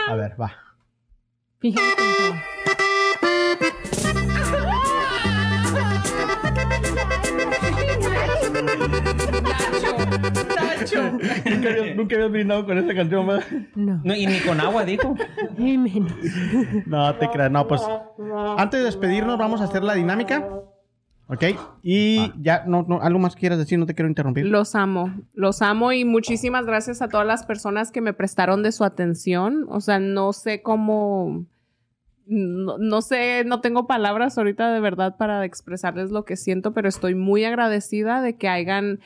[0.09, 0.51] A ver, va.
[1.59, 1.87] Fíjate
[11.45, 13.45] nunca, habías, nunca habías brindado con esa canción, ¿verdad?
[13.75, 14.01] No.
[14.03, 15.15] No, y ni con agua, dijo.
[15.57, 16.13] Menos.
[16.85, 17.51] No te creas.
[17.51, 17.81] No, pues.
[18.57, 20.47] Antes de despedirnos, vamos a hacer la dinámica.
[21.29, 21.43] ¿Ok?
[21.83, 24.45] Y ya, no, no, algo más quieras decir, no te quiero interrumpir.
[24.45, 28.71] Los amo, los amo y muchísimas gracias a todas las personas que me prestaron de
[28.71, 29.65] su atención.
[29.69, 31.45] O sea, no sé cómo,
[32.25, 36.87] no, no sé, no tengo palabras ahorita de verdad para expresarles lo que siento, pero
[36.87, 38.99] estoy muy agradecida de que hayan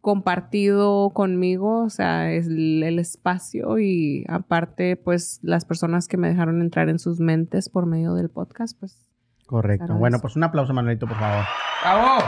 [0.00, 6.60] compartido conmigo, o sea, el, el espacio y aparte, pues, las personas que me dejaron
[6.60, 9.07] entrar en sus mentes por medio del podcast, pues.
[9.48, 9.94] Correcto.
[9.94, 11.44] Bueno, pues un aplauso, Manuelito, por favor.
[11.82, 12.18] ¡Bravo!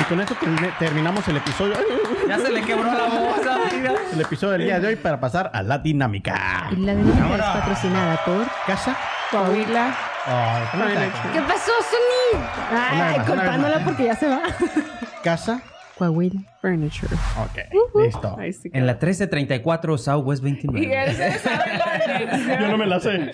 [0.00, 0.34] Y con esto
[0.78, 1.74] terminamos el episodio.
[2.26, 3.92] Ya se le quebró la voz, amiga.
[4.10, 6.68] El episodio del día de hoy para pasar a la dinámica.
[6.70, 7.52] Y la dinámica es Ahora.
[7.52, 8.46] patrocinada por...
[8.66, 8.96] Casa.
[9.30, 9.94] Coahuila.
[11.34, 12.38] ¿Qué pasó, Sony?
[12.72, 14.40] Una Ay, culpándola porque ya se va.
[15.22, 15.60] Casa.
[16.00, 16.40] Coahuila.
[16.60, 17.14] Furniture.
[17.42, 18.36] Ok, listo.
[18.38, 20.86] Ahí sí En la 1334 Southwest 29.
[20.86, 22.60] Y él se sabe la dirección.
[22.60, 23.32] Yo no me la sé.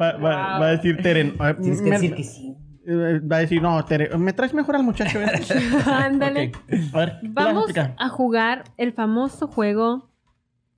[0.00, 1.34] Va, va- va a decir Teren.
[1.40, 2.56] eh, Tienes que me- decir que sí.
[2.86, 5.20] eh, Va a decir, no, Teren, ¿me traes mejor al muchacho?
[5.20, 5.54] ese?"
[5.86, 6.52] Ándale.
[6.54, 6.94] Ok.
[6.94, 10.08] A ver, ¿qué vas a Vamos a jugar el famoso juego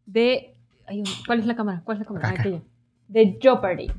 [0.07, 0.55] de...
[0.86, 1.82] ay, ¿Cuál es la cámara?
[1.84, 2.28] ¿Cuál es la cámara?
[2.28, 2.61] Acá, Ah, aquella.
[3.09, 3.90] De Jeopardy.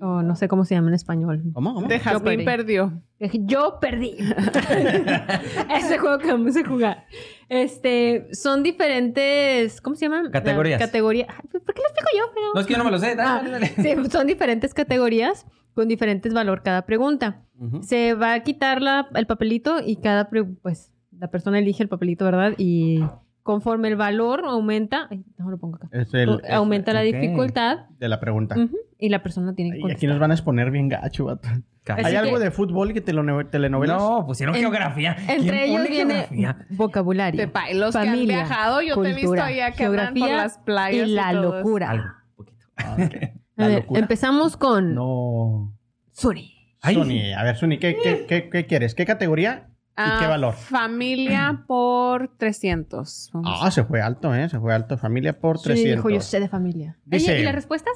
[0.00, 1.42] O no sé cómo se llama en español.
[1.52, 1.74] ¿Cómo?
[1.74, 1.88] ¿Cómo?
[1.88, 2.04] De perdí.
[2.04, 3.02] Jazmín perdió.
[3.46, 4.16] Yo perdí.
[5.74, 7.04] Ese juego que vamos a jugar.
[7.48, 10.30] Este, son diferentes, ¿cómo se llaman?
[10.30, 10.78] Categorías.
[10.80, 11.28] Categorías.
[11.50, 12.40] ¿Por qué lo explico yo?
[12.54, 13.12] No es que yo no me lo sé.
[13.18, 13.66] Ah, Dale, dale.
[13.76, 17.42] sí, son diferentes categorías con diferentes valor cada pregunta.
[17.80, 20.28] Se va a quitar la- el papelito y cada,
[20.62, 22.54] pues, la persona elige el papelito, ¿verdad?
[22.56, 23.02] Y
[23.48, 27.86] conforme el valor aumenta, ay, no lo pongo acá, Es el es aumenta la dificultad
[27.98, 28.54] de la pregunta.
[28.98, 31.48] y la persona tiene que Y aquí nos van a exponer bien gacho, vato.
[31.86, 33.96] ¿Hay algo que- de fútbol y que teleno- telenovelas?
[33.96, 35.16] No, pusieron En- geografía.
[35.16, 36.66] ¿Quién Entre ellos viene geografía?
[36.72, 40.36] vocabulario, los que han familia, viajado, yo te he visto allá que andan por geografía
[40.36, 41.90] las playas y la locura.
[41.90, 42.04] Algo,
[42.36, 42.66] poquito.
[42.76, 42.96] Ah.
[43.56, 44.00] A La ver, locura.
[44.00, 45.74] empezamos con No.
[46.12, 46.52] Suri.
[46.82, 46.94] Ay.
[46.96, 48.94] Suni, a ver, Suni, ¿qué, qué, qué, qué quieres?
[48.94, 49.67] ¿Qué categoría
[49.98, 50.54] y Ah, qué valor?
[50.54, 53.30] Familia por 300.
[53.32, 53.60] Vamos.
[53.62, 54.48] Ah, se fue alto, ¿eh?
[54.48, 54.96] Se fue alto.
[54.96, 55.96] Familia por Sí, 300.
[55.96, 56.98] dijo, yo sé de familia.
[57.04, 57.92] Dice- Oye, ¿y las respuestas?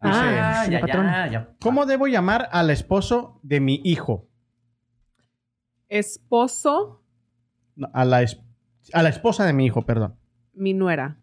[0.00, 1.26] Ah, Ah, ya, la patrona.
[1.26, 1.48] ya, ya.
[1.60, 4.28] ¿Cómo debo llamar al esposo de mi hijo?
[5.88, 7.02] Esposo,
[7.76, 8.40] No, a, la es-
[8.92, 10.16] a la esposa de mi hijo, perdón.
[10.54, 11.18] mi nuera.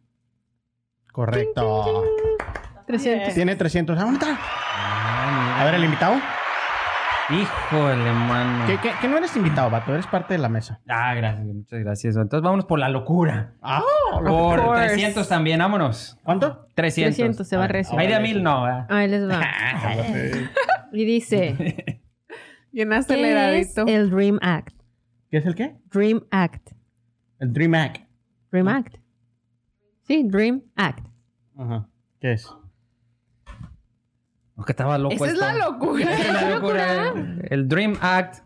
[1.12, 2.04] Correcto.
[2.88, 3.34] 300.
[3.34, 3.98] Tiene 300.
[3.98, 4.38] Ah, ¿dónde está?
[4.42, 6.16] Ah, A ver, el invitado.
[7.30, 8.66] Híjole, mano.
[8.68, 9.94] Que, que- que no eres invitado, vato.
[9.94, 10.82] Eres parte de la mesa.
[10.90, 12.16] Ah, gracias, muchas gracias.
[12.18, 13.54] Entonces vámonos por la locura.
[13.62, 13.82] Ah,
[14.12, 14.88] Por course.
[14.88, 16.20] 300 también, vámonos.
[16.24, 16.68] ¿Cuánto?
[16.76, 17.16] 300.
[17.16, 17.98] 300, se va recio.
[17.98, 18.64] Hay de a mil, no.
[18.64, 18.88] ¿verdad?
[18.90, 19.42] Ahí les va.
[20.96, 21.56] Y dice,
[22.72, 23.86] Bien ¿qué es aceleradito.
[23.88, 24.76] el Dream Act?
[25.32, 25.76] ¿Qué es el qué?
[25.92, 26.70] Dream Act.
[27.40, 28.02] El Dream Act.
[28.52, 28.96] Dream Act.
[30.04, 31.08] Sí, Dream Act.
[31.58, 31.88] Ajá.
[32.20, 32.48] ¿Qué es?
[34.56, 35.46] No, que estaba loco Esa es esto.
[35.46, 36.14] la locura.
[36.14, 37.14] Esa es la locura.
[37.50, 38.44] El Dream Act.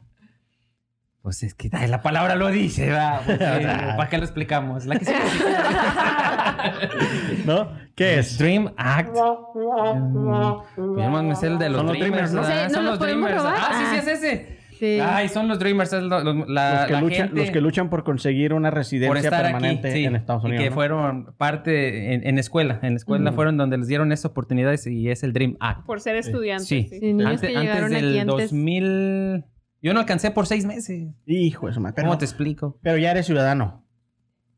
[1.22, 3.22] Pues es que ay, la palabra lo dice, ¿verdad?
[3.26, 4.86] Pues, eh, ¿Para qué lo explicamos?
[4.86, 5.14] La que sí-
[7.46, 7.72] ¿No?
[7.96, 8.38] ¿Qué es?
[8.38, 9.10] Dream Act.
[9.10, 12.42] Mm, Pues yo más me sé el de los, Son los Dreamers, Dreamers, ¿no?
[12.68, 13.44] ¿no son lo los podemos Dreamers.
[13.44, 13.58] robar?
[13.60, 14.00] Ah, sí, sí, Ah.
[14.00, 14.57] es ese.
[14.80, 15.00] Sí.
[15.02, 17.62] Ay, son los Dreamers, es lo- lo- la, los, que la luchan, gente los que
[17.62, 20.62] luchan por conseguir una residencia permanente aquí, sí, en Estados Unidos.
[20.62, 20.76] y que ¿no?
[20.76, 22.80] fueron parte en, en escuela.
[22.84, 25.86] En la escuela fueron donde les dieron esas oportunidades y es el Dream Act.
[25.86, 26.66] Por ser estudiante.
[26.66, 26.88] Sí.
[26.90, 28.52] Sí, niños Antes, que antes del aquí antes.
[28.52, 29.46] 2000...
[29.82, 31.08] Yo no alcancé por seis meses.
[31.26, 31.94] Hijo de su madre.
[31.98, 32.80] Pero, ¿Cómo te explico?
[32.82, 33.84] pero ya eres ciudadano.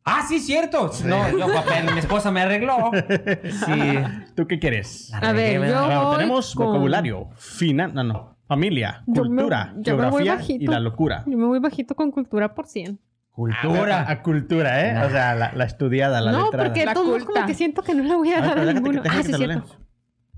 [0.06, 0.90] Ah, sí, cierto.
[1.06, 2.90] No, yo papel, mi esposa me arregló.
[3.44, 4.00] Sí.
[4.36, 5.12] ¿Tú qué quieres?
[5.14, 10.10] A ver, yo voy tenemos con- vocabulario, final, no, no, familia, Yo cultura, yo me
[10.10, 10.64] voy geografía bajito.
[10.64, 11.24] y la locura.
[11.26, 13.00] Yo me voy bajito con cultura por 100.
[13.32, 14.02] Cultura.
[14.02, 15.06] A, a cultura, ¿eh?
[15.06, 16.66] O sea, la, la estudiada, la no, letrada.
[16.66, 19.02] porque La como que siento que no la voy a A dar a que- ninguno.
[19.02, 19.76] déjate Ah, que sí, cierto.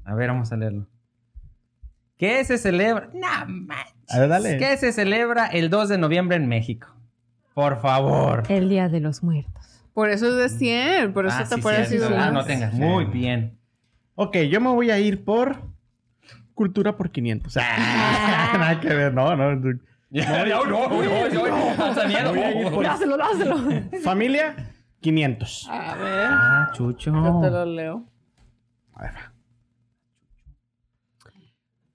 [0.03, 0.87] A ver, vamos a leerlo.
[2.17, 3.09] ¿Qué se celebra?
[3.13, 3.95] No manches.
[4.13, 4.57] A ver, dale.
[4.57, 6.87] ¿Qué se celebra el 2 de noviembre en México?
[7.55, 8.43] Por favor.
[8.49, 9.81] El Día de los Muertos.
[9.93, 11.13] Por eso es de 100.
[11.13, 12.09] Por eso Ah, te sí, puede cierto.
[12.09, 12.73] decir Ah, no tengas.
[12.73, 12.79] Sí.
[12.79, 13.57] Muy bien.
[14.15, 15.70] Ok, yo me voy a ir por
[16.61, 17.57] cultura por 500.
[17.57, 19.55] Ah, nada que ver, no, no.
[19.55, 19.73] No,
[22.03, 24.01] no.
[24.03, 24.55] Familia,
[24.99, 25.67] 500.
[25.71, 26.27] A ver.
[26.29, 27.11] Ah, Chucho.
[27.11, 28.05] Yo te lo leo.
[28.93, 29.13] A ver.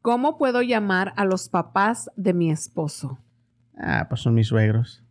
[0.03, 3.21] ¿Cómo puedo llamar a los papás de mi esposo?
[3.79, 5.05] Ah, pues son mis suegros.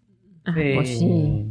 [0.46, 1.46] Ah, pues sí.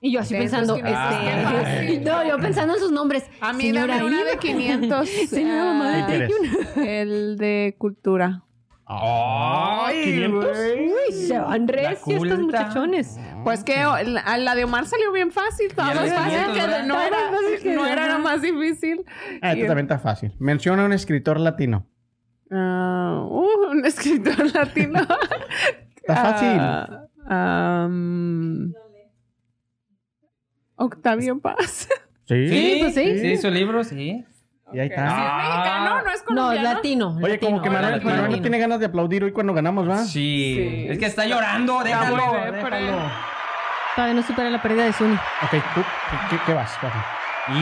[0.00, 3.24] Y yo así De pensando, este, no, yo pensando en sus nombres.
[3.40, 5.08] A mí Señora dame una de 500.
[5.28, 5.72] Señora
[6.06, 6.82] Ah.
[6.84, 8.44] El de cultura.
[8.90, 10.44] Ay, 500.
[10.56, 10.86] güey.
[10.86, 13.18] Uy, se van recios estos muchachones.
[13.44, 15.66] Pues que o- la, de Omar salió bien fácil.
[15.66, 16.84] Estaba a más fácil 500, que ¿verdad?
[16.86, 17.40] no era, no
[17.84, 18.18] de- era la ajá.
[18.22, 19.04] más difícil.
[19.42, 20.32] Ah, esto Y- también está fácil.
[20.38, 21.86] Menciona un escritor latino.
[22.50, 25.00] Ah, uh, un escritor latino.
[25.96, 26.58] Está fácil.
[27.28, 27.88] Ah,
[30.78, 31.88] Octavio Paz.
[32.28, 32.46] Sí.
[32.46, 33.18] Sí, pues sí.
[33.20, 34.22] sí, su libro, sí.
[34.74, 35.06] Y ahí Si está.
[35.06, 35.14] es
[35.48, 36.54] mexicano, no es No, colombiano.
[36.68, 37.08] es latino.
[37.16, 37.50] Oye, latino.
[37.50, 38.04] como que Manuel.
[38.04, 39.96] Manuel no tiene ganas de aplaudir hoy cuando ganamos, ¿va?
[40.04, 40.54] Sí.
[40.58, 40.86] Sí.
[40.90, 42.16] Es que está llorando, déjalo.
[42.52, 42.80] depre.
[42.82, 43.10] déjalo.
[43.96, 45.14] Todavía no supera la pérdida de Suni.
[45.14, 46.70] Ok, ¿tú qué, qué- qué vas?
[46.82, 46.98] papi?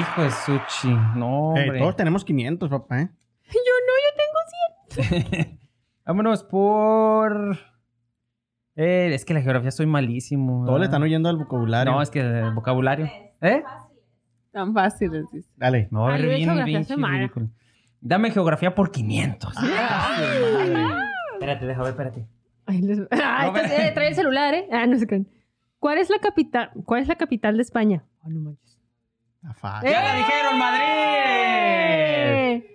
[0.00, 0.88] Hijo de Suchi.
[1.14, 1.78] No, Eh, hombre.
[1.78, 3.08] todos tenemos 500, papá, ¿eh?
[6.04, 7.56] Vámonos por.
[8.76, 10.64] Eh, es que la geografía soy malísimo.
[10.66, 11.92] Todos le están huyendo al vocabulario.
[11.92, 13.06] No, es que el vocabulario.
[13.40, 13.62] ¿Eh?
[14.52, 15.48] Tan fáciles, dice.
[15.56, 15.88] Dale.
[15.90, 17.52] No, Ah, yo de bien, geografía bien.
[18.00, 19.54] Dame geografía por 500.
[21.34, 22.26] Espérate, déjame ver, espérate.
[22.66, 22.98] Ay, les...
[23.10, 24.68] Ah, No, entonces, ve- eh, trae el celular, ¿eh?
[24.72, 25.24] Ah, no sé qué.
[25.78, 26.70] ¿Cuál es la capital?
[26.84, 28.04] ¿Cuál es la capital de España?
[28.22, 28.78] Ah, no manches.
[29.36, 29.90] Está fácil.
[29.90, 30.82] ¡Ya la dijeron, Madrid!
[31.88, 32.74] Eh,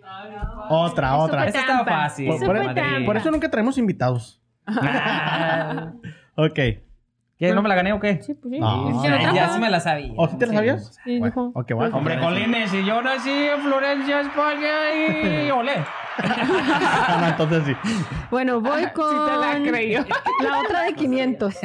[0.70, 1.40] Otra, Eso otra.
[1.42, 2.28] fue estaba fácil.
[2.28, 2.82] Por, Eso por- fue Madrid.
[2.82, 3.06] trampa.
[3.06, 4.41] por eso nunca traemos invitados.
[4.68, 5.94] Ah.
[6.36, 6.60] Ok.
[7.38, 7.54] ¿Qué?
[7.56, 8.22] ¿No me la gané o qué?
[8.22, 8.60] Sí, pues sí.
[8.60, 9.04] No.
[9.34, 10.14] Ya sí me la sabía.
[10.16, 10.96] ¿O sí te la sabías?
[11.04, 11.60] Sí, Bueno, dijo.
[11.60, 11.98] ok, bueno.
[11.98, 15.74] Hombre, Colines, y yo nací en Florencia, España y olé.
[16.20, 17.92] Ah, no, entonces sí.
[18.30, 20.06] Bueno, voy con Sí te la creyó.
[20.44, 21.56] la otra de 500.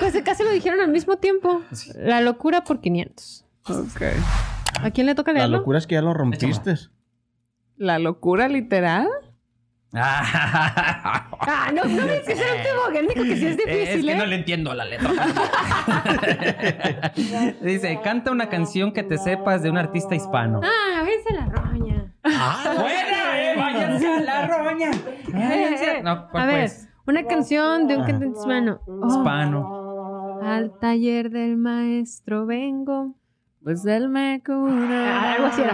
[0.00, 1.60] Pues casi lo dijeron al mismo tiempo.
[1.96, 3.44] La locura por 500.
[3.68, 4.02] Ok.
[4.82, 5.58] ¿A quién le toca La leerlo?
[5.58, 6.74] locura es que ya lo rompiste.
[7.76, 9.08] La locura literal.
[9.94, 12.98] Ah, no, no me que ser último.
[12.98, 14.16] Él dijo que sí es Es difícil, que ¿eh?
[14.16, 15.10] no le entiendo la letra.
[17.62, 20.60] Dice, canta una canción que te sepas de un artista hispano.
[20.62, 22.12] Ah, vence la roña.
[22.24, 23.40] ¡Buena!
[23.40, 24.90] eh, ¡Váyanse a la roña!
[25.32, 26.02] Váyanse.
[26.02, 26.88] No, ¿cuál A ver, pues?
[27.06, 28.80] una canción de un cantante hispano.
[28.86, 30.40] Oh, Hispano.
[30.42, 33.14] Al taller del maestro vengo.
[33.62, 35.20] Pues él me cura.
[35.20, 35.72] Ah, algo así era.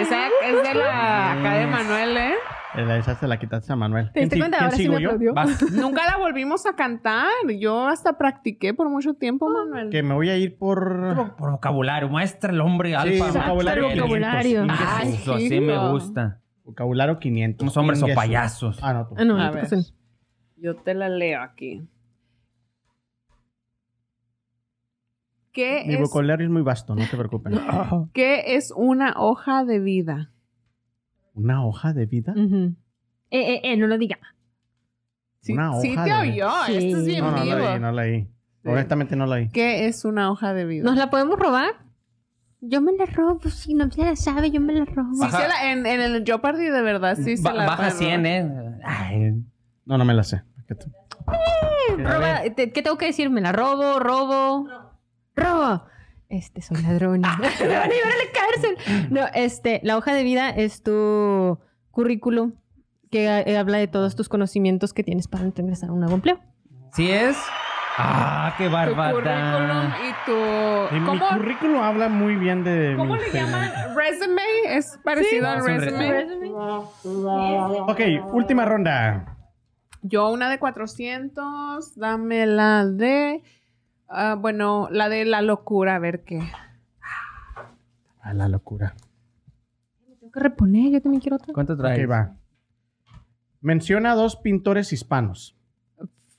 [0.00, 2.34] Esa es de la acá de Manuel, ¿eh?
[2.74, 4.10] Esa se la quitaste a Manuel.
[4.12, 4.58] ¿Te diste cuenta?
[4.58, 5.34] Ahora sí me aplaudió.
[5.72, 7.28] Nunca la volvimos a cantar.
[7.58, 9.90] Yo hasta practiqué por mucho tiempo, Manuel.
[9.90, 11.34] Que me voy a ir por...
[11.36, 13.26] Por, vocabulario, muestra el hombre alfa.
[13.26, 14.62] Vocabulario vocabulario.
[14.62, 14.78] 500.
[14.88, 16.40] Ay, Eso, así me gusta.
[16.64, 17.58] Vocabulario 500.
[17.58, 18.78] Somos hombres o payasos.
[18.82, 19.06] Ah, no.
[19.06, 19.16] tú.
[19.18, 19.68] Ah, no, A ver.
[20.56, 21.82] Yo te la leo aquí.
[25.52, 27.52] ¿Qué Mi es, vocabulario es muy vasto, no te preocupes.
[28.14, 30.30] ¿Qué es una hoja de vida?
[31.34, 32.34] ¿Una hoja de vida?
[32.36, 32.74] Eh,
[33.30, 34.18] eh, eh, no lo diga.
[35.40, 36.50] Sí, Una sí hoja te de- oyó.
[36.66, 36.76] Sí.
[36.76, 37.56] Esto es bien No, no vivo.
[37.58, 38.28] la leí, no la leí.
[38.64, 39.48] Honestamente no la leí.
[39.48, 40.84] ¿Qué es una hoja de vida?
[40.84, 41.70] ¿Nos la podemos robar?
[42.60, 45.12] Yo me la robo, si no se la sabe, yo me la robo.
[45.14, 47.76] Sí Baja- se la- en, en el Jeopardy de verdad sí se Ba- la baja
[47.90, 48.80] pueden 100, ¿eh?
[48.84, 49.32] Ay,
[49.84, 50.42] No, no me la sé.
[50.68, 50.76] ¿Qué?
[51.98, 53.30] Roba- te- ¿Qué tengo que decir?
[53.30, 53.98] ¿Me la robo?
[53.98, 54.68] ¿Robo?
[55.36, 55.84] ¡Robo!
[56.28, 57.20] Este, soy ladrón.
[57.60, 59.10] me van a llevar a la cárcel.
[59.10, 61.58] No, este, la hoja de vida es tu
[61.90, 62.54] currículum
[63.10, 66.40] que eh, habla de todos tus conocimientos que tienes para ingresar a un nuevo empleo.
[66.94, 67.36] ¿Sí es?
[67.98, 70.96] ¡Ah, qué Tu currículum y tu...
[70.96, 73.70] Y mi ¿Cómo, currículum habla muy bien de ¿cómo le llaman?
[73.94, 74.42] ¿Resume?
[74.66, 76.50] ¿Es parecido al Es un resume?
[77.82, 79.36] Ok, última ronda.
[80.00, 83.42] Yo una de 400, dame la de...
[84.12, 86.40] ah, bueno, la de la locura, a ver qué.
[88.20, 88.94] A la locura.
[90.20, 91.52] Tengo que reponer, yo también quiero otra.
[91.52, 92.04] ¿Cuánto traes?
[92.04, 92.36] Ok, va.
[93.60, 95.56] Menciona a dos pintores hispanos.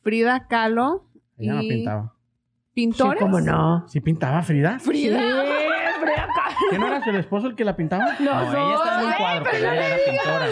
[0.01, 1.05] Frida Kahlo
[1.37, 2.13] Ella no pintaba.
[2.73, 3.21] ¿Pintores?
[3.21, 3.87] ¿Cómo no?
[3.87, 4.79] ¿Sí pintaba Frida?
[4.79, 5.19] Frida.
[6.69, 8.05] ¿Que no era el esposo el que la pintaba?
[8.19, 10.45] No, ella estaba en un cuadro, pero ella era pintora.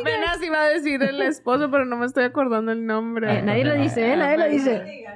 [0.00, 3.38] Apenas iba a decir el esposo, pero no me estoy acordando el nombre.
[3.38, 4.16] Eh, nadie lo dice, ¿eh?
[4.16, 5.06] Nadie lo dice.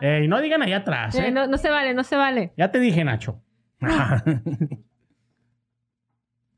[0.00, 1.28] Ey, no digan allá atrás, ¿eh?
[1.28, 2.52] Eh, no, no se vale, no se vale.
[2.56, 3.42] Ya te dije, Nacho.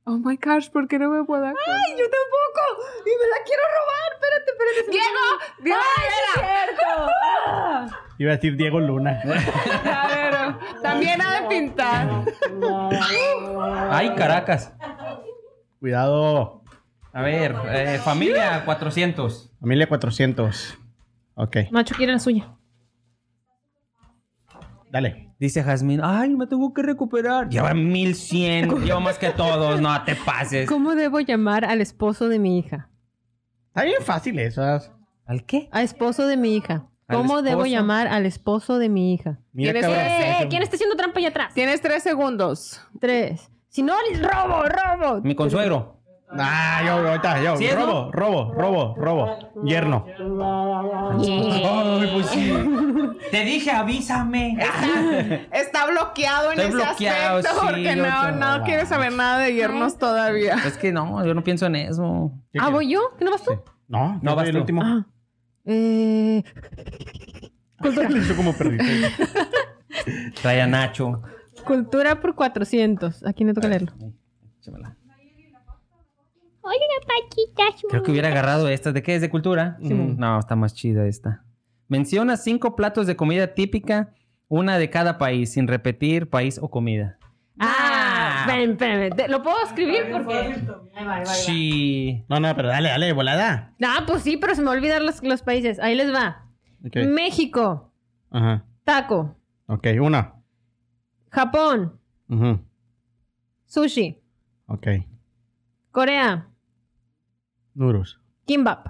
[0.05, 1.65] Oh my gosh, ¿por qué no me puedo acordar?
[1.65, 2.83] ¡Ay, yo tampoco!
[3.07, 4.13] ¡Y me la quiero robar!
[4.15, 4.91] Espérate, espérate.
[4.91, 5.25] ¡Diego!
[5.63, 6.87] ¡Diego ¡Ay, es cierto!
[7.47, 7.87] ¡Ah!
[8.19, 9.21] Iba a decir Diego Luna.
[9.23, 10.59] Rivera!
[10.83, 12.09] También ha de pintar.
[13.91, 14.75] ¡Ay, Caracas!
[15.79, 16.65] Cuidado.
[17.13, 19.53] A ver, eh, familia 400.
[19.61, 20.79] Familia 400.
[21.35, 22.49] Ok, Macho quiere la suya.
[24.93, 25.35] Dale.
[25.41, 27.49] Dice Jazmín, ay, me tengo que recuperar.
[27.49, 30.69] Lleva 1100, lleva más que todos, no te pases.
[30.69, 32.89] ¿Cómo debo llamar al esposo de mi hija?
[33.69, 34.93] Está bien fácil esas.
[35.27, 35.69] ¿Al qué?
[35.73, 36.87] A esposo de mi hija.
[37.09, 39.41] ¿Al ¿Cómo debo llamar al esposo de mi hija?
[39.53, 40.01] Mira, ¿Tienes- cabrón.
[40.07, 40.47] ¡Eh, eh!
[40.49, 41.55] ¿Quién está haciendo trampa allá atrás?
[41.55, 42.81] Tienes tres segundos.
[43.01, 43.51] Tres.
[43.69, 45.21] Si no, robo, robo.
[45.23, 46.02] Mi consuegro.
[46.39, 47.57] Ah, yo, ahorita, yo.
[47.57, 49.39] ¿Sí es, robo, robo, robo, robo.
[49.65, 50.05] Yerno.
[50.09, 52.53] Ay, pues sí.
[53.31, 54.57] Te dije, avísame.
[55.53, 58.41] Está bloqueado en Estoy ese bloqueado, aspecto sí, porque no, también.
[58.41, 60.55] no quiere saber nada de yernos todavía.
[60.67, 62.33] Es que no, yo no pienso en eso.
[62.53, 62.71] ¿Qué Ah?
[62.71, 63.01] ¿voy yo?
[63.19, 63.53] ¿Qué no vas tú?
[63.89, 64.61] No, No, no, vas el tú.
[64.61, 64.83] último.
[64.85, 65.07] Ah.
[65.65, 66.43] Eh,
[67.83, 67.93] Yo
[68.37, 69.11] como perdiste.
[70.41, 71.23] Trae a Nacho.
[71.65, 73.25] cultura por 400.
[73.25, 73.93] ¿A quién le toca leerlo?
[74.61, 74.97] Échamela.
[76.63, 77.63] Oye, Paquita.
[77.89, 78.93] Creo que hubiera agarrado esta.
[78.93, 79.21] ¿De qué es?
[79.21, 79.77] ¿De cultura?
[79.81, 81.45] Mm, No, está más chida esta.
[81.89, 84.15] Menciona cinco platos de comida típica,
[84.49, 87.19] una de cada país, sin repetir país o comida.
[87.59, 89.11] Ah, espérame, espérame.
[89.17, 90.09] Te- ¿Lo puedo escribir?
[90.11, 90.35] Porque...
[90.35, 91.27] Ahí va, ahí va, ahí va.
[91.27, 92.25] Sí.
[92.29, 93.75] No, no, pero dale, dale, de volada.
[93.83, 95.79] Ah, pues sí, pero se me olvidar los, los países.
[95.81, 96.47] Ahí les va.
[96.95, 97.93] México,
[98.31, 98.65] Ajá.
[98.85, 99.37] taco.
[99.67, 100.35] Ok, una.
[101.31, 101.99] Japón,
[102.29, 102.61] Ujú.
[103.67, 104.21] sushi.
[104.67, 104.87] Ok.
[105.91, 106.49] Corea,
[107.75, 108.21] Duros.
[108.47, 108.89] kimbap.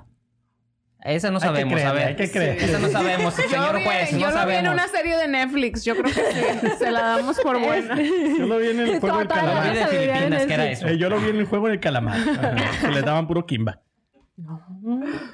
[1.05, 2.07] Esa no Hay que sabemos, a ver.
[2.09, 2.59] hay que creer.
[2.63, 5.85] Esa no sabemos, señor vi- juez, yo no lo vi en una serie de Netflix.
[5.85, 6.69] Yo creo que sí.
[6.79, 8.01] Se la damos por buena.
[8.01, 9.73] Yo lo vi en el juego del calamar.
[9.73, 10.87] vida de Filipinas, era eso.
[10.87, 12.19] Eh, yo lo vi en el juego del calamar.
[12.81, 13.81] Que le daban puro kimba.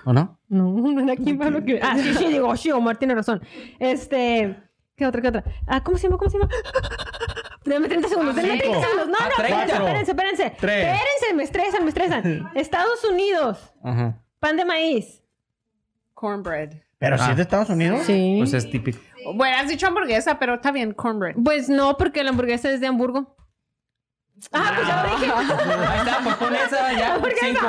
[0.07, 0.41] ¿O no?
[0.49, 1.81] No, no era kimbap lo que...
[1.83, 3.43] Ah, sí, sí, digo, sí, Omar tiene razón.
[3.79, 4.57] Este...
[4.97, 5.45] ¿Qué otra, qué otra?
[5.67, 6.17] Ah, ¿cómo se llama?
[6.19, 6.51] ¿Cómo se llama?
[7.69, 8.37] Dame 30 segundos.
[8.37, 8.81] Dame 30 cinco.
[8.83, 9.09] segundos.
[9.09, 9.63] No, Ah, no, 30.
[9.65, 10.57] espérense, espérense, espérense.
[10.61, 10.87] Tres.
[10.87, 12.51] Espérense, me estresan, me estresan.
[12.55, 14.21] Estados Unidos, Ajá.
[14.41, 15.23] pan de maíz.
[16.15, 16.71] Cornbread.
[16.99, 17.31] Pero si Ah.
[17.31, 18.03] es de Estados Unidos.
[18.05, 18.37] Sí.
[18.39, 18.99] Pues es típico.
[19.35, 21.37] Bueno, has dicho hamburguesa, pero está bien, cornbread.
[21.45, 23.37] Pues no, porque la hamburguesa es de Hamburgo.
[24.53, 25.33] Ah, pues ya lo dije.
[25.89, 27.19] Ahí está, pues con esa ya.
[27.41, 27.67] Cinco.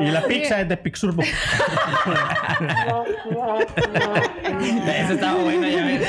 [0.00, 1.22] Y la pizza es de Pixurbo.
[4.86, 6.02] Esa estaba buena, ya ves.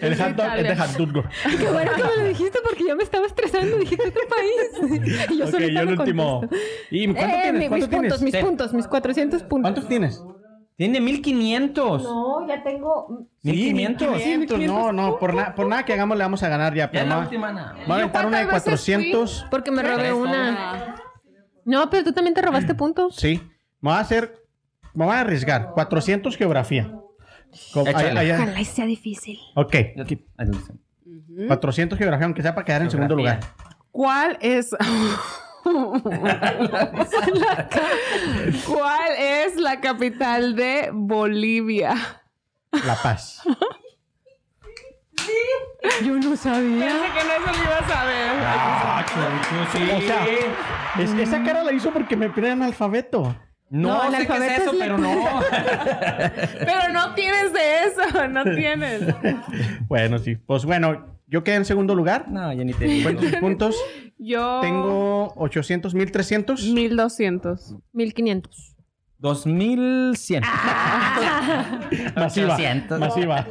[0.00, 1.24] El hot dog es de Hamburgo.
[1.58, 3.76] Qué bueno que me lo dijiste porque yo me estaba estresando.
[3.78, 4.70] Dijiste otro país.
[5.30, 6.48] Y yo Ok, solita yo el último.
[6.90, 7.60] ¿Y cuánto Eh, tienes?
[7.62, 8.12] mi- ¿Cuánto mis tienes?
[8.12, 9.62] puntos, mis puntos, mis 400 puntos.
[9.62, 10.22] ¿Cuántos tienes?
[10.76, 12.02] Tiene 1500.
[12.02, 13.26] No, ya tengo.
[13.42, 14.08] 1500.
[14.16, 16.84] 1500, no, no, por, na- por nada que hagamos le vamos a ganar ya.
[16.84, 17.74] Ya Pero es la va- última nada.
[17.90, 19.10] va a aventar una de cuántas veces fui?
[19.12, 19.46] 400.
[19.50, 20.96] Porque me robé una.
[21.64, 23.16] No, pero tú también te robaste puntos.
[23.16, 23.40] Sí.
[23.80, 24.42] Me voy a hacer.
[24.92, 25.70] Me voy a arriesgar.
[25.72, 26.92] 400 geografía.
[27.74, 29.38] Ojalá sea difícil.
[29.54, 29.74] Ok.
[29.74, 30.74] Ahí lo dice.
[31.48, 33.40] 400 geografía, aunque sea para quedar en segundo lugar.
[33.90, 34.76] ¿Cuál es...
[38.66, 41.94] ¿Cuál es la capital de Bolivia?
[42.84, 43.42] La Paz.
[46.04, 46.86] Yo no sabía.
[46.86, 48.32] Pensé que no eso lo iba a saber.
[48.44, 49.04] Ah,
[49.72, 49.90] sí.
[49.96, 50.26] O sea,
[50.98, 53.34] es- esa cara la hizo porque me piden alfabeto.
[53.70, 55.10] no, No, el sé qué es eso, es pero no.
[56.60, 59.02] Pero no tienes de eso, no tienes.
[59.88, 60.36] Bueno, sí.
[60.36, 62.30] Pues bueno, yo quedé en segundo lugar.
[62.30, 63.10] no, ya ni te digo.
[63.10, 63.76] ¿Cuántos puntos?
[64.18, 64.60] Yo...
[64.60, 66.64] Tengo 800, 1300.
[66.72, 67.76] 1200.
[67.92, 68.75] 1500.
[69.18, 70.42] 2100.
[72.16, 72.54] Masiva.
[72.54, 73.00] 800.
[73.00, 73.46] Masiva.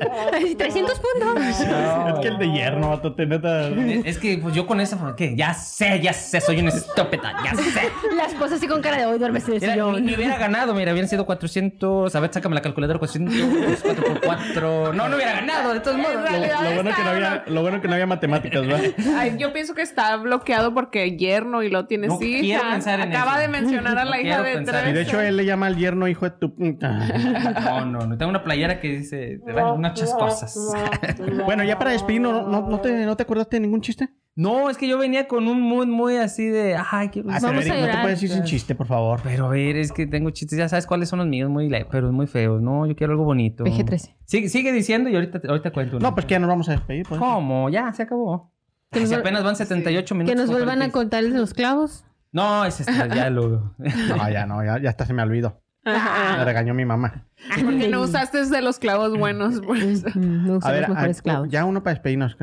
[0.58, 1.44] 300 puntos.
[1.48, 3.70] es que el de hierno, vato, te neta.
[3.70, 5.36] Es que pues yo con esa, ¿qué?
[5.36, 7.92] Ya sé, ya sé, soy un estúpida, ya sé.
[8.16, 10.06] La esposa así con cara de hoy ni, sillón.
[10.06, 12.16] ni hubiera ganado, mira, hubieran sido 400.
[12.16, 14.94] A ver, sácame la calculadora, 400, 4 por 4.
[14.94, 16.16] No, no hubiera ganado, de todos modos.
[16.16, 18.92] Lo, lo bueno que no había, lo bueno que no había matemáticas, ¿verdad?
[19.18, 22.76] Ay, yo pienso que está bloqueado porque yerno y lo tienes No hija.
[22.76, 23.40] Acaba eso.
[23.42, 24.90] de mencionar a No la hija de tres.
[24.90, 26.54] Y de hecho él le llama al yerno hijo de tu...
[26.58, 28.18] No, no, no.
[28.18, 30.58] Tengo una playera que dice bueno, muchas cosas.
[31.46, 34.10] bueno, ya para despedirnos, ¿no, no, te, ¿no te acordaste de ningún chiste?
[34.38, 36.76] No, es que yo venía con un mood muy así de.
[36.92, 37.30] Ay, quiero.
[37.32, 39.22] Ah, Vamos Eric, a no te puedes ir sin chiste, por favor.
[39.24, 40.60] Pero a ver, es que tengo chistes.
[40.60, 42.62] Ya sabes cuáles son los míos, muy pero muy feos.
[42.62, 43.64] No, yo quiero algo bonito.
[43.64, 44.14] PG-13.
[44.26, 45.98] Sigue, sigue diciendo y ahorita, ahorita cuento.
[45.98, 46.10] uno.
[46.10, 47.06] No, pues que ya nos vamos a despedir.
[47.08, 47.18] Pues.
[47.18, 47.70] ¿Cómo?
[47.70, 48.52] Ya, se acabó.
[48.92, 50.34] Que Si apenas van 78 minutos.
[50.34, 50.94] Que nos vuelvan a 46.
[50.94, 52.04] contar el de los clavos.
[52.36, 53.74] No, ese está, ya lo.
[53.78, 55.62] No, ya no, ya, ya hasta se me olvidó.
[55.86, 56.38] Ajá.
[56.40, 57.26] Me regañó mi mamá.
[57.64, 60.04] Porque no usaste de los clavos buenos, pues.
[60.16, 61.50] Mm, No A usan ver, los mejores a- clavos.
[61.50, 62.36] ya uno para despedirnos.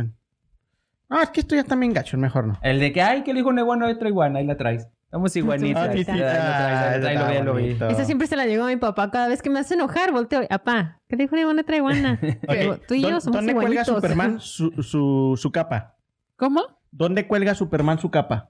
[1.10, 2.58] No, es que esto ya está bien gacho, mejor no.
[2.62, 4.88] El de que, ay, que el hijo una iguana, otra iguana, ahí la traes.
[5.04, 5.90] Estamos iguanitas.
[6.08, 6.92] Ah.
[6.92, 7.92] Ahí lo vi, lo vi.
[7.92, 9.10] Esa siempre se la llegó a mi papá.
[9.10, 10.40] Cada vez que me hace enojar, volteo.
[10.48, 12.18] Apá, ¿qué le dijo una iguana trae iguana?
[12.48, 13.84] Digo, Tú y yo ¿Dó- somos ¿Dónde cuelga.
[13.84, 15.96] Superman su, su, su capa?
[16.36, 16.62] ¿Cómo?
[16.90, 18.48] ¿Dónde cuelga Superman su capa?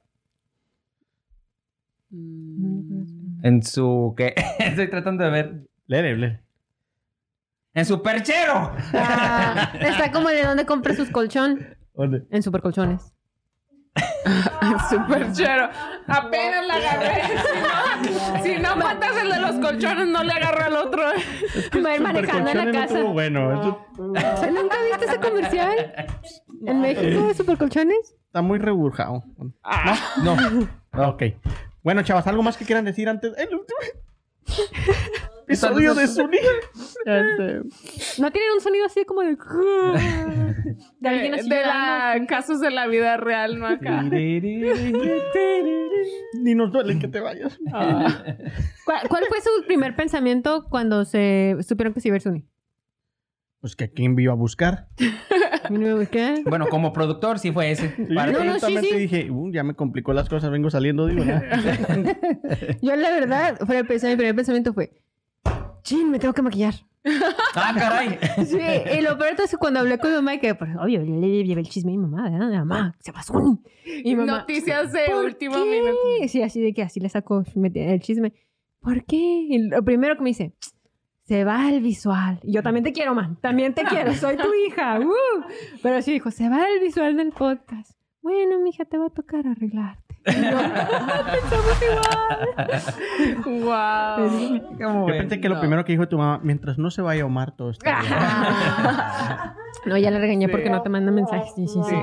[2.13, 4.15] En su.
[4.17, 4.35] ¿Qué?
[4.59, 5.67] Estoy tratando de ver.
[5.87, 6.41] Lere, lere.
[7.75, 8.71] ¡En su perchero!
[8.93, 11.67] Ah, está como de dónde compra sus colchón.
[11.95, 12.25] ¿Dónde?
[12.31, 13.15] En supercolchones.
[14.91, 15.69] Súper chero.
[16.07, 17.23] Apenas la agarré.
[18.03, 21.03] Si no, si no matas el de los colchones, no le agarro al otro.
[21.85, 22.95] Va a ir manejando en la no casa.
[22.99, 23.53] estuvo bueno.
[23.53, 25.95] Eso ¿Nunca viste ese comercial?
[26.67, 28.17] ¿En México de supercolchones?
[28.27, 29.25] está muy reburjado.
[30.23, 30.37] No.
[31.09, 31.23] Ok.
[31.83, 33.33] Bueno, chavas, ¿algo más que quieran decir antes?
[33.37, 33.79] El último
[35.45, 36.39] episodio de Sony.
[38.19, 39.37] ¿No tienen un sonido así como de...
[41.01, 44.03] De alguien así de la, casos de la vida real, no acá.
[46.43, 47.59] Ni nos duele que te vayas.
[48.85, 52.45] ¿Cuál, cuál fue su primer pensamiento cuando se supieron que se iba a ir Sony?
[53.61, 54.87] Pues que aquí envió a buscar.
[56.11, 56.43] ¿Qué?
[56.47, 57.89] Bueno, como productor sí fue ese.
[58.15, 58.95] Para- yo No, no, sí, sí.
[58.97, 61.43] dije, "Uh, ya me complicó las cosas, vengo saliendo, digo, ya.
[62.83, 64.93] Yo la verdad, fue el, pens- mi primer pensamiento fue...
[65.83, 66.75] Chin, me tengo que maquillar.
[67.55, 68.19] ¡Ah, caray!
[68.47, 68.59] Sí,
[68.99, 71.45] y lo peor es que cuando hablé con mi mamá, que pues, obvio, le, le
[71.45, 72.51] llevé el chisme a mi mamá, ¿verdad?
[72.51, 73.61] Mamá, se va Sony.
[73.85, 75.71] Y mi mamá, Noticias de ¿Por último qué?
[75.71, 75.99] minuto.
[76.29, 78.33] Sí, así de que así le sacó el chisme.
[78.81, 79.17] ¿Por qué?
[79.17, 80.53] Y lo primero que me dice,
[81.25, 82.41] se va el visual.
[82.43, 83.37] Y yo también te quiero, man.
[83.41, 84.13] También te quiero.
[84.15, 84.99] Soy tu hija.
[85.01, 85.45] ¡Uh!
[85.83, 87.93] Pero sí dijo, se va el visual del podcast.
[88.23, 90.03] Bueno, mija, te va a tocar arreglarte.
[90.25, 91.83] Y yo, "Ah, pensamos
[93.45, 93.63] igual.
[93.65, 94.77] Wow.
[94.81, 97.57] ¿Cómo Yo pensé que lo primero que dijo tu mamá, mientras no se vaya Omar,
[97.57, 98.13] todo está bien.
[99.85, 101.53] No, ya le regañé porque no te manda mensajes.
[101.57, 101.97] Sí, sí, sí.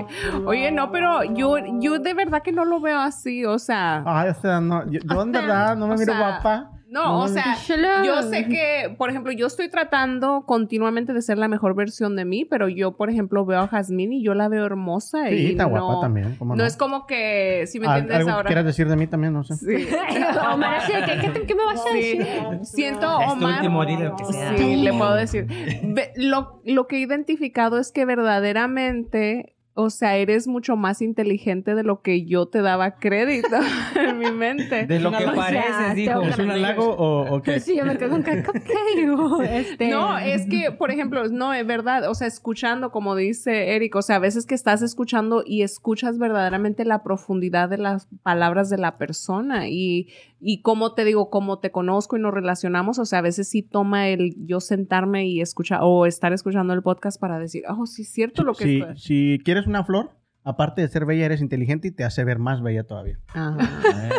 [0.46, 4.04] Oye, no, pero yo, yo de verdad que no lo veo así, o sea.
[4.06, 6.72] Ay, o sea, no, yo, yo en verdad no me O miro sea, guapa.
[6.92, 7.56] No, o sea,
[8.04, 12.26] yo sé que, por ejemplo, yo estoy tratando continuamente de ser la mejor versión de
[12.26, 15.52] mí, pero yo, por ejemplo, veo a Jazmín y yo la veo hermosa Sí, y
[15.52, 16.68] está no, guapa también, ¿cómo no no?
[16.68, 18.48] es como que, si me entiendes ¿Algo que ahora.
[18.48, 19.34] quieras decir de mí también?
[19.34, 19.56] No sé.
[19.56, 19.88] Sí.
[20.54, 22.26] Omar, así de que, ¿qué, me vas a Sí, decir?
[22.64, 23.64] siento Este Omar.
[23.66, 24.58] lo que sea.
[24.58, 25.46] Sí, le puedo decir.
[25.84, 31.74] Ve- lo, lo que he identificado es que verdaderamente, o sea, eres mucho más inteligente
[31.74, 33.48] de lo que yo te daba crédito
[33.96, 34.86] en mi mente.
[34.86, 36.20] De lo que O sea, pareces, dijo.
[36.20, 37.60] tengo ¿Es un halago o, o qué?
[37.60, 38.26] Sí, yo me quedo con
[39.46, 39.90] este...
[39.90, 44.02] No, es que, por ejemplo, no, es verdad, o sea, escuchando, como dice Eric, o
[44.02, 48.78] sea, a veces que estás escuchando y escuchas verdaderamente la profundidad de las palabras de
[48.78, 50.10] la persona y
[50.42, 53.62] y como te digo, como te conozco y nos relacionamos, o sea, a veces sí
[53.62, 58.04] toma el yo sentarme y escuchar o estar escuchando el podcast para decir, oh, sí
[58.04, 60.12] es cierto lo que Si, estoy- si quieres una flor,
[60.44, 63.18] aparte de ser bella, eres inteligente y te hace ver más bella todavía.
[63.34, 63.58] Ajá.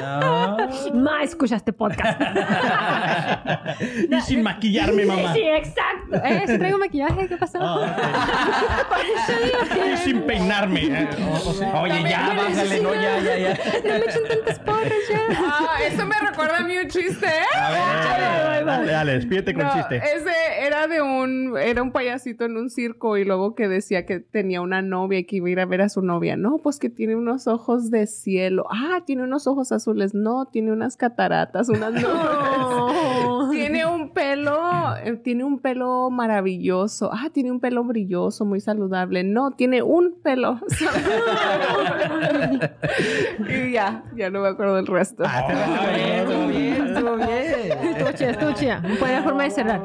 [0.03, 0.69] Ah.
[0.95, 2.21] Ma, escucha este podcast.
[4.11, 5.33] y sin maquillarme, mamá.
[5.35, 6.17] Sí, exacto.
[6.25, 7.59] Eh, si traigo maquillaje, ¿qué pasó?
[7.61, 9.69] Ah, Por eso digo ok.
[9.85, 10.81] que Y sin peinarme.
[10.87, 13.59] eh, o- o sea, Oye, ya, bájale, no, ya, ya, ya.
[13.85, 15.19] no me echen tantas porras ya.
[15.47, 17.57] Ah, eso me recuerda a mí un chiste, ¿eh?
[17.59, 19.97] A ver, Dale, dale, despídete con No, chiste.
[19.97, 20.31] ese
[20.67, 24.61] era de un, era un payasito en un circo y luego que decía que tenía
[24.61, 26.10] una novia y que iba a ir a ver a su novia.
[26.19, 28.65] No, pues que tiene unos ojos de cielo.
[28.70, 30.15] Ah, tiene unos ojos azules.
[30.15, 33.49] No, tiene unas cataratas, unas no.
[33.51, 34.59] tiene un pelo,
[35.05, 37.11] eh, tiene un pelo maravilloso.
[37.12, 39.23] Ah, tiene un pelo brilloso, muy saludable.
[39.23, 40.59] No, tiene un pelo.
[43.49, 45.23] y ya, ya no me acuerdo del resto.
[45.27, 47.31] Ah, Ah, bien, estuvo bien, estuvo bien.
[47.95, 48.82] Estuvo chida, estuvo chida.
[48.99, 49.81] Buena forma de cerrar.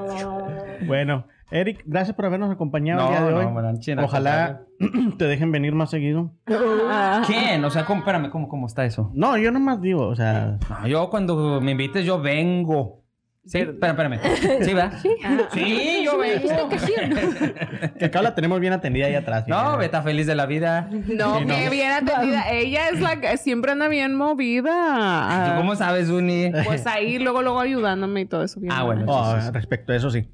[0.88, 3.53] Bueno, Eric, gracias por habernos acompañado el No, día de no, hoy.
[3.53, 4.61] Maranchín, al Ojalá
[5.17, 6.31] te dejen venir más seguido.
[7.27, 7.63] ¿Quién?
[7.63, 9.11] O sea, ¿cómo, espérame, ¿cómo, ¿cómo está eso?
[9.13, 13.03] No, yo nomás digo, o sea, No, yo cuando me invites, yo vengo.
[13.45, 14.63] Sí, espérame, espérame.
[14.65, 14.91] ¿Sí, va?
[14.97, 15.09] Sí,
[15.53, 16.67] sí yo vengo.
[17.99, 19.47] que acá la tenemos bien atendida ahí atrás.
[19.47, 20.89] No, Beta feliz de la vida.
[20.91, 21.69] No, Sí, que no.
[21.69, 22.49] bien atendida.
[22.49, 25.51] Ella es la que siempre anda bien movida.
[25.51, 26.51] ¿Tú cómo sabes, Uni?
[26.65, 28.59] Pues ahí, luego, luego ayudándome y todo eso.
[28.59, 29.05] bien Ah, bueno.
[29.07, 29.51] Oh, Sí, sí, sí.
[29.53, 30.27] respecto a eso sí.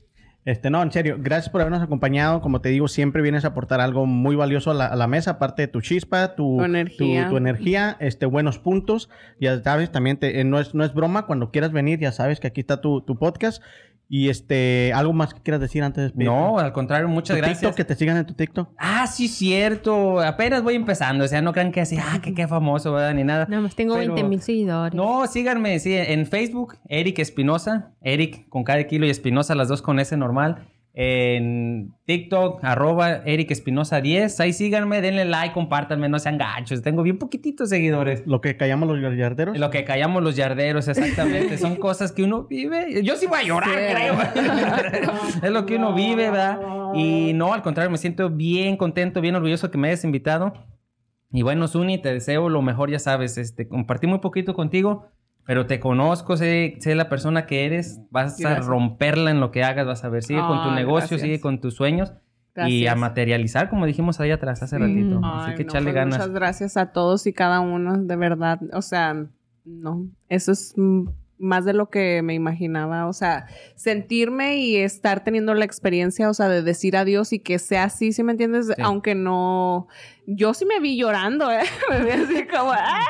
[0.44, 2.42] Este, no, en serio, gracias por habernos acompañado.
[2.42, 5.32] Como te digo, siempre vienes a aportar algo muy valioso a la, a la mesa,
[5.32, 7.24] aparte de tu chispa, tu, Tu energía.
[7.26, 9.08] tu- tu energía, este, buenos puntos.
[9.40, 12.40] Ya sabes, también te- eh, no, es, no es broma, cuando quieras venir, ya sabes
[12.40, 13.62] que aquí está tu, tu podcast.
[14.14, 16.34] Y este, algo más que quieras decir antes de despedirte?
[16.36, 17.60] No, al contrario, muchas Tu gracias.
[17.62, 18.68] TikTok, que te sigan en tu TikTok.
[18.78, 20.20] Ah, sí, cierto.
[20.20, 21.24] Apenas voy empezando.
[21.24, 23.14] O sea, no crean que así, ah, que qué famoso, ¿verdad?
[23.14, 23.46] Ni nada.
[23.48, 24.94] Nada más tengo Pero- 20 mil seguidores.
[24.94, 29.82] No, síganme, sí, en Facebook, Eric Espinosa, Eric con cada kilo y Espinosa, las dos
[29.82, 30.68] con S normal.
[30.94, 34.40] En TikTok, arroba Eric Espinosa 10.
[34.42, 36.82] Ahí síganme, denle like, compártanme, no sean gachos.
[36.82, 38.24] Tengo bien poquititos seguidores.
[38.28, 39.58] Lo que callamos los yarderos.
[39.58, 41.58] Lo que callamos los yarderos, exactamente.
[41.58, 43.04] Son cosas que uno vive.
[43.04, 44.16] Yo sí voy a llorar, creo.
[45.44, 46.60] es lo que uno vive, ¿verdad?
[46.94, 50.54] Y no, al contrario, me siento bien contento, bien orgulloso que me hayas invitado.
[51.32, 53.38] Y bueno, Zuni, te deseo lo mejor, ya sabes.
[53.38, 55.08] Este, compartí muy poquito contigo,
[55.46, 58.02] pero te conozco, sé, sé la persona que eres.
[58.12, 58.66] Vas a Gracias.
[58.66, 60.24] romperla en lo que hagas, vas a ver.
[60.24, 61.22] Sigue con tu negocio, gracias.
[61.22, 62.14] sigue con tus sueños.
[62.54, 62.54] Y
[62.84, 62.92] Gracias.
[62.92, 65.22] a materializar, como dijimos ahí atrás hace ratito.
[65.24, 66.18] Así Ay, que no, echarle pues ganas.
[66.18, 68.60] Muchas gracias a todos y cada uno, de verdad.
[68.74, 69.26] O sea,
[69.64, 70.76] no, eso es
[71.42, 73.08] más de lo que me imaginaba.
[73.08, 77.58] O sea, sentirme y estar teniendo la experiencia, o sea, de decir adiós y que
[77.58, 78.68] sea así, ¿sí me entiendes?
[78.68, 78.74] Sí.
[78.82, 79.88] Aunque no,
[80.36, 81.62] yo sí me vi llorando, ¿eh?
[81.90, 83.02] Me vi así como, ¡ah!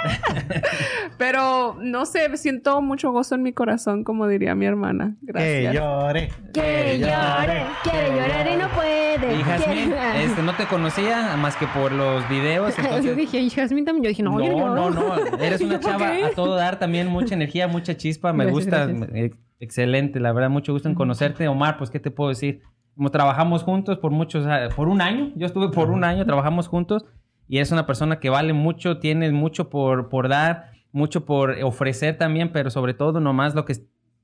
[1.18, 5.16] Pero, no sé, siento mucho gozo en mi corazón, como diría mi hermana.
[5.26, 5.74] Que Gracias.
[5.76, 6.30] llore.
[6.54, 9.40] Quiere llorar, quiere llorar y no puede.
[9.40, 12.74] Y Quiere- este, no te conocía más que por los videos.
[13.04, 14.04] Yo dije, y Jasmine también.
[14.04, 17.08] Yo dije, no, no, yo no, no, Eres ¿Y una chava a todo dar también,
[17.08, 18.34] mucha energía, mucha chispa.
[18.34, 19.32] Me Gracias, gusta, gracias.
[19.60, 21.48] excelente, la verdad, mucho gusto en conocerte.
[21.48, 22.62] Omar, pues, ¿qué te puedo decir?
[23.02, 24.46] Como trabajamos juntos por muchos,
[24.76, 27.04] por un año, yo estuve por un año, trabajamos juntos
[27.48, 32.20] y es una persona que vale mucho, tienes mucho por, por dar, mucho por ofrecer
[32.20, 33.74] también, pero sobre todo nomás lo que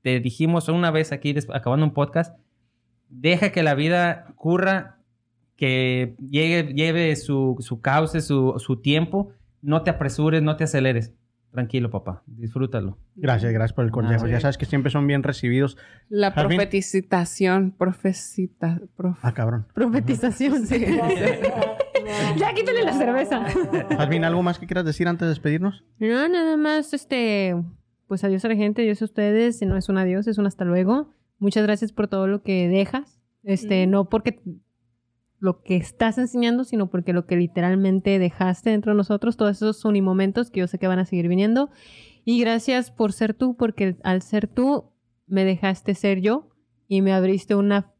[0.00, 2.38] te dijimos una vez aquí, acabando un podcast,
[3.08, 5.00] deja que la vida ocurra,
[5.56, 11.12] que llegue, lleve su, su cauce, su, su tiempo, no te apresures, no te aceleres.
[11.52, 12.98] Tranquilo, papá, disfrútalo.
[13.16, 14.26] Gracias, gracias por el consejo.
[14.26, 15.76] Ah, Ya sabes que siempre son bien recibidos.
[16.08, 16.58] La Jazmín.
[16.58, 19.66] profeticitación, profecita, prof- Ah, cabrón.
[19.74, 20.66] Profetización.
[20.66, 20.84] Sí.
[22.38, 23.44] ya quítale la cerveza.
[23.96, 25.84] Jasmine, ¿algo más que quieras decir antes de despedirnos?
[25.98, 27.56] No, nada más, este,
[28.06, 29.60] pues adiós a la gente, adiós a ustedes.
[29.62, 31.10] No es un adiós, es un hasta luego.
[31.38, 33.18] Muchas gracias por todo lo que dejas.
[33.42, 33.90] Este, Mm.
[33.90, 34.40] no porque
[35.40, 39.84] lo que estás enseñando, sino porque lo que literalmente dejaste dentro de nosotros, todos esos
[39.84, 41.70] unimomentos que yo sé que van a seguir viniendo.
[42.24, 44.90] Y gracias por ser tú, porque al ser tú,
[45.26, 46.48] me dejaste ser yo
[46.88, 47.92] y me abriste una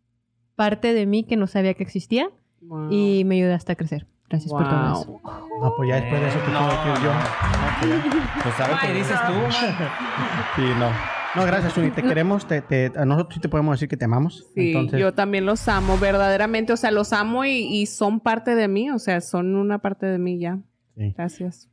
[0.56, 2.90] parte de mí que no sabía que existía Wow.
[2.90, 4.06] y me ayudaste a crecer.
[4.28, 5.20] Gracias por todo eso.
[5.62, 8.20] No, pues ya después de eso que No, puedo decir yo.
[8.43, 9.32] Pues a ver qué dices tú.
[10.56, 11.18] Sí, no.
[11.34, 11.90] No, gracias, Uni.
[11.90, 12.46] Te queremos.
[12.46, 14.46] Te, te- a nosotros sí te podemos decir que te amamos.
[14.55, 16.72] Sí, Entonces, yo también los amo, verdaderamente.
[16.72, 18.90] O sea, los amo y, y son parte de mí.
[18.90, 20.59] O sea, son una parte de mí ya.
[20.96, 21.12] sí.
[21.16, 21.68] Gracias.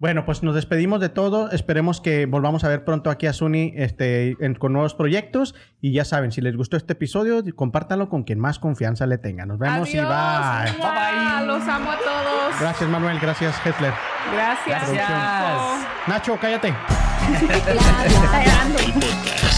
[0.00, 1.50] Bueno, pues nos despedimos de todo.
[1.52, 5.54] Esperemos que volvamos a ver pronto aquí a Suni este, en- con nuevos proyectos.
[5.80, 9.46] Y ya saben, si les gustó este episodio, compártanlo con quien más confianza le tenga.
[9.46, 9.90] Nos vemos Adiós.
[9.94, 10.78] y bye.
[10.78, 12.60] Mua, Los amo a todos.
[12.60, 13.18] Gracias, Manuel.
[13.20, 13.92] Gracias, Hitler.
[14.34, 14.90] Gracias.
[14.92, 15.88] Gracias.
[16.08, 16.74] Nacho, cállate.
[18.44, 18.78] Llorando.
[18.78, 19.53] El podcast.